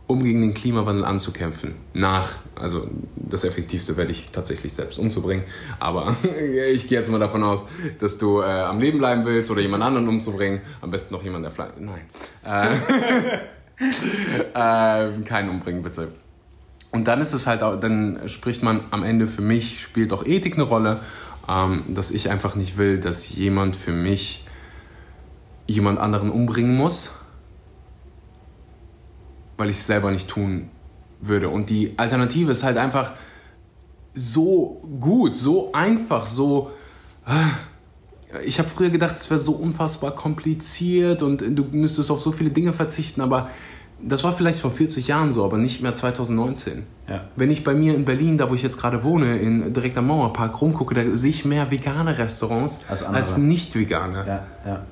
um 0.08 0.24
gegen 0.24 0.42
den 0.42 0.54
Klimawandel 0.54 1.04
anzukämpfen. 1.04 1.76
Nach, 1.94 2.34
also 2.56 2.88
das 3.16 3.44
Effektivste 3.44 3.98
werde 3.98 4.12
ich 4.12 4.30
tatsächlich 4.32 4.74
selbst 4.74 5.00
umzubringen. 5.00 5.46
Aber 5.80 6.16
ich 6.72 6.88
gehe 6.88 7.00
jetzt 7.00 7.10
mal 7.10 7.20
davon 7.20 7.44
aus, 7.44 7.66
dass 8.00 8.18
du 8.18 8.42
äh, 8.42 8.46
am 8.46 8.80
Leben 8.80 9.00
bleiben 9.00 9.26
willst 9.26 9.50
oder 9.50 9.62
jemand 9.62 9.84
anderen 9.84 10.08
umzubringen. 10.08 10.62
Am 10.82 10.92
besten 10.92 11.14
noch 11.14 11.24
jemand, 11.24 11.44
der 11.44 11.52
Fleisch. 11.52 11.72
Nein. 11.80 12.02
Äh, 12.46 12.76
äh, 15.10 15.22
keinen 15.24 15.50
umbringen, 15.50 15.82
bitte. 15.82 16.10
Und 16.92 17.08
dann 17.08 17.20
ist 17.20 17.34
es 17.34 17.48
halt 17.48 17.64
auch, 17.64 17.80
dann 17.80 18.20
spricht 18.28 18.64
man 18.64 18.82
am 18.92 19.04
Ende 19.04 19.28
für 19.28 19.42
mich, 19.42 19.82
spielt 19.82 20.14
auch 20.14 20.26
Ethik 20.26 20.54
eine 20.54 20.64
Rolle, 20.64 21.00
ähm, 21.50 21.84
dass 21.90 22.12
ich 22.12 22.30
einfach 22.30 22.56
nicht 22.56 22.78
will, 22.78 23.00
dass 23.00 23.30
jemand 23.36 23.76
für 23.76 23.92
mich 23.92 24.46
jemand 25.68 26.00
anderen 26.00 26.30
umbringen 26.30 26.76
muss 26.76 27.12
weil 29.58 29.70
ich 29.70 29.78
es 29.78 29.88
selber 29.88 30.12
nicht 30.12 30.28
tun 30.28 30.70
würde. 31.22 31.50
Und 31.50 31.70
die 31.70 31.94
Alternative 31.98 32.52
ist 32.52 32.64
halt 32.64 32.78
einfach 32.78 33.12
so 34.14 34.82
gut, 35.00 35.36
so 35.36 35.72
einfach, 35.74 36.26
so... 36.26 36.72
Äh, 37.26 37.32
ich 38.46 38.60
habe 38.60 38.68
früher 38.68 38.90
gedacht, 38.90 39.14
es 39.14 39.30
wäre 39.30 39.40
so 39.40 39.54
unfassbar 39.54 40.12
kompliziert 40.12 41.22
und 41.22 41.42
du 41.42 41.64
müsstest 41.72 42.12
auf 42.12 42.20
so 42.20 42.34
viele 42.34 42.50
Dinge 42.50 42.74
verzichten, 42.74 43.22
aber 43.22 43.50
das 44.02 44.24
war 44.24 44.34
vielleicht 44.34 44.60
vor 44.60 44.72
40 44.72 45.08
Jahren 45.08 45.32
so, 45.32 45.44
aber 45.44 45.58
nicht 45.58 45.82
mehr 45.82 45.94
2019. 45.94 46.84
Ja. 47.08 47.26
Wenn 47.36 47.50
ich 47.50 47.64
bei 47.64 47.74
mir 47.74 47.96
in 47.96 48.06
Berlin, 48.06 48.38
da 48.38 48.50
wo 48.50 48.56
ich 48.56 48.62
jetzt 48.62 48.78
gerade 48.78 49.04
wohne, 49.04 49.38
in, 49.38 49.74
direkt 49.74 49.98
am 49.98 50.08
Mauerpark 50.08 50.62
rumgucke, 50.62 50.94
da 50.96 51.16
sehe 51.16 51.30
ich 51.30 51.46
mehr 51.46 51.72
vegane 51.72 52.18
Restaurants 52.18 52.80
als, 52.90 53.04
als 53.04 53.38
nicht 53.38 53.76
vegane. 53.76 54.26
Ja, 54.28 54.48
ja. 54.66 54.84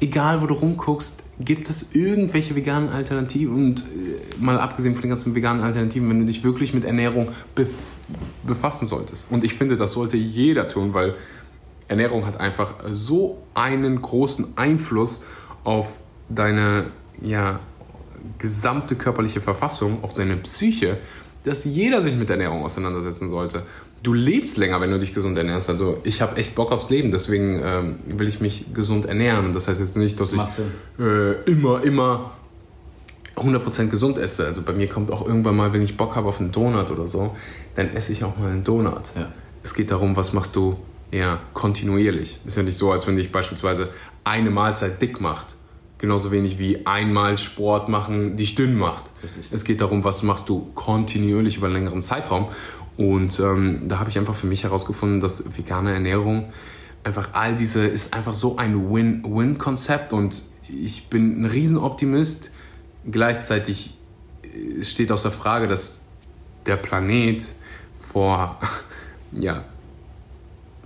Egal, 0.00 0.42
wo 0.42 0.46
du 0.46 0.54
rumguckst, 0.54 1.22
Gibt 1.42 1.70
es 1.70 1.94
irgendwelche 1.94 2.54
veganen 2.54 2.90
Alternativen? 2.90 3.54
Und 3.54 3.80
äh, 3.80 3.84
mal 4.38 4.58
abgesehen 4.58 4.94
von 4.94 5.02
den 5.02 5.10
ganzen 5.10 5.34
veganen 5.34 5.62
Alternativen, 5.62 6.08
wenn 6.10 6.20
du 6.20 6.26
dich 6.26 6.44
wirklich 6.44 6.74
mit 6.74 6.84
Ernährung 6.84 7.28
bef 7.54 7.70
befassen 8.44 8.86
solltest. 8.86 9.28
Und 9.30 9.44
ich 9.44 9.54
finde, 9.54 9.76
das 9.76 9.92
sollte 9.92 10.16
jeder 10.16 10.66
tun, 10.66 10.94
weil 10.94 11.14
Ernährung 11.86 12.26
hat 12.26 12.40
einfach 12.40 12.74
so 12.90 13.38
einen 13.54 14.02
großen 14.02 14.58
Einfluss 14.58 15.22
auf 15.62 16.00
deine 16.28 16.86
ja, 17.22 17.60
gesamte 18.38 18.96
körperliche 18.96 19.40
Verfassung, 19.40 20.02
auf 20.02 20.12
deine 20.14 20.36
Psyche, 20.38 20.98
dass 21.44 21.64
jeder 21.64 22.02
sich 22.02 22.16
mit 22.16 22.28
Ernährung 22.28 22.64
auseinandersetzen 22.64 23.28
sollte 23.28 23.62
du 24.02 24.12
lebst 24.12 24.56
länger, 24.56 24.80
wenn 24.80 24.90
du 24.90 24.98
dich 24.98 25.14
gesund 25.14 25.36
ernährst. 25.36 25.68
Also 25.68 25.98
ich 26.04 26.22
habe 26.22 26.36
echt 26.36 26.54
Bock 26.54 26.72
aufs 26.72 26.90
Leben, 26.90 27.10
deswegen 27.10 27.60
ähm, 27.62 27.98
will 28.06 28.28
ich 28.28 28.40
mich 28.40 28.72
gesund 28.72 29.06
ernähren. 29.06 29.52
Das 29.52 29.68
heißt 29.68 29.80
jetzt 29.80 29.96
nicht, 29.96 30.18
dass 30.20 30.32
ich 30.32 30.40
äh, 30.98 31.32
immer, 31.44 31.82
immer 31.82 32.32
100% 33.36 33.88
gesund 33.88 34.18
esse. 34.18 34.46
Also 34.46 34.62
bei 34.62 34.72
mir 34.72 34.88
kommt 34.88 35.10
auch 35.10 35.26
irgendwann 35.26 35.56
mal, 35.56 35.72
wenn 35.72 35.82
ich 35.82 35.96
Bock 35.96 36.16
habe 36.16 36.28
auf 36.28 36.40
einen 36.40 36.52
Donut 36.52 36.90
oder 36.90 37.08
so, 37.08 37.34
dann 37.74 37.90
esse 37.90 38.12
ich 38.12 38.24
auch 38.24 38.36
mal 38.38 38.50
einen 38.50 38.64
Donut. 38.64 39.12
Ja. 39.16 39.32
Es 39.62 39.74
geht 39.74 39.90
darum, 39.90 40.16
was 40.16 40.32
machst 40.32 40.56
du 40.56 40.78
eher 41.10 41.40
kontinuierlich. 41.52 42.40
Ist 42.44 42.56
ja 42.56 42.62
nicht 42.62 42.76
so, 42.76 42.92
als 42.92 43.06
wenn 43.06 43.16
dich 43.16 43.32
beispielsweise 43.32 43.88
eine 44.24 44.50
Mahlzeit 44.50 45.02
dick 45.02 45.20
macht. 45.20 45.56
Genauso 45.98 46.30
wenig 46.30 46.58
wie 46.58 46.86
einmal 46.86 47.36
Sport 47.36 47.90
machen 47.90 48.38
dich 48.38 48.54
dünn 48.54 48.74
macht. 48.74 49.04
Richtig. 49.22 49.48
Es 49.50 49.64
geht 49.64 49.82
darum, 49.82 50.02
was 50.02 50.22
machst 50.22 50.48
du 50.48 50.70
kontinuierlich 50.74 51.58
über 51.58 51.66
einen 51.66 51.76
längeren 51.76 52.00
Zeitraum. 52.00 52.48
Und 53.00 53.40
ähm, 53.40 53.88
da 53.88 53.98
habe 53.98 54.10
ich 54.10 54.18
einfach 54.18 54.34
für 54.34 54.46
mich 54.46 54.64
herausgefunden, 54.64 55.20
dass 55.20 55.56
vegane 55.56 55.90
Ernährung 55.90 56.52
einfach 57.02 57.30
all 57.32 57.56
diese 57.56 57.86
ist 57.86 58.12
einfach 58.12 58.34
so 58.34 58.58
ein 58.58 58.92
Win-Win-Konzept 58.92 60.12
und 60.12 60.42
ich 60.68 61.08
bin 61.08 61.40
ein 61.40 61.46
Riesenoptimist. 61.46 62.50
Gleichzeitig 63.10 63.94
äh, 64.42 64.82
steht 64.82 65.10
außer 65.12 65.30
Frage, 65.30 65.66
dass 65.66 66.02
der 66.66 66.76
Planet 66.76 67.42
vor 67.96 68.60
ja, 69.32 69.64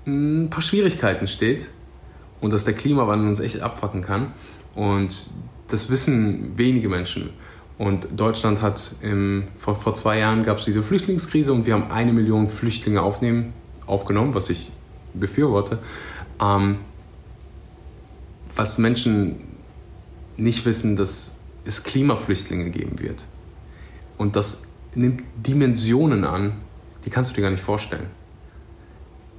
ein 0.07 0.50
paar 0.50 0.62
Schwierigkeiten 0.62 1.27
steht 1.27 1.68
und 2.40 2.53
dass 2.53 2.64
der 2.64 2.74
Klimawandel 2.74 3.29
uns 3.29 3.40
echt 3.40 3.59
abfacken 3.59 4.03
kann. 4.03 4.35
Und 4.77 5.31
das 5.66 5.90
wissen 5.90 6.57
wenige 6.57 6.88
Menschen. 6.88 7.31
Und 7.76 8.06
Deutschland 8.14 8.62
hat 8.62 8.94
im, 9.02 9.48
vor, 9.58 9.74
vor 9.74 9.94
zwei 9.94 10.18
Jahren 10.18 10.44
gab 10.44 10.58
es 10.58 10.64
diese 10.64 10.82
Flüchtlingskrise 10.82 11.52
und 11.52 11.66
wir 11.66 11.74
haben 11.74 11.90
eine 11.90 12.12
Million 12.12 12.48
Flüchtlinge 12.48 13.02
aufnehmen, 13.02 13.52
aufgenommen, 13.87 14.34
was 14.34 14.48
ich 14.50 14.70
befürworte. 15.12 15.78
Ähm, 16.40 16.78
was 18.54 18.78
Menschen 18.78 19.37
nicht 20.37 20.64
wissen, 20.64 20.96
dass 20.96 21.37
es 21.64 21.82
Klimaflüchtlinge 21.82 22.70
geben 22.70 23.00
wird. 23.00 23.26
Und 24.16 24.37
das 24.37 24.64
nimmt 24.94 25.22
Dimensionen 25.37 26.24
an, 26.24 26.52
die 27.04 27.10
kannst 27.10 27.32
du 27.32 27.34
dir 27.34 27.42
gar 27.42 27.50
nicht 27.50 27.62
vorstellen. 27.62 28.06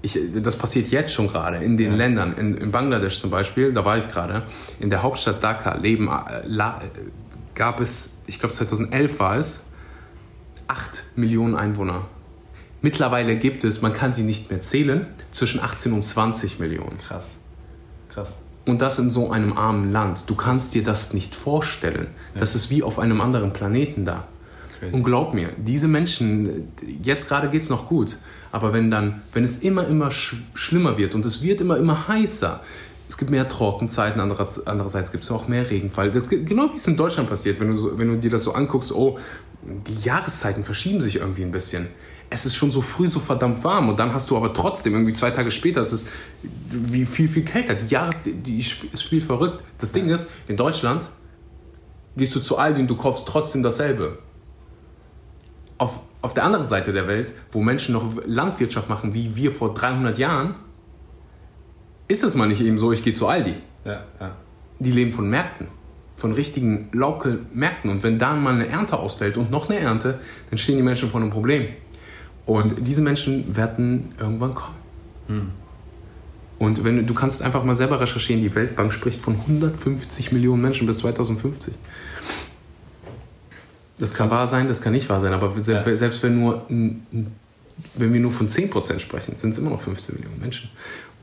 Ich, 0.02 0.20
das 0.36 0.56
passiert 0.58 0.90
jetzt 0.90 1.14
schon 1.14 1.28
gerade 1.28 1.58
in 1.58 1.78
den 1.78 1.92
ja. 1.92 1.98
Ländern. 1.98 2.34
In, 2.34 2.58
in, 2.58 2.72
Bangladesch 2.72 3.20
zum 3.20 3.32
Beispiel, 3.32 3.74
da 3.74 3.86
war 3.86 3.98
ich 3.98 4.10
gerade, 4.12 4.44
in 4.80 4.90
der 4.90 5.02
Hauptstadt 5.02 5.42
Dhaka 5.42 5.76
leben, 5.78 6.08
äh, 6.08 6.44
la, 6.46 6.82
gab 7.56 7.80
es, 7.80 8.12
ich 8.28 8.40
glaube 8.40 8.54
2011 8.54 9.20
war 9.20 9.38
es, 9.38 9.64
8 10.68 11.04
Millionen 11.16 11.56
Einwohner. 11.56 12.06
Mittlerweile 12.82 13.36
gibt 13.38 13.64
es, 13.64 13.82
man 13.82 13.94
kann 13.94 14.14
sie 14.14 14.24
nicht 14.24 14.52
mehr 14.52 14.62
zählen, 14.62 15.08
zwischen 15.32 15.60
18 15.60 15.94
und 15.94 16.04
20 16.04 16.60
Millionen. 16.60 16.98
Krass. 17.00 17.38
Krass. 18.10 18.38
Und 18.66 18.82
das 18.82 19.00
in 19.00 19.12
so 19.12 19.32
einem 19.32 19.54
armen 19.54 19.92
Land. 19.92 20.30
Du 20.30 20.36
kannst 20.36 20.74
dir 20.74 20.84
das 20.84 21.14
nicht 21.14 21.36
vorstellen. 21.36 22.08
Ja. 22.34 22.42
Das 22.42 22.56
ist 22.56 22.70
wie 22.70 22.84
auf 22.84 23.00
einem 23.00 23.22
anderen 23.22 23.54
Planeten 23.54 24.06
da. 24.06 24.28
Crazy. 24.80 24.94
Und 24.94 25.04
glaub 25.04 25.34
mir, 25.34 25.50
diese 25.58 25.88
Menschen, 25.88 26.68
jetzt 27.02 27.28
gerade 27.28 27.50
geht 27.50 27.64
es 27.64 27.70
noch 27.70 27.88
gut, 27.88 28.18
aber 28.52 28.74
wenn 28.74 28.92
dann, 28.92 29.22
wenn 29.34 29.44
es 29.44 29.60
immer, 29.60 29.88
immer 29.88 30.12
sch 30.12 30.36
schlimmer 30.54 30.98
wird 30.98 31.16
und 31.16 31.26
es 31.26 31.42
wird 31.42 31.62
immer, 31.62 31.78
immer 31.78 32.08
heißer, 32.08 32.62
es 33.10 33.18
gibt 33.18 33.32
mehr 33.32 33.48
Trockenzeiten, 33.48 34.20
andererseits 34.20 35.12
gibt 35.12 35.24
es 35.24 35.32
auch 35.32 35.48
mehr 35.48 35.70
Regenfall. 35.70 36.12
Das, 36.12 36.28
genau 36.28 36.72
wie 36.72 36.78
es 36.78 36.88
in 36.88 36.98
Deutschland 36.98 37.30
passiert, 37.30 37.60
wenn 37.60 37.70
du, 37.70 37.76
so, 37.76 37.98
wenn 37.98 38.08
du 38.10 38.18
dir 38.18 38.32
das 38.32 38.44
so 38.44 38.54
anguckst, 38.54 38.92
oh, 38.92 39.20
die 39.62 40.06
Jahreszeiten 40.06 40.64
verschieben 40.64 41.02
sich 41.02 41.18
irgendwie 41.18 41.44
ein 41.44 41.52
bisschen. 41.52 41.88
Es 42.30 42.46
ist 42.46 42.56
schon 42.56 42.72
so 42.72 42.82
früh 42.82 43.08
so 43.08 43.20
verdammt 43.20 43.64
warm 43.64 43.90
und 43.90 44.00
dann 44.00 44.14
hast 44.14 44.30
du 44.32 44.38
aber 44.38 44.54
trotzdem 44.54 44.94
irgendwie 44.94 45.14
zwei 45.14 45.30
Tage 45.30 45.52
später, 45.52 45.82
es 45.82 45.94
ist 45.94 46.08
wie 46.70 47.06
viel, 47.06 47.30
viel 47.30 47.46
kälter. 47.46 47.76
Die 47.76 47.88
Jahres, 47.88 48.16
die 48.26 48.64
spielt 48.64 49.24
verrückt. 49.24 49.64
Das 49.78 49.92
Ding 49.92 50.10
ist, 50.10 50.28
in 50.48 50.58
Deutschland 50.58 51.08
gehst 52.18 52.36
du 52.36 52.40
zu 52.40 52.58
Aldi 52.58 52.82
und 52.82 52.88
du 52.88 52.96
kaufst 52.96 53.28
trotzdem 53.28 53.62
dasselbe. 53.62 54.18
Auf, 55.78 56.00
auf 56.22 56.34
der 56.34 56.44
anderen 56.44 56.66
Seite 56.66 56.92
der 56.92 57.08
Welt, 57.08 57.34
wo 57.52 57.62
Menschen 57.62 57.94
noch 57.94 58.04
Landwirtschaft 58.26 58.90
machen, 58.90 59.14
wie 59.14 59.36
wir 59.36 59.52
vor 59.52 59.74
300 59.74 60.18
Jahren, 60.18 60.56
ist 62.08 62.24
es 62.24 62.36
mal 62.36 62.48
nicht 62.48 62.62
eben 62.62 62.78
so, 62.78 62.92
ich 62.92 63.04
gehe 63.04 63.14
zu 63.14 63.28
Aldi. 63.28 63.56
Ja, 63.84 64.04
ja. 64.20 64.36
Die 64.80 64.92
leben 64.92 65.12
von 65.12 65.30
Märkten, 65.30 65.68
von 66.16 66.34
richtigen 66.34 66.90
Local 66.92 67.40
Märkten. 67.54 67.90
Und 67.90 68.04
wenn 68.04 68.20
da 68.20 68.34
mal 68.36 68.54
eine 68.54 68.68
Ernte 68.68 68.98
ausfällt 68.98 69.38
und 69.38 69.52
noch 69.52 69.70
eine 69.70 69.80
Ernte, 69.80 70.20
dann 70.50 70.58
stehen 70.58 70.78
die 70.78 70.84
Menschen 70.84 71.10
vor 71.10 71.22
einem 71.22 71.32
Problem. 71.32 71.68
Und 72.46 72.76
diese 72.88 73.02
Menschen 73.02 73.56
werden 73.56 74.14
irgendwann 74.20 74.54
kommen. 74.54 74.76
Hm. 75.28 75.52
Und 76.58 76.84
wenn 76.84 77.06
du 77.06 77.14
kannst 77.14 77.42
einfach 77.42 77.64
mal 77.64 77.76
selber 77.76 78.00
recherchieren, 78.00 78.42
die 78.42 78.54
Weltbank 78.56 78.94
spricht 78.94 79.20
von 79.20 79.36
150 79.36 80.32
Millionen 80.32 80.62
Menschen 80.62 80.88
bis 80.88 81.00
2050. 81.00 81.74
Das 83.98 84.14
kann 84.14 84.30
wahr 84.30 84.48
sein, 84.48 84.68
das 84.68 84.82
kann 84.82 84.94
nicht 84.94 85.10
wahr 85.10 85.22
sein, 85.22 85.34
aber 85.34 85.54
ja. 85.58 85.96
selbst 85.96 86.22
wenn, 86.22 86.40
nur, 86.40 86.66
wenn 86.70 88.14
wir 88.14 88.20
nur 88.20 88.32
von 88.32 88.48
10% 88.48 89.00
sprechen, 89.00 89.38
sind 89.38 89.52
es 89.52 89.58
immer 89.58 89.70
noch 89.70 89.82
15 89.82 90.16
Millionen 90.16 90.40
Menschen. 90.40 90.70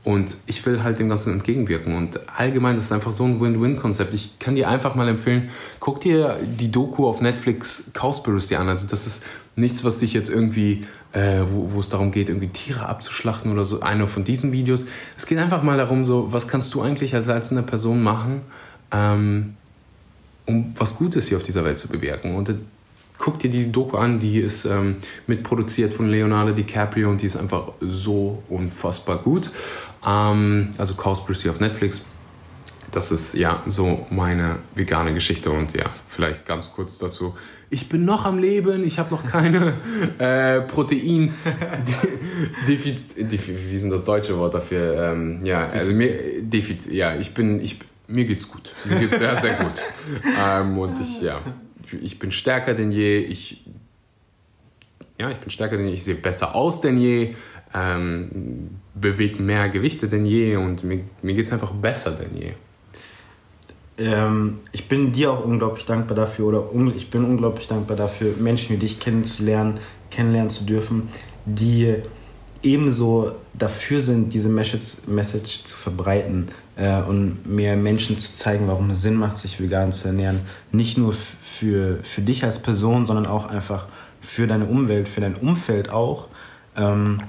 Und 0.03 0.35
ich 0.47 0.65
will 0.65 0.83
halt 0.83 0.99
dem 0.99 1.07
Ganzen 1.07 1.31
entgegenwirken. 1.31 1.95
Und 1.95 2.19
allgemein, 2.37 2.75
das 2.75 2.85
ist 2.85 2.91
einfach 2.91 3.11
so 3.11 3.23
ein 3.23 3.39
Win-Win-Konzept. 3.39 4.13
Ich 4.13 4.37
kann 4.37 4.55
dir 4.55 4.67
einfach 4.67 4.95
mal 4.95 5.07
empfehlen, 5.07 5.49
guck 5.79 6.01
dir 6.01 6.37
die 6.43 6.71
Doku 6.71 7.07
auf 7.07 7.21
Netflix 7.21 7.91
Cowspiracy 7.93 8.55
an. 8.55 8.67
Also 8.67 8.85
das 8.85 9.07
ist 9.07 9.23
nichts, 9.55 9.85
was 9.85 9.99
dich 9.99 10.13
jetzt 10.13 10.29
irgendwie, 10.29 10.85
äh, 11.13 11.41
wo, 11.49 11.71
wo, 11.71 11.79
es 11.79 11.87
darum 11.87 12.11
geht, 12.11 12.27
irgendwie 12.27 12.49
Tiere 12.49 12.87
abzuschlachten 12.87 13.51
oder 13.51 13.63
so, 13.63 13.79
einer 13.79 14.07
von 14.07 14.25
diesen 14.25 14.51
Videos. 14.51 14.85
Es 15.15 15.25
geht 15.25 15.37
einfach 15.37 15.63
mal 15.63 15.77
darum, 15.77 16.05
so, 16.05 16.33
was 16.33 16.49
kannst 16.49 16.73
du 16.73 16.81
eigentlich 16.81 17.15
als 17.15 17.29
einzelne 17.29 17.63
Person 17.63 18.03
machen, 18.03 18.41
ähm, 18.91 19.55
um 20.45 20.73
was 20.75 20.97
Gutes 20.97 21.29
hier 21.29 21.37
auf 21.37 21.43
dieser 21.43 21.63
Welt 21.63 21.79
zu 21.79 21.87
bewirken. 21.87 22.35
Und 22.35 22.53
guck 23.17 23.39
dir 23.39 23.49
die 23.49 23.71
Doku 23.71 23.95
an, 23.95 24.19
die 24.19 24.39
ist 24.39 24.65
ähm, 24.65 24.97
mitproduziert 25.27 25.93
von 25.93 26.09
Leonardo 26.09 26.51
DiCaprio 26.51 27.09
und 27.09 27.21
die 27.21 27.27
ist 27.27 27.37
einfach 27.37 27.69
so 27.79 28.43
unfassbar 28.49 29.19
gut. 29.19 29.51
Ähm, 30.05 30.71
also 30.77 30.95
Cowspiracy 30.95 31.49
auf 31.49 31.59
Netflix. 31.59 32.05
Das 32.91 33.11
ist 33.11 33.33
ja 33.33 33.63
so 33.65 34.05
meine 34.11 34.57
vegane 34.75 35.15
Geschichte 35.15 35.49
und 35.49 35.75
ja, 35.75 35.85
vielleicht 36.07 36.45
ganz 36.45 36.71
kurz 36.71 36.99
dazu. 36.99 37.35
Ich 37.71 37.89
bin 37.89 38.05
noch 38.05 38.25
am 38.25 38.37
Leben, 38.37 38.83
ich 38.83 38.99
habe 38.99 39.09
noch 39.09 39.25
keine 39.25 39.73
äh, 40.19 40.61
Protein. 40.61 41.33
wie 42.67 43.75
ist 43.75 43.81
denn 43.81 43.89
das 43.89 44.05
deutsche 44.05 44.37
Wort 44.37 44.53
dafür? 44.53 45.11
Ähm, 45.11 45.43
ja, 45.43 45.67
also 45.67 45.91
mir, 45.91 46.43
Defizit, 46.43 46.93
ja, 46.93 47.15
ich 47.15 47.33
bin, 47.33 47.59
ich, 47.61 47.79
mir 48.07 48.25
geht's 48.25 48.47
gut. 48.47 48.75
Mir 48.85 48.99
geht's 48.99 49.17
sehr, 49.17 49.35
sehr 49.37 49.55
gut. 49.55 49.81
ähm, 50.39 50.77
und 50.77 50.99
ich, 50.99 51.19
ja, 51.19 51.41
ich 51.99 52.19
bin 52.19 52.31
stärker 52.31 52.75
denn 52.75 52.91
je. 52.91 53.17
Ich, 53.17 53.65
ja, 55.19 55.31
ich 55.31 55.39
bin 55.39 55.49
stärker 55.49 55.77
denn 55.77 55.87
je. 55.87 55.93
Ich 55.95 56.03
sehe 56.03 56.13
besser 56.13 56.53
aus 56.53 56.79
denn 56.79 56.99
je 56.99 57.33
ähm, 57.73 58.69
bewegt 58.93 59.39
mehr 59.39 59.69
Gewichte 59.69 60.07
denn 60.07 60.25
je 60.25 60.57
und 60.57 60.83
mir, 60.83 61.01
mir 61.21 61.33
geht 61.33 61.47
es 61.47 61.53
einfach 61.53 61.71
besser 61.71 62.11
denn 62.11 62.37
je. 62.37 62.53
Ähm, 63.97 64.59
ich 64.71 64.87
bin 64.87 65.11
dir 65.11 65.31
auch 65.31 65.45
unglaublich 65.45 65.85
dankbar 65.85 66.15
dafür 66.15 66.47
oder 66.47 66.95
ich 66.95 67.09
bin 67.09 67.23
unglaublich 67.23 67.67
dankbar 67.67 67.97
dafür, 67.97 68.33
Menschen 68.39 68.75
wie 68.75 68.79
dich 68.79 68.99
kennenzulernen, 68.99 69.79
kennenlernen 70.09 70.49
zu 70.49 70.63
dürfen, 70.63 71.09
die 71.45 71.97
ebenso 72.63 73.33
dafür 73.53 73.99
sind, 73.99 74.33
diese 74.33 74.49
Message, 74.49 75.05
Message 75.07 75.63
zu 75.63 75.75
verbreiten 75.75 76.47
äh, 76.75 77.01
und 77.01 77.45
mehr 77.45 77.75
Menschen 77.75 78.17
zu 78.17 78.33
zeigen, 78.33 78.67
warum 78.67 78.89
es 78.91 79.01
Sinn 79.01 79.15
macht, 79.15 79.37
sich 79.37 79.59
vegan 79.59 79.91
zu 79.91 80.07
ernähren. 80.07 80.41
Nicht 80.71 80.97
nur 80.97 81.13
für, 81.13 81.99
für 82.03 82.21
dich 82.21 82.43
als 82.43 82.59
Person, 82.59 83.05
sondern 83.05 83.27
auch 83.27 83.47
einfach 83.47 83.87
für 84.21 84.47
deine 84.47 84.65
Umwelt, 84.65 85.09
für 85.09 85.21
dein 85.21 85.35
Umfeld 85.35 85.89
auch. 85.89 86.29
Ähm, 86.77 87.21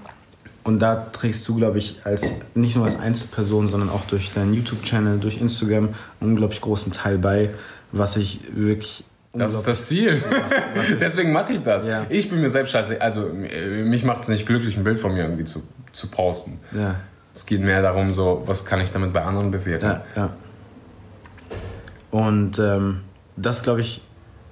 und 0.64 0.78
da 0.78 0.96
trägst 1.12 1.46
du, 1.46 1.56
glaube 1.56 1.76
ich, 1.76 2.00
als 2.04 2.32
nicht 2.54 2.74
nur 2.74 2.86
als 2.86 2.98
Einzelperson, 2.98 3.68
sondern 3.68 3.90
auch 3.90 4.06
durch 4.06 4.32
deinen 4.32 4.54
YouTube-Channel, 4.54 5.18
durch 5.18 5.38
Instagram 5.38 5.90
einen 6.20 6.30
unglaublich 6.30 6.62
großen 6.62 6.90
Teil 6.90 7.18
bei, 7.18 7.50
was 7.92 8.16
ich 8.16 8.40
wirklich. 8.54 9.04
Das 9.34 9.52
ist 9.52 9.68
das 9.68 9.88
Ziel. 9.88 10.22
Deswegen 11.00 11.32
mache 11.32 11.52
ich 11.52 11.62
das. 11.62 11.86
Ja. 11.86 12.06
Ich 12.08 12.30
bin 12.30 12.40
mir 12.40 12.48
selbst 12.48 12.70
scheiße. 12.70 13.00
Also 13.00 13.28
mich 13.84 14.04
macht 14.04 14.22
es 14.22 14.28
nicht 14.28 14.46
glücklich, 14.46 14.76
ein 14.76 14.84
Bild 14.84 14.98
von 14.98 15.12
mir 15.12 15.24
irgendwie 15.24 15.44
zu, 15.44 15.62
zu 15.92 16.08
posten. 16.08 16.58
Ja. 16.72 16.96
Es 17.34 17.44
geht 17.44 17.60
mehr 17.60 17.82
darum, 17.82 18.12
so, 18.12 18.42
was 18.46 18.64
kann 18.64 18.80
ich 18.80 18.90
damit 18.92 19.12
bei 19.12 19.22
anderen 19.22 19.50
bewirken. 19.50 19.90
Ja, 19.90 20.02
ja. 20.16 20.30
Und 22.10 22.60
ähm, 22.60 23.00
das 23.36 23.64
glaube 23.64 23.80
ich 23.80 24.02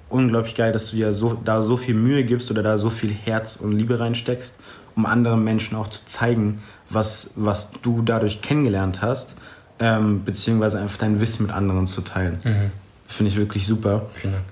unglaublich 0.09 0.53
geil, 0.53 0.73
dass 0.73 0.91
du 0.91 0.97
dir 0.97 1.13
so, 1.13 1.39
da 1.43 1.61
so 1.61 1.77
viel 1.77 1.95
Mühe 1.95 2.23
gibst 2.23 2.51
oder 2.51 2.61
da 2.61 2.77
so 2.77 2.89
viel 2.89 3.11
Herz 3.11 3.55
und 3.55 3.71
Liebe 3.71 3.99
reinsteckst 3.99 4.59
um 4.95 5.05
anderen 5.05 5.43
Menschen 5.43 5.75
auch 5.75 5.87
zu 5.89 6.05
zeigen, 6.05 6.61
was, 6.89 7.31
was 7.35 7.71
du 7.81 8.01
dadurch 8.01 8.41
kennengelernt 8.41 9.01
hast, 9.01 9.35
ähm, 9.79 10.23
beziehungsweise 10.23 10.79
einfach 10.79 10.97
dein 10.97 11.19
Wissen 11.19 11.47
mit 11.47 11.55
anderen 11.55 11.87
zu 11.87 12.01
teilen. 12.01 12.39
Mhm. 12.43 12.71
Finde 13.07 13.31
ich 13.31 13.37
wirklich 13.37 13.65
super. 13.65 14.07
Vielen 14.15 14.33
Dank. 14.33 14.45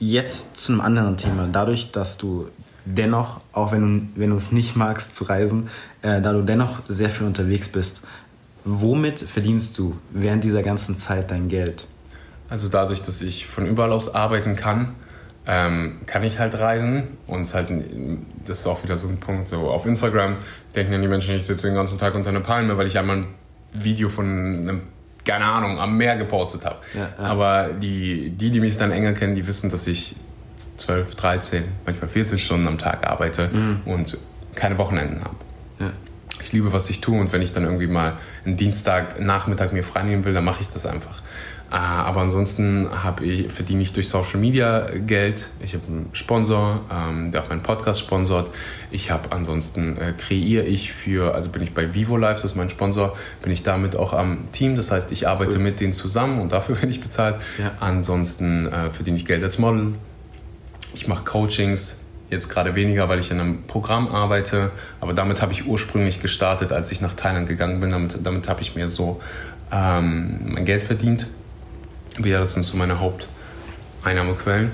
Jetzt 0.00 0.56
zu 0.56 0.72
einem 0.72 0.80
anderen 0.80 1.16
Thema. 1.16 1.48
Dadurch, 1.50 1.90
dass 1.90 2.18
du 2.18 2.48
dennoch, 2.84 3.40
auch 3.52 3.72
wenn 3.72 4.12
du, 4.14 4.20
wenn 4.20 4.30
du 4.30 4.36
es 4.36 4.52
nicht 4.52 4.76
magst 4.76 5.14
zu 5.14 5.24
reisen, 5.24 5.68
äh, 6.02 6.20
da 6.20 6.32
du 6.32 6.42
dennoch 6.42 6.80
sehr 6.88 7.10
viel 7.10 7.26
unterwegs 7.26 7.68
bist, 7.68 8.00
womit 8.64 9.18
verdienst 9.20 9.78
du 9.78 9.96
während 10.10 10.44
dieser 10.44 10.62
ganzen 10.62 10.96
Zeit 10.96 11.30
dein 11.30 11.48
Geld? 11.48 11.86
Also 12.48 12.68
dadurch, 12.68 13.02
dass 13.02 13.20
ich 13.20 13.46
von 13.46 13.66
überall 13.66 13.92
aus 13.92 14.14
arbeiten 14.14 14.56
kann, 14.56 14.94
ähm, 15.48 16.00
kann 16.04 16.22
ich 16.22 16.38
halt 16.38 16.56
reisen. 16.58 17.04
Und 17.26 17.52
halt, 17.54 17.70
das 18.46 18.60
ist 18.60 18.66
auch 18.66 18.84
wieder 18.84 18.96
so 18.96 19.08
ein 19.08 19.18
Punkt. 19.18 19.48
So 19.48 19.70
auf 19.70 19.86
Instagram 19.86 20.36
denken 20.76 20.92
ja 20.92 20.98
die 20.98 21.08
Menschen, 21.08 21.34
ich 21.34 21.46
sitze 21.46 21.66
den 21.66 21.74
ganzen 21.74 21.98
Tag 21.98 22.14
unter 22.14 22.28
einer 22.28 22.40
Palme, 22.40 22.76
weil 22.76 22.86
ich 22.86 22.98
einmal 22.98 23.16
ein 23.16 23.26
Video 23.72 24.10
von 24.10 24.26
einem, 24.26 24.82
keine 25.26 25.46
Ahnung, 25.46 25.80
am 25.80 25.96
Meer 25.96 26.16
gepostet 26.16 26.66
habe. 26.66 26.76
Ja, 26.94 27.08
ja. 27.18 27.24
Aber 27.24 27.70
die, 27.80 28.30
die, 28.30 28.50
die 28.50 28.60
mich 28.60 28.76
dann 28.76 28.92
enger 28.92 29.14
kennen, 29.14 29.34
die 29.34 29.46
wissen, 29.46 29.70
dass 29.70 29.86
ich 29.86 30.16
12, 30.76 31.14
13, 31.14 31.64
manchmal 31.86 32.10
14 32.10 32.38
Stunden 32.38 32.68
am 32.68 32.78
Tag 32.78 33.06
arbeite 33.06 33.48
mhm. 33.50 33.80
und 33.86 34.18
keine 34.54 34.76
Wochenenden 34.76 35.20
habe. 35.20 35.36
Ja. 35.80 35.92
Ich 36.42 36.52
liebe, 36.52 36.72
was 36.72 36.90
ich 36.90 37.00
tue 37.00 37.18
und 37.18 37.32
wenn 37.32 37.42
ich 37.42 37.52
dann 37.52 37.64
irgendwie 37.64 37.86
mal 37.86 38.14
einen 38.44 38.56
Dienstag 38.56 39.20
Nachmittag 39.20 39.72
mir 39.72 39.82
freinehmen 39.82 40.24
will, 40.24 40.34
dann 40.34 40.44
mache 40.44 40.60
ich 40.60 40.68
das 40.68 40.84
einfach. 40.84 41.22
Ah, 41.70 42.02
aber 42.04 42.22
ansonsten 42.22 42.88
ich, 43.20 43.52
verdiene 43.52 43.82
ich 43.82 43.92
durch 43.92 44.08
Social 44.08 44.40
Media 44.40 44.86
Geld. 45.06 45.50
Ich 45.60 45.74
habe 45.74 45.84
einen 45.86 46.08
Sponsor, 46.14 46.80
ähm, 46.90 47.30
der 47.30 47.42
auch 47.42 47.50
meinen 47.50 47.62
Podcast 47.62 48.00
sponsort. 48.00 48.50
Ich 48.90 49.10
habe 49.10 49.32
ansonsten 49.32 49.98
äh, 49.98 50.14
kreiere 50.16 50.64
ich 50.64 50.92
für, 50.92 51.34
also 51.34 51.50
bin 51.50 51.62
ich 51.62 51.74
bei 51.74 51.94
Vivo 51.94 52.16
Life, 52.16 52.40
das 52.40 52.52
ist 52.52 52.56
mein 52.56 52.70
Sponsor, 52.70 53.14
bin 53.42 53.52
ich 53.52 53.64
damit 53.64 53.96
auch 53.96 54.14
am 54.14 54.50
Team. 54.52 54.76
Das 54.76 54.90
heißt, 54.90 55.12
ich 55.12 55.28
arbeite 55.28 55.56
cool. 55.56 55.62
mit 55.62 55.80
denen 55.80 55.92
zusammen 55.92 56.40
und 56.40 56.52
dafür 56.52 56.76
werde 56.80 56.90
ich 56.90 57.02
bezahlt. 57.02 57.36
Ja. 57.58 57.72
Ansonsten 57.80 58.66
äh, 58.66 58.90
verdiene 58.90 59.18
ich 59.18 59.26
Geld 59.26 59.42
als 59.42 59.58
Model. 59.58 59.94
Ich 60.94 61.06
mache 61.06 61.24
Coachings, 61.24 61.96
jetzt 62.30 62.48
gerade 62.48 62.74
weniger, 62.76 63.10
weil 63.10 63.20
ich 63.20 63.30
in 63.30 63.40
einem 63.40 63.64
Programm 63.64 64.08
arbeite. 64.08 64.70
Aber 65.00 65.12
damit 65.12 65.42
habe 65.42 65.52
ich 65.52 65.66
ursprünglich 65.66 66.22
gestartet, 66.22 66.72
als 66.72 66.90
ich 66.92 67.02
nach 67.02 67.12
Thailand 67.12 67.46
gegangen 67.46 67.78
bin. 67.78 67.90
Damit, 67.90 68.18
damit 68.22 68.48
habe 68.48 68.62
ich 68.62 68.74
mir 68.74 68.88
so 68.88 69.20
ähm, 69.70 70.54
mein 70.54 70.64
Geld 70.64 70.82
verdient. 70.82 71.26
Ja, 72.24 72.40
das 72.40 72.54
sind 72.54 72.64
so 72.64 72.76
meine 72.76 72.98
Haupteinnahmequellen. 73.00 74.72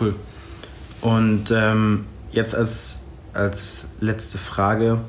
Cool. 0.00 0.14
Und 1.00 1.50
ähm, 1.50 2.06
jetzt 2.32 2.54
als, 2.54 3.02
als 3.32 3.86
letzte 4.00 4.38
Frage, 4.38 5.00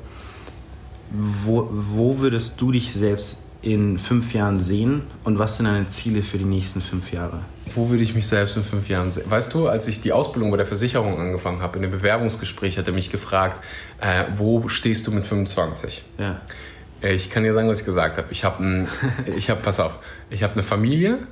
wo, 1.10 1.68
wo 1.70 2.18
würdest 2.18 2.60
du 2.60 2.72
dich 2.72 2.92
selbst 2.92 3.38
in 3.62 3.98
fünf 3.98 4.32
Jahren 4.32 4.60
sehen 4.60 5.02
und 5.24 5.38
was 5.38 5.56
sind 5.56 5.66
deine 5.66 5.88
Ziele 5.88 6.22
für 6.22 6.38
die 6.38 6.44
nächsten 6.44 6.80
fünf 6.80 7.12
Jahre? 7.12 7.40
Wo 7.74 7.88
würde 7.88 8.04
ich 8.04 8.14
mich 8.14 8.26
selbst 8.26 8.56
in 8.56 8.62
fünf 8.62 8.88
Jahren 8.88 9.10
sehen? 9.10 9.28
Weißt 9.28 9.52
du, 9.54 9.68
als 9.68 9.88
ich 9.88 10.00
die 10.00 10.12
Ausbildung 10.12 10.50
bei 10.50 10.56
der 10.56 10.66
Versicherung 10.66 11.18
angefangen 11.18 11.60
habe, 11.60 11.76
in 11.76 11.82
dem 11.82 11.90
Bewerbungsgespräch 11.90 12.78
hat 12.78 12.86
er 12.86 12.92
mich 12.92 13.10
gefragt, 13.10 13.60
äh, 14.00 14.24
wo 14.36 14.68
stehst 14.68 15.06
du 15.06 15.10
mit 15.10 15.26
25? 15.26 16.04
Ja. 16.18 16.40
Ich 17.02 17.28
kann 17.28 17.42
dir 17.42 17.52
sagen, 17.52 17.68
was 17.68 17.80
ich 17.80 17.86
gesagt 17.86 18.18
habe. 18.18 18.28
Ich 18.30 18.44
habe, 18.44 18.86
ich 19.36 19.50
habe, 19.50 19.60
pass 19.62 19.80
auf, 19.80 19.98
ich 20.30 20.42
habe 20.42 20.52
eine 20.52 20.62
Familie, 20.62 21.26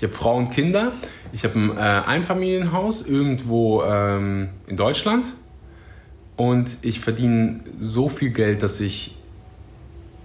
ich 0.00 0.04
habe 0.04 0.14
Frau 0.14 0.38
und 0.38 0.48
Kinder. 0.48 0.92
Ich 1.30 1.44
habe 1.44 1.58
ein 1.58 1.76
äh, 1.76 1.80
Einfamilienhaus 1.80 3.06
irgendwo 3.06 3.82
ähm, 3.82 4.48
in 4.66 4.78
Deutschland. 4.78 5.26
Und 6.36 6.78
ich 6.80 7.00
verdiene 7.00 7.60
so 7.78 8.08
viel 8.08 8.30
Geld, 8.30 8.62
dass 8.62 8.80
ich 8.80 9.18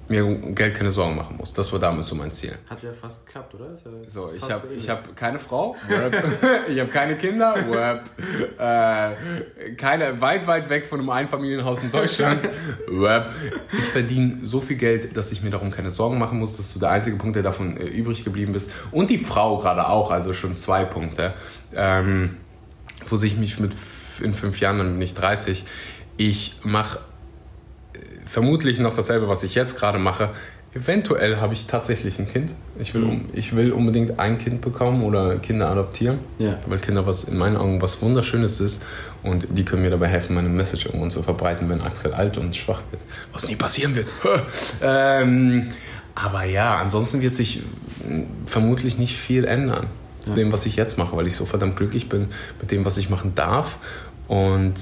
mir 0.07 0.25
um 0.25 0.53
Geld 0.53 0.75
keine 0.75 0.91
Sorgen 0.91 1.15
machen 1.15 1.37
muss. 1.37 1.53
Das 1.53 1.71
war 1.71 1.79
damals 1.79 2.07
so 2.07 2.15
mein 2.15 2.31
Ziel. 2.31 2.53
Hat 2.69 2.81
ja 2.83 2.91
fast 2.93 3.25
geklappt, 3.25 3.55
oder? 3.55 3.69
Ja 3.69 4.09
so, 4.09 4.31
ich 4.35 4.51
habe 4.51 4.73
ich 4.73 4.89
hab 4.89 5.15
keine 5.15 5.39
Frau, 5.39 5.75
ich 6.69 6.79
habe 6.79 6.89
keine 6.89 7.15
Kinder, 7.15 7.55
äh, 8.57 9.75
keine, 9.75 10.21
weit, 10.21 10.45
weit 10.47 10.69
weg 10.69 10.85
von 10.85 10.99
einem 10.99 11.09
Einfamilienhaus 11.09 11.83
in 11.83 11.91
Deutschland. 11.91 12.41
ich 13.71 13.85
verdiene 13.85 14.39
so 14.43 14.59
viel 14.59 14.77
Geld, 14.77 15.15
dass 15.17 15.31
ich 15.31 15.41
mir 15.41 15.49
darum 15.49 15.71
keine 15.71 15.91
Sorgen 15.91 16.19
machen 16.19 16.39
muss. 16.39 16.57
Das 16.57 16.67
ist 16.67 16.73
so 16.73 16.79
der 16.79 16.91
einzige 16.91 17.17
Punkt, 17.17 17.35
der 17.35 17.43
davon 17.43 17.77
äh, 17.77 17.85
übrig 17.85 18.23
geblieben 18.23 18.53
ist. 18.55 18.71
Und 18.91 19.09
die 19.09 19.17
Frau 19.17 19.57
gerade 19.57 19.87
auch, 19.87 20.11
also 20.11 20.33
schon 20.33 20.55
zwei 20.55 20.85
Punkte. 20.85 21.33
Ähm, 21.75 22.37
wo 23.07 23.17
sich 23.17 23.37
mich 23.37 23.59
mit 23.59 23.73
in 24.21 24.33
fünf 24.33 24.59
Jahren, 24.59 24.77
dann 24.77 24.93
bin 24.93 25.01
ich 25.01 25.13
30, 25.13 25.65
ich 26.17 26.55
mache 26.63 26.99
vermutlich 28.25 28.79
noch 28.79 28.93
dasselbe, 28.93 29.27
was 29.27 29.43
ich 29.43 29.55
jetzt 29.55 29.77
gerade 29.77 29.99
mache. 29.99 30.29
Eventuell 30.73 31.37
habe 31.37 31.53
ich 31.53 31.67
tatsächlich 31.67 32.19
ein 32.19 32.27
Kind. 32.27 32.51
Ich 32.77 32.93
will, 32.93 33.03
um, 33.03 33.29
ich 33.31 33.55
will 33.55 33.71
unbedingt 33.71 34.19
ein 34.19 34.37
Kind 34.37 34.59
bekommen 34.59 35.03
oder 35.03 35.37
Kinder 35.37 35.69
adoptieren. 35.69 36.19
Ja. 36.37 36.59
Weil 36.65 36.79
Kinder 36.79 37.07
was 37.07 37.23
in 37.23 37.37
meinen 37.37 37.55
Augen 37.55 37.81
was 37.81 38.01
Wunderschönes 38.01 38.59
ist. 38.59 38.83
Und 39.23 39.47
die 39.49 39.63
können 39.63 39.83
mir 39.83 39.89
dabei 39.89 40.07
helfen, 40.07 40.35
meine 40.35 40.49
Message 40.49 40.85
irgendwo 40.87 41.07
zu 41.07 41.23
verbreiten, 41.23 41.69
wenn 41.69 41.79
Axel 41.79 42.13
alt 42.13 42.37
und 42.37 42.55
schwach 42.57 42.81
wird. 42.91 43.01
Was 43.31 43.47
nie 43.47 43.55
passieren 43.55 43.95
wird. 43.95 44.11
ähm, 44.81 45.69
aber 46.13 46.43
ja, 46.43 46.75
ansonsten 46.75 47.21
wird 47.21 47.35
sich 47.35 47.63
vermutlich 48.45 48.97
nicht 48.97 49.17
viel 49.17 49.45
ändern 49.45 49.87
zu 50.19 50.31
ja. 50.31 50.35
dem, 50.35 50.51
was 50.51 50.65
ich 50.65 50.75
jetzt 50.75 50.97
mache, 50.97 51.15
weil 51.15 51.27
ich 51.27 51.37
so 51.37 51.45
verdammt 51.45 51.77
glücklich 51.77 52.09
bin 52.09 52.27
mit 52.59 52.71
dem, 52.71 52.83
was 52.83 52.97
ich 52.97 53.09
machen 53.09 53.33
darf. 53.35 53.77
Und 54.27 54.73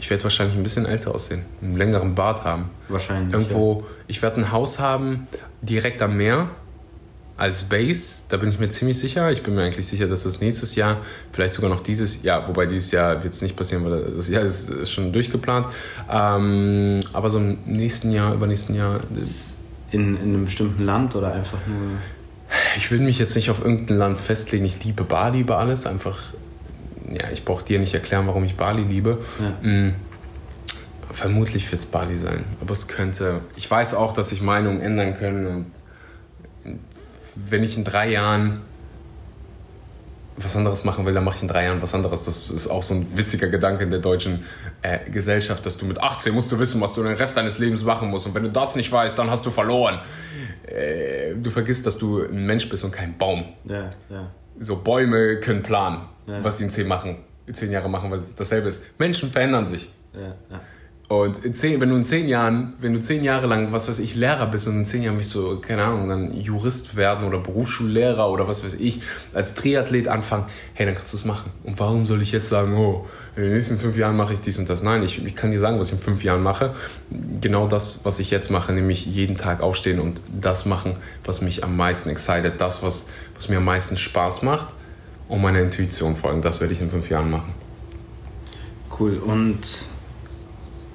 ich 0.00 0.08
werde 0.08 0.24
wahrscheinlich 0.24 0.56
ein 0.56 0.62
bisschen 0.62 0.86
älter 0.86 1.14
aussehen, 1.14 1.42
einen 1.62 1.76
längeren 1.76 2.14
Bart 2.14 2.44
haben. 2.44 2.70
Wahrscheinlich. 2.88 3.34
Irgendwo, 3.34 3.80
ja. 3.80 3.86
ich 4.08 4.22
werde 4.22 4.40
ein 4.40 4.50
Haus 4.50 4.78
haben, 4.78 5.28
direkt 5.62 6.00
am 6.00 6.16
Meer, 6.16 6.48
als 7.36 7.64
Base. 7.64 8.22
Da 8.28 8.36
bin 8.36 8.48
ich 8.48 8.58
mir 8.58 8.68
ziemlich 8.68 8.98
sicher. 8.98 9.30
Ich 9.30 9.42
bin 9.42 9.54
mir 9.54 9.62
eigentlich 9.62 9.86
sicher, 9.86 10.06
dass 10.06 10.24
das 10.24 10.40
nächstes 10.40 10.74
Jahr, 10.74 10.98
vielleicht 11.32 11.54
sogar 11.54 11.70
noch 11.70 11.80
dieses 11.80 12.22
Jahr, 12.22 12.48
wobei 12.48 12.66
dieses 12.66 12.90
Jahr 12.90 13.22
wird 13.22 13.34
es 13.34 13.42
nicht 13.42 13.56
passieren, 13.56 13.84
weil 13.84 14.12
das 14.16 14.28
Jahr 14.28 14.42
ist, 14.42 14.68
ist 14.68 14.90
schon 14.90 15.12
durchgeplant. 15.12 15.66
Ähm, 16.10 17.00
aber 17.12 17.30
so 17.30 17.38
im 17.38 17.58
nächsten 17.64 18.10
Jahr, 18.10 18.34
übernächsten 18.34 18.74
Jahr. 18.74 19.00
In, 19.90 20.16
in 20.16 20.22
einem 20.22 20.44
bestimmten 20.46 20.84
Land 20.84 21.14
oder 21.14 21.32
einfach 21.32 21.58
nur. 21.66 21.98
Ich 22.76 22.90
will 22.90 23.00
mich 23.00 23.18
jetzt 23.18 23.36
nicht 23.36 23.50
auf 23.50 23.64
irgendein 23.64 23.96
Land 23.96 24.20
festlegen. 24.20 24.64
Ich 24.64 24.82
liebe 24.84 25.04
Bali 25.04 25.40
über 25.40 25.58
alles. 25.58 25.86
Einfach 25.86 26.18
ja, 27.10 27.28
ich 27.32 27.44
brauche 27.44 27.64
dir 27.64 27.78
nicht 27.78 27.92
erklären, 27.92 28.26
warum 28.26 28.44
ich 28.44 28.56
Bali 28.56 28.82
liebe. 28.82 29.18
Ja. 29.40 29.68
Mhm. 29.68 29.94
Vermutlich 31.12 31.70
wird 31.70 31.80
es 31.82 31.86
Bali 31.86 32.16
sein. 32.16 32.44
Aber 32.60 32.70
es 32.70 32.86
könnte. 32.86 33.40
Ich 33.56 33.68
weiß 33.68 33.94
auch, 33.94 34.12
dass 34.12 34.30
sich 34.30 34.42
Meinungen 34.42 34.80
ändern 34.80 35.18
können. 35.18 35.46
Und 36.64 36.78
wenn 37.34 37.64
ich 37.64 37.76
in 37.76 37.84
drei 37.84 38.10
Jahren 38.10 38.60
was 40.36 40.56
anderes 40.56 40.84
machen 40.84 41.04
will, 41.04 41.12
dann 41.12 41.24
mache 41.24 41.36
ich 41.36 41.42
in 41.42 41.48
drei 41.48 41.64
Jahren 41.64 41.82
was 41.82 41.94
anderes. 41.94 42.24
Das 42.24 42.48
ist 42.48 42.68
auch 42.68 42.84
so 42.84 42.94
ein 42.94 43.18
witziger 43.18 43.48
Gedanke 43.48 43.82
in 43.82 43.90
der 43.90 43.98
deutschen 43.98 44.44
äh, 44.82 44.98
Gesellschaft, 45.10 45.66
dass 45.66 45.76
du 45.76 45.86
mit 45.86 46.00
18 46.00 46.32
musst 46.32 46.50
du 46.52 46.58
wissen, 46.58 46.80
was 46.80 46.94
du 46.94 47.02
den 47.02 47.14
Rest 47.14 47.36
deines 47.36 47.58
Lebens 47.58 47.82
machen 47.82 48.08
musst. 48.08 48.28
Und 48.28 48.34
wenn 48.34 48.44
du 48.44 48.50
das 48.50 48.76
nicht 48.76 48.90
weißt, 48.90 49.18
dann 49.18 49.30
hast 49.30 49.44
du 49.44 49.50
verloren. 49.50 49.98
Äh, 50.64 51.34
du 51.34 51.50
vergisst, 51.50 51.84
dass 51.86 51.98
du 51.98 52.22
ein 52.22 52.46
Mensch 52.46 52.68
bist 52.68 52.84
und 52.84 52.92
kein 52.92 53.18
Baum. 53.18 53.46
Ja, 53.64 53.90
ja. 54.08 54.30
So 54.60 54.76
Bäume 54.76 55.36
können 55.40 55.62
planen 55.62 56.02
ja. 56.30 56.44
was 56.44 56.58
die 56.58 56.64
in 56.64 56.70
zehn, 56.70 56.86
machen, 56.86 57.16
in 57.46 57.54
zehn 57.54 57.70
Jahre 57.70 57.88
machen, 57.88 58.10
weil 58.10 58.20
es 58.20 58.36
dasselbe 58.36 58.68
ist. 58.68 58.82
Menschen 58.98 59.30
verändern 59.30 59.66
sich. 59.66 59.92
Ja, 60.14 60.34
ja. 60.50 60.60
Und 61.10 61.44
in 61.44 61.54
zehn, 61.54 61.80
wenn 61.80 61.88
du 61.88 61.96
in 61.96 62.04
zehn 62.04 62.28
Jahren, 62.28 62.74
wenn 62.80 62.92
du 62.92 63.00
zehn 63.00 63.24
Jahre 63.24 63.48
lang, 63.48 63.72
was 63.72 63.88
weiß 63.88 63.98
ich, 63.98 64.14
Lehrer 64.14 64.46
bist 64.46 64.68
und 64.68 64.76
in 64.76 64.86
zehn 64.86 65.02
Jahren 65.02 65.16
willst 65.16 65.34
du, 65.34 65.60
keine 65.60 65.82
Ahnung, 65.82 66.06
dann 66.06 66.40
Jurist 66.40 66.94
werden 66.94 67.26
oder 67.26 67.38
Berufsschullehrer 67.38 68.30
oder 68.30 68.46
was 68.46 68.64
weiß 68.64 68.74
ich, 68.74 69.02
als 69.34 69.56
Triathlet 69.56 70.06
anfangen, 70.06 70.44
hey, 70.72 70.86
dann 70.86 70.94
kannst 70.94 71.12
du 71.12 71.16
es 71.16 71.24
machen. 71.24 71.50
Und 71.64 71.80
warum 71.80 72.06
soll 72.06 72.22
ich 72.22 72.30
jetzt 72.30 72.48
sagen, 72.48 72.76
oh, 72.76 73.08
in 73.34 73.42
den 73.42 73.54
nächsten 73.54 73.80
fünf 73.80 73.96
Jahren 73.96 74.16
mache 74.16 74.34
ich 74.34 74.40
dies 74.40 74.56
und 74.58 74.70
das? 74.70 74.84
Nein, 74.84 75.02
ich, 75.02 75.26
ich 75.26 75.34
kann 75.34 75.50
dir 75.50 75.58
sagen, 75.58 75.80
was 75.80 75.88
ich 75.88 75.94
in 75.94 75.98
fünf 75.98 76.22
Jahren 76.22 76.44
mache. 76.44 76.76
Genau 77.40 77.66
das, 77.66 78.04
was 78.04 78.20
ich 78.20 78.30
jetzt 78.30 78.52
mache, 78.52 78.72
nämlich 78.72 79.04
jeden 79.04 79.36
Tag 79.36 79.62
aufstehen 79.62 79.98
und 79.98 80.20
das 80.40 80.64
machen, 80.64 80.94
was 81.24 81.40
mich 81.40 81.64
am 81.64 81.76
meisten 81.76 82.08
excited, 82.08 82.60
das, 82.60 82.84
was, 82.84 83.08
was 83.34 83.48
mir 83.48 83.56
am 83.56 83.64
meisten 83.64 83.96
Spaß 83.96 84.42
macht 84.42 84.68
und 85.30 85.40
meiner 85.40 85.60
Intuition 85.60 86.16
folgen. 86.16 86.42
Das 86.42 86.60
werde 86.60 86.74
ich 86.74 86.80
in 86.80 86.90
fünf 86.90 87.08
Jahren 87.08 87.30
machen. 87.30 87.54
Cool. 88.98 89.16
Und 89.16 89.84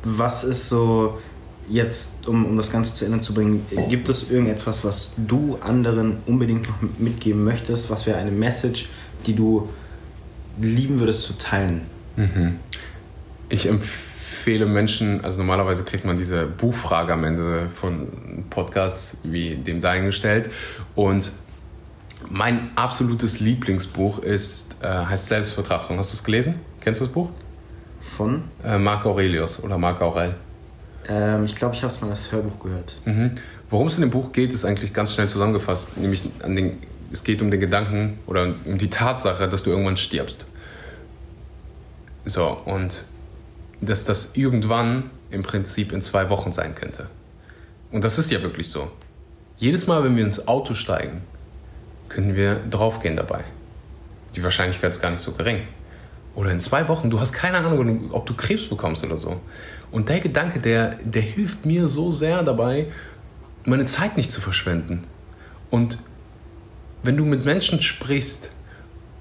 was 0.04 0.44
ist 0.44 0.70
so 0.70 1.20
jetzt, 1.68 2.28
um, 2.28 2.46
um 2.46 2.58
das 2.58 2.72
Ganze 2.72 2.94
zu 2.94 3.06
Ende 3.06 3.22
zu 3.22 3.34
bringen, 3.34 3.66
gibt 3.90 4.10
es 4.10 4.30
irgendetwas, 4.30 4.84
was 4.84 5.16
du 5.18 5.58
anderen 5.62 6.18
unbedingt 6.28 6.68
noch 6.68 6.76
mitgeben 7.00 7.44
möchtest? 7.44 7.90
Was 7.90 8.06
wäre 8.06 8.18
eine 8.18 8.30
Message, 8.30 8.90
die 9.26 9.34
du 9.34 9.70
lieben 10.60 11.00
würdest 11.00 11.24
zu 11.24 11.38
teilen? 11.38 11.82
Mhm. 12.18 12.60
Ich 13.50 13.68
empfehle 13.68 14.66
Menschen, 14.66 15.24
also 15.24 15.40
normalerweise 15.40 15.86
kriegt 15.86 16.04
man 16.04 16.18
diese 16.18 16.46
Buchfrage 16.46 17.14
am 17.14 17.24
Ende 17.24 17.70
von 17.74 18.44
Podcasts 18.50 19.18
wie 19.24 19.56
dem 19.56 19.82
Dein 19.82 20.06
gestellt 20.06 20.52
und 20.94 21.32
mein 22.30 22.72
absolutes 22.76 23.40
Lieblingsbuch 23.40 24.20
ist, 24.20 24.78
äh, 24.82 24.88
heißt 24.88 25.28
Selbstbetrachtung. 25.28 25.98
Hast 25.98 26.12
du 26.12 26.16
es 26.16 26.24
gelesen? 26.24 26.56
Kennst 26.82 27.02
du 27.02 27.06
das 27.06 27.14
Buch? 27.14 27.30
Von? 28.16 28.44
Äh, 28.64 28.78
Marc 28.78 29.06
Aurelius 29.06 29.62
oder 29.64 29.78
Marc 29.78 30.02
Aurel. 30.02 30.36
Ähm, 31.08 31.46
ich 31.46 31.56
glaube, 31.56 31.76
ich 31.76 31.84
habe 31.84 31.94
es 31.94 32.02
mal 32.02 32.10
als 32.10 32.32
Hörbuch 32.32 32.60
gehört. 32.60 32.98
Mhm. 33.06 33.32
Worum 33.70 33.88
es 33.88 33.96
in 33.96 34.02
dem 34.02 34.12
Buch 34.12 34.32
geht, 34.32 34.54
ist 34.54 34.66
eigentlich 34.66 34.94
ganz 34.94 35.14
schnell 35.14 35.28
zusammengefasst. 35.28 35.98
Nämlich 35.98 36.30
an 36.44 36.56
den, 36.56 36.78
es 37.12 37.24
geht 37.24 37.42
um 37.42 37.52
den 37.52 37.60
Gedanken 37.60 38.20
oder 38.28 38.54
um 38.66 38.78
die 38.78 38.90
Tatsache, 38.90 39.48
dass 39.48 39.64
du 39.64 39.72
irgendwann 39.72 39.98
stirbst. 39.98 40.46
So, 42.26 42.58
und 42.66 43.06
dass 43.82 44.06
das 44.06 44.36
irgendwann 44.36 45.10
im 45.32 45.44
Prinzip 45.44 45.92
in 45.92 46.02
zwei 46.02 46.30
Wochen 46.30 46.52
sein 46.52 46.76
könnte. 46.76 47.08
Und 47.92 48.04
das 48.04 48.18
ist 48.18 48.32
ja 48.32 48.42
wirklich 48.42 48.70
so. 48.70 48.90
Jedes 49.58 49.88
Mal, 49.88 50.04
wenn 50.04 50.16
wir 50.16 50.24
ins 50.24 50.48
Auto 50.48 50.74
steigen, 50.74 51.22
können 52.10 52.36
wir 52.36 52.56
draufgehen 52.70 53.16
dabei. 53.16 53.44
Die 54.36 54.44
Wahrscheinlichkeit 54.44 54.92
ist 54.92 55.02
gar 55.02 55.12
nicht 55.12 55.22
so 55.22 55.32
gering. 55.32 55.62
Oder 56.36 56.52
in 56.52 56.60
zwei 56.60 56.88
Wochen, 56.88 57.10
du 57.10 57.20
hast 57.20 57.32
keine 57.32 57.58
Ahnung, 57.58 58.12
ob 58.12 58.26
du 58.26 58.34
Krebs 58.34 58.68
bekommst 58.68 59.04
oder 59.04 59.16
so. 59.16 59.40
Und 59.92 60.10
der 60.10 60.20
Gedanke, 60.20 60.60
der, 60.60 60.96
der 61.04 61.22
hilft 61.22 61.66
mir 61.66 61.88
so 61.88 62.12
sehr 62.12 62.44
dabei, 62.44 62.88
meine 63.64 63.86
Zeit 63.86 64.18
nicht 64.18 64.32
zu 64.32 64.42
verschwenden. 64.42 65.02
Und 65.70 65.98
wenn 67.04 67.16
du 67.16 67.24
mit 67.24 67.46
Menschen 67.46 67.82
sprichst, 67.82 68.52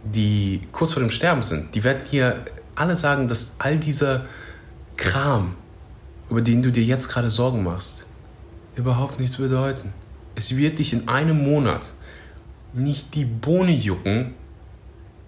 die 0.03 0.61
kurz 0.72 0.93
vor 0.93 1.01
dem 1.01 1.11
Sterben 1.11 1.43
sind, 1.43 1.74
die 1.74 1.85
werden 1.85 2.01
dir 2.11 2.45
alle 2.74 2.97
sagen, 2.97 3.28
dass 3.28 3.55
all 3.59 3.78
dieser 3.78 4.26
Kram, 4.97 5.55
über 6.28 6.43
den 6.43 6.62
du 6.62 6.72
dir 6.72 6.82
jetzt 6.82 7.09
gerade 7.09 7.30
Sorgen 7.30 7.62
machst, 7.62 8.07
überhaupt 8.74 9.20
nichts 9.20 9.37
bedeuten. 9.37 9.93
Es 10.35 10.57
wird 10.57 10.78
dich 10.78 10.93
in 10.93 11.09
einem 11.09 11.43
Monat 11.45 11.95
nicht 12.75 13.14
die 13.14 13.25
Bohne 13.25 13.72
jucken, 13.72 14.35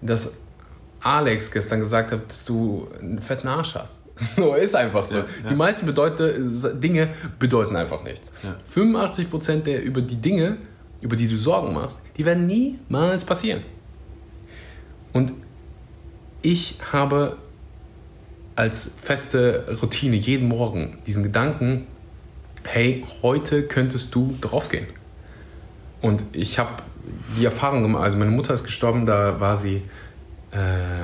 dass 0.01 0.37
Alex 1.01 1.51
gestern 1.51 1.79
gesagt 1.79 2.11
hat, 2.11 2.29
dass 2.29 2.45
du 2.45 2.87
einen 2.99 3.21
fetten 3.21 3.47
Arsch 3.47 3.75
hast. 3.75 4.01
So 4.35 4.55
ist 4.55 4.75
einfach 4.75 5.05
so. 5.05 5.19
Ja, 5.19 5.25
ja. 5.43 5.49
Die 5.51 5.55
meisten 5.55 5.85
bedeute, 5.85 6.41
Dinge 6.73 7.09
bedeuten 7.37 7.75
einfach 7.75 8.03
nichts. 8.03 8.31
Ja. 8.43 8.57
85% 8.67 9.61
der 9.61 9.83
über 9.83 10.01
die 10.01 10.15
Dinge, 10.15 10.57
über 11.01 11.15
die 11.15 11.27
du 11.27 11.37
Sorgen 11.37 11.71
machst, 11.71 11.99
die 12.17 12.25
werden 12.25 12.47
niemals 12.47 13.25
passieren. 13.25 13.61
Und 15.13 15.33
ich 16.41 16.79
habe 16.91 17.37
als 18.55 18.91
feste 18.95 19.77
Routine 19.81 20.15
jeden 20.15 20.47
Morgen 20.47 20.97
diesen 21.05 21.21
Gedanken, 21.21 21.85
hey, 22.63 23.05
heute 23.21 23.63
könntest 23.63 24.15
du 24.15 24.35
draufgehen. 24.41 24.87
Und 26.01 26.23
ich 26.33 26.57
habe 26.57 26.81
die 27.37 27.45
Erfahrung 27.45 27.83
gemacht, 27.83 28.03
also 28.03 28.17
meine 28.17 28.31
Mutter 28.31 28.53
ist 28.53 28.63
gestorben, 28.63 29.05
da 29.05 29.39
war 29.39 29.57
sie 29.57 29.83
äh, 30.51 30.57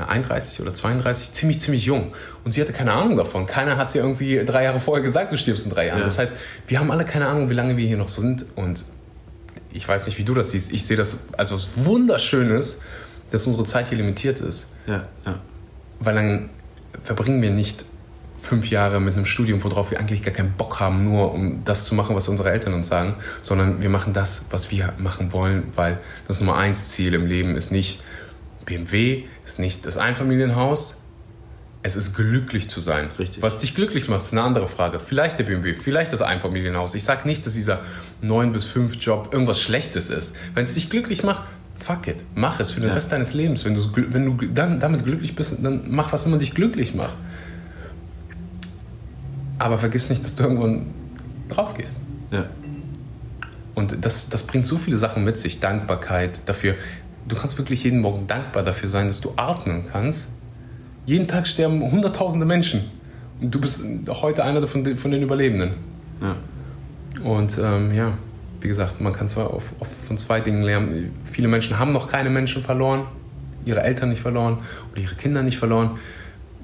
31 0.08 0.62
oder 0.62 0.74
32, 0.74 1.32
ziemlich, 1.34 1.60
ziemlich 1.60 1.86
jung. 1.86 2.14
Und 2.44 2.54
sie 2.54 2.62
hatte 2.62 2.74
keine 2.74 2.94
Ahnung 2.94 3.18
davon. 3.18 3.46
Keiner 3.46 3.78
hat 3.78 3.92
sie 3.92 4.00
irgendwie 4.00 4.44
drei 4.46 4.64
Jahre 4.64 4.80
vorher 4.80 5.04
gesagt, 5.04 5.32
du 5.32 5.38
stirbst 5.38 5.66
in 5.66 5.72
drei 5.72 5.88
Jahren. 5.88 6.00
Ja. 6.00 6.06
Das 6.06 6.18
heißt, 6.18 6.36
wir 6.68 6.80
haben 6.80 6.92
alle 6.92 7.06
keine 7.06 7.28
Ahnung, 7.28 7.50
wie 7.50 7.54
lange 7.54 7.78
wir 7.78 7.86
hier 7.86 7.98
noch 7.98 8.10
sind. 8.10 8.46
Und 8.56 8.86
ich 9.72 9.88
weiß 9.88 10.06
nicht, 10.06 10.18
wie 10.18 10.24
du 10.24 10.34
das 10.34 10.52
siehst. 10.52 10.72
Ich 10.72 10.86
sehe 10.86 10.98
das 10.98 11.18
als 11.38 11.52
was 11.52 11.70
Wunderschönes, 11.76 12.80
dass 13.32 13.46
unsere 13.48 13.66
Zeit 13.66 13.90
hier 13.90 13.98
limitiert 13.98 14.40
ist. 14.40 14.68
Ja, 14.88 15.04
ja. 15.26 15.40
Weil 16.00 16.16
dann 16.16 16.50
verbringen 17.04 17.42
wir 17.42 17.52
nicht 17.52 17.86
fünf 18.44 18.70
Jahre 18.70 19.00
mit 19.00 19.16
einem 19.16 19.26
Studium, 19.26 19.64
worauf 19.64 19.92
wir 19.92 20.00
eigentlich 20.00 20.22
gar 20.22 20.34
keinen 20.34 20.52
Bock 20.54 20.80
haben, 20.80 21.04
nur 21.06 21.34
um 21.34 21.64
das 21.64 21.86
zu 21.86 21.96
machen, 21.96 22.16
was 22.16 22.28
unsere 22.28 22.52
Eltern 22.52 22.74
uns 22.74 22.88
sagen, 22.88 23.16
sondern 23.42 23.82
wir 23.82 23.90
machen 23.90 24.14
das, 24.14 24.46
was 24.52 24.70
wir 24.70 24.94
machen 24.98 25.32
wollen, 25.34 25.64
weil 25.76 26.00
das 26.28 26.40
Nummer 26.40 26.58
eins 26.58 26.90
Ziel 26.90 27.14
im 27.14 27.26
Leben 27.26 27.56
ist 27.56 27.72
nicht 27.72 28.02
BMW, 28.66 29.24
ist 29.46 29.60
nicht 29.60 29.86
das 29.86 29.98
Einfamilienhaus, 29.98 30.98
Es 31.86 31.98
ist 31.98 32.16
glücklich 32.16 32.70
zu 32.70 32.80
sein. 32.80 33.10
Richtig. 33.20 33.44
Was 33.44 33.58
dich 33.58 33.76
glücklich 33.76 34.08
macht, 34.08 34.22
ist 34.22 34.32
eine 34.32 34.42
andere 34.42 34.70
Frage. 34.70 35.02
Vielleicht 35.02 35.38
der 35.38 35.44
BMW, 35.44 35.74
vielleicht 35.74 36.14
das 36.14 36.22
Einfamilienhaus. 36.22 36.96
Ich 36.96 37.04
sage 37.04 37.28
nicht, 37.28 37.46
dass 37.46 37.56
dieser 37.56 37.82
9 38.22 38.54
bis 38.54 38.64
5 38.64 38.96
Job 39.02 39.30
irgendwas 39.34 39.60
Schlechtes 39.60 40.10
ist. 40.10 40.34
Wenn 40.54 40.64
es 40.64 40.76
dich 40.76 40.90
glücklich 40.90 41.24
macht, 41.24 41.44
fuck 41.78 42.08
it. 42.08 42.24
Mach 42.36 42.62
es 42.62 42.72
für 42.72 42.80
den 42.80 42.88
Ja. 42.88 42.96
Rest 42.96 43.12
deines 43.12 43.34
Lebens. 43.34 43.66
Wenn, 43.66 43.76
wenn 44.14 44.26
du 44.38 44.48
dann 44.48 44.80
damit 44.80 45.04
glücklich 45.04 45.36
bist, 45.36 45.58
dann 45.62 45.84
mach, 45.88 46.14
was 46.14 46.26
immer 46.26 46.38
dich 46.38 46.54
glücklich 46.54 46.96
macht. 46.96 47.16
Aber 49.64 49.80
vergiss 49.80 50.10
nicht, 50.10 50.24
dass 50.26 50.36
du 50.36 50.44
irgendwann 50.44 50.88
drauf 51.48 51.74
gehst. 51.74 51.98
Ja. 52.32 52.48
Und 53.76 54.06
das, 54.06 54.28
das 54.28 54.44
bringt 54.44 54.68
so 54.68 54.76
viele 54.76 54.98
Sachen 54.98 55.24
mit 55.24 55.38
sich. 55.38 55.62
Dankbarkeit 55.62 56.42
dafür. 56.48 56.76
Du 57.30 57.38
kannst 57.38 57.58
wirklich 57.58 57.86
jeden 57.86 58.02
Morgen 58.02 58.28
dankbar 58.28 58.64
dafür 58.64 58.90
sein, 58.90 59.08
dass 59.08 59.22
du 59.22 59.32
atmen 59.38 59.86
kannst. 59.90 60.30
Jeden 61.06 61.30
Tag 61.30 61.48
sterben 61.48 61.82
hunderttausende 61.90 62.46
Menschen. 62.46 62.92
Und 63.40 63.56
du 63.56 63.62
bist 63.62 63.82
heute 64.10 64.44
einer 64.44 64.68
von 64.68 64.84
den, 64.84 64.98
von 64.98 65.12
den 65.12 65.22
Überlebenden. 65.22 65.76
ja. 66.22 66.36
Und 67.24 67.58
ähm, 67.64 67.94
ja, 67.94 68.18
wie 68.60 68.68
gesagt, 68.68 69.00
man 69.00 69.14
kann 69.14 69.30
zwar 69.30 69.54
auf, 69.54 69.72
auf 69.80 69.88
von 69.88 70.18
zwei 70.18 70.42
Dingen 70.42 70.64
lernen. 70.64 71.14
Viele 71.24 71.48
Menschen 71.48 71.80
haben 71.80 71.94
noch 71.94 72.10
keine 72.10 72.30
Menschen 72.30 72.64
verloren, 72.64 73.06
ihre 73.66 73.82
Eltern 73.84 74.10
nicht 74.10 74.22
verloren 74.22 74.58
oder 74.92 75.00
ihre 75.00 75.16
Kinder 75.16 75.42
nicht 75.42 75.58
verloren. 75.58 75.92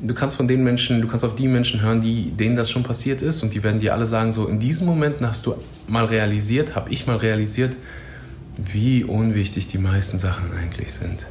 Du 0.02 0.14
kannst 0.14 0.38
von 0.38 0.48
den 0.48 0.64
Menschen, 0.64 1.02
du 1.02 1.08
kannst 1.08 1.26
auf 1.26 1.36
die 1.36 1.48
Menschen 1.48 1.82
hören, 1.82 2.00
die, 2.00 2.32
denen 2.32 2.56
das 2.56 2.72
schon 2.72 2.84
passiert 2.84 3.22
ist 3.22 3.44
und 3.44 3.54
die 3.54 3.64
werden 3.64 3.80
dir 3.80 3.94
alle 3.94 4.06
sagen, 4.06 4.32
so 4.32 4.48
in 4.48 4.58
diesen 4.58 4.88
Momenten 4.88 5.28
hast 5.28 5.46
du 5.46 5.56
mal 5.88 6.06
realisiert, 6.06 6.76
habe 6.76 6.90
ich 6.90 7.06
mal 7.06 7.18
realisiert, 7.18 7.76
wie 8.56 9.04
unwichtig 9.04 9.68
die 9.68 9.78
meisten 9.78 10.18
Sachen 10.18 10.54
eigentlich 10.54 10.94
sind. 10.94 11.28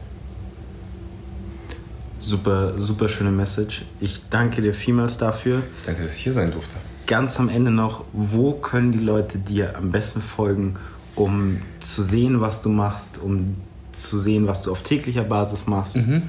Super, 2.19 2.79
super 2.79 3.09
schöne 3.09 3.31
Message. 3.31 3.85
Ich 4.01 4.23
danke 4.29 4.61
dir 4.61 4.75
vielmals 4.75 5.17
dafür. 5.17 5.63
Ich 5.79 5.87
danke, 5.87 6.03
dass 6.03 6.17
ich 6.17 6.23
hier 6.23 6.33
sein 6.33 6.51
durfte. 6.51 6.77
Ganz 7.07 7.41
am 7.41 7.49
Ende 7.49 7.71
noch, 7.71 8.05
wo 8.13 8.53
können 8.53 8.93
die 8.93 8.99
Leute 8.99 9.39
dir 9.39 9.77
am 9.77 9.93
besten 9.93 10.21
folgen, 10.21 10.75
um 11.15 11.63
zu 11.81 12.03
sehen, 12.03 12.43
was 12.43 12.61
du 12.61 12.69
machst, 12.69 13.19
um 13.19 13.57
zu 13.93 14.19
sehen, 14.19 14.47
was 14.47 14.63
du 14.63 14.73
auf 14.73 14.83
täglicher 14.83 15.25
Basis 15.25 15.67
machst? 15.67 15.97
Ah 15.97 16.21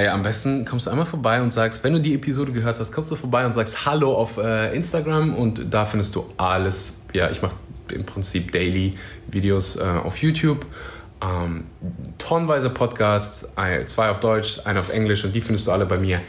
ja, 0.00 0.14
am 0.14 0.22
besten 0.22 0.64
kommst 0.64 0.86
du 0.86 0.90
einmal 0.90 1.04
vorbei 1.04 1.42
und 1.42 1.50
sagst, 1.50 1.84
wenn 1.84 1.92
du 1.92 2.00
die 2.00 2.14
Episode 2.14 2.52
gehört 2.52 2.80
hast, 2.80 2.92
kommst 2.92 3.10
du 3.10 3.16
vorbei 3.16 3.44
und 3.44 3.52
sagst 3.52 3.84
Hallo 3.84 4.14
auf 4.14 4.38
äh, 4.38 4.74
Instagram 4.74 5.34
und 5.34 5.72
da 5.72 5.84
findest 5.84 6.14
du 6.14 6.24
alles. 6.38 7.00
Ja, 7.12 7.28
ich 7.30 7.42
mache 7.42 7.56
im 7.90 8.04
Prinzip 8.04 8.52
Daily 8.52 8.94
Videos 9.30 9.76
äh, 9.76 9.82
auf 9.82 10.16
YouTube. 10.18 10.64
Ähm, 11.22 11.64
tonnenweise 12.18 12.70
Podcasts, 12.70 13.48
zwei 13.86 14.10
auf 14.10 14.20
Deutsch, 14.20 14.60
einer 14.64 14.80
auf 14.80 14.92
Englisch 14.92 15.24
und 15.24 15.34
die 15.34 15.40
findest 15.40 15.66
du 15.66 15.72
alle 15.72 15.86
bei 15.86 15.98
mir 15.98 16.20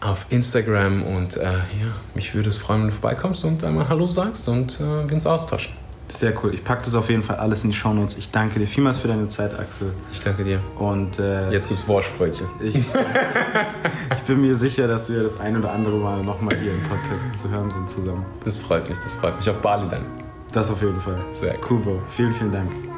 auf 0.00 0.26
Instagram. 0.30 1.02
Und 1.02 1.36
äh, 1.36 1.42
ja, 1.42 1.92
mich 2.14 2.34
würde 2.34 2.48
es 2.48 2.56
freuen, 2.56 2.80
wenn 2.80 2.88
du 2.88 2.94
vorbeikommst 2.94 3.44
und 3.44 3.62
einmal 3.64 3.88
Hallo 3.88 4.06
sagst 4.06 4.48
und 4.48 4.80
äh, 4.80 5.08
wir 5.08 5.14
uns 5.14 5.26
austauschen. 5.26 5.72
Sehr 6.12 6.34
cool. 6.42 6.52
Ich 6.54 6.64
packe 6.64 6.82
das 6.84 6.94
auf 6.94 7.08
jeden 7.08 7.22
Fall 7.22 7.36
alles 7.36 7.64
in 7.64 7.70
die 7.70 7.76
Shownotes. 7.76 8.16
Ich 8.18 8.30
danke 8.30 8.58
dir 8.58 8.66
vielmals 8.66 8.98
für 8.98 9.08
deine 9.08 9.28
Zeit, 9.28 9.58
Axel. 9.58 9.92
Ich 10.12 10.20
danke 10.22 10.44
dir. 10.44 10.60
Und 10.76 11.18
äh, 11.18 11.50
Jetzt 11.50 11.68
gibt's 11.68 11.86
Wortsprüche. 11.88 12.48
ich, 12.60 12.76
ich 14.16 14.22
bin 14.26 14.40
mir 14.40 14.54
sicher, 14.56 14.88
dass 14.88 15.08
wir 15.08 15.22
das 15.22 15.38
ein 15.40 15.56
oder 15.56 15.72
andere 15.72 15.96
Mal 15.96 16.22
nochmal 16.22 16.56
hier 16.56 16.72
im 16.72 16.82
Podcast 16.82 17.42
zu 17.42 17.48
hören 17.50 17.70
sind 17.70 17.88
zusammen. 17.88 18.24
Das 18.44 18.58
freut 18.58 18.88
mich, 18.88 18.98
das 18.98 19.14
freut 19.14 19.36
mich. 19.36 19.48
Auf 19.48 19.58
Bali 19.58 19.88
dann. 19.88 20.04
Das 20.52 20.70
auf 20.70 20.82
jeden 20.82 21.00
Fall. 21.00 21.18
Sehr 21.32 21.54
cool, 21.70 21.78
Bro. 21.78 22.02
Vielen, 22.10 22.34
vielen 22.34 22.52
Dank. 22.52 22.89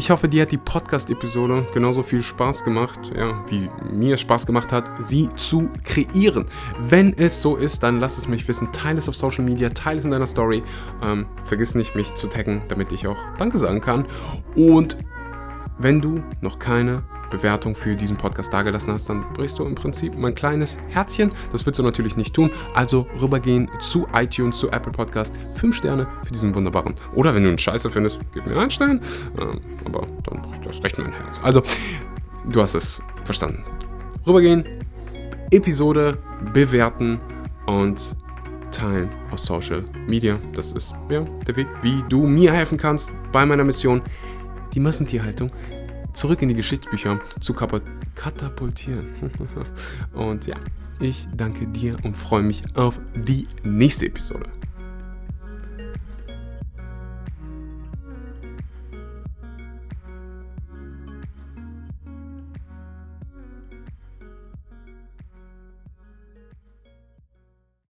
Ich 0.00 0.08
hoffe, 0.08 0.30
dir 0.30 0.40
hat 0.40 0.50
die 0.50 0.56
Podcast-Episode 0.56 1.66
genauso 1.74 2.02
viel 2.02 2.22
Spaß 2.22 2.64
gemacht, 2.64 2.98
ja, 3.14 3.44
wie 3.50 3.68
mir 3.92 4.16
Spaß 4.16 4.46
gemacht 4.46 4.72
hat, 4.72 4.90
sie 4.98 5.28
zu 5.36 5.68
kreieren. 5.84 6.46
Wenn 6.88 7.12
es 7.18 7.42
so 7.42 7.56
ist, 7.56 7.82
dann 7.82 8.00
lass 8.00 8.16
es 8.16 8.26
mich 8.26 8.48
wissen. 8.48 8.72
Teile 8.72 8.96
es 8.96 9.10
auf 9.10 9.14
Social 9.14 9.44
Media, 9.44 9.68
teile 9.68 9.98
es 9.98 10.06
in 10.06 10.10
deiner 10.10 10.26
Story. 10.26 10.62
Ähm, 11.04 11.26
vergiss 11.44 11.74
nicht, 11.74 11.96
mich 11.96 12.14
zu 12.14 12.28
taggen, 12.28 12.62
damit 12.68 12.92
ich 12.92 13.06
auch 13.06 13.18
Danke 13.36 13.58
sagen 13.58 13.82
kann. 13.82 14.06
Und 14.56 14.96
wenn 15.76 16.00
du 16.00 16.22
noch 16.40 16.58
keine 16.58 17.02
Bewertung 17.30 17.74
für 17.74 17.94
diesen 17.96 18.16
Podcast 18.16 18.52
dagelassen 18.52 18.92
hast, 18.92 19.08
dann 19.08 19.24
brichst 19.34 19.58
du 19.58 19.64
im 19.64 19.74
Prinzip 19.74 20.16
mein 20.16 20.34
kleines 20.34 20.76
Herzchen. 20.88 21.30
Das 21.52 21.64
würdest 21.64 21.78
du 21.78 21.82
natürlich 21.82 22.16
nicht 22.16 22.34
tun. 22.34 22.50
Also 22.74 23.06
rübergehen 23.20 23.70
zu 23.80 24.06
iTunes, 24.14 24.58
zu 24.58 24.70
Apple 24.70 24.92
Podcast. 24.92 25.34
Fünf 25.54 25.76
Sterne 25.76 26.06
für 26.24 26.32
diesen 26.32 26.54
wunderbaren. 26.54 26.94
Oder 27.14 27.34
wenn 27.34 27.42
du 27.42 27.48
einen 27.48 27.58
Scheiße 27.58 27.90
findest, 27.90 28.18
gib 28.34 28.46
mir 28.46 28.56
einen 28.56 28.70
Stern. 28.70 29.00
Ähm, 29.40 29.60
aber 29.84 30.06
dann 30.24 30.42
erst 30.66 30.84
recht 30.84 30.98
mein 30.98 31.12
Herz. 31.12 31.40
Also, 31.42 31.62
du 32.46 32.60
hast 32.60 32.74
es 32.74 33.02
verstanden. 33.24 33.64
Rübergehen, 34.26 34.64
Episode 35.50 36.18
bewerten 36.52 37.18
und 37.66 38.14
teilen 38.70 39.08
auf 39.30 39.40
Social 39.40 39.84
Media. 40.06 40.38
Das 40.54 40.72
ist 40.72 40.94
ja 41.10 41.24
der 41.46 41.56
Weg, 41.56 41.66
wie 41.82 42.02
du 42.08 42.26
mir 42.26 42.52
helfen 42.52 42.78
kannst 42.78 43.12
bei 43.32 43.44
meiner 43.44 43.64
Mission, 43.64 44.02
die 44.74 44.80
Massentierhaltung 44.80 45.50
zurück 46.12 46.42
in 46.42 46.48
die 46.48 46.54
Geschichtsbücher 46.54 47.18
zu 47.40 47.52
katapultieren. 48.14 49.06
und 50.14 50.46
ja, 50.46 50.56
ich 51.00 51.26
danke 51.36 51.66
dir 51.66 51.96
und 52.04 52.16
freue 52.16 52.42
mich 52.42 52.62
auf 52.74 53.00
die 53.14 53.48
nächste 53.62 54.06
Episode. 54.06 54.48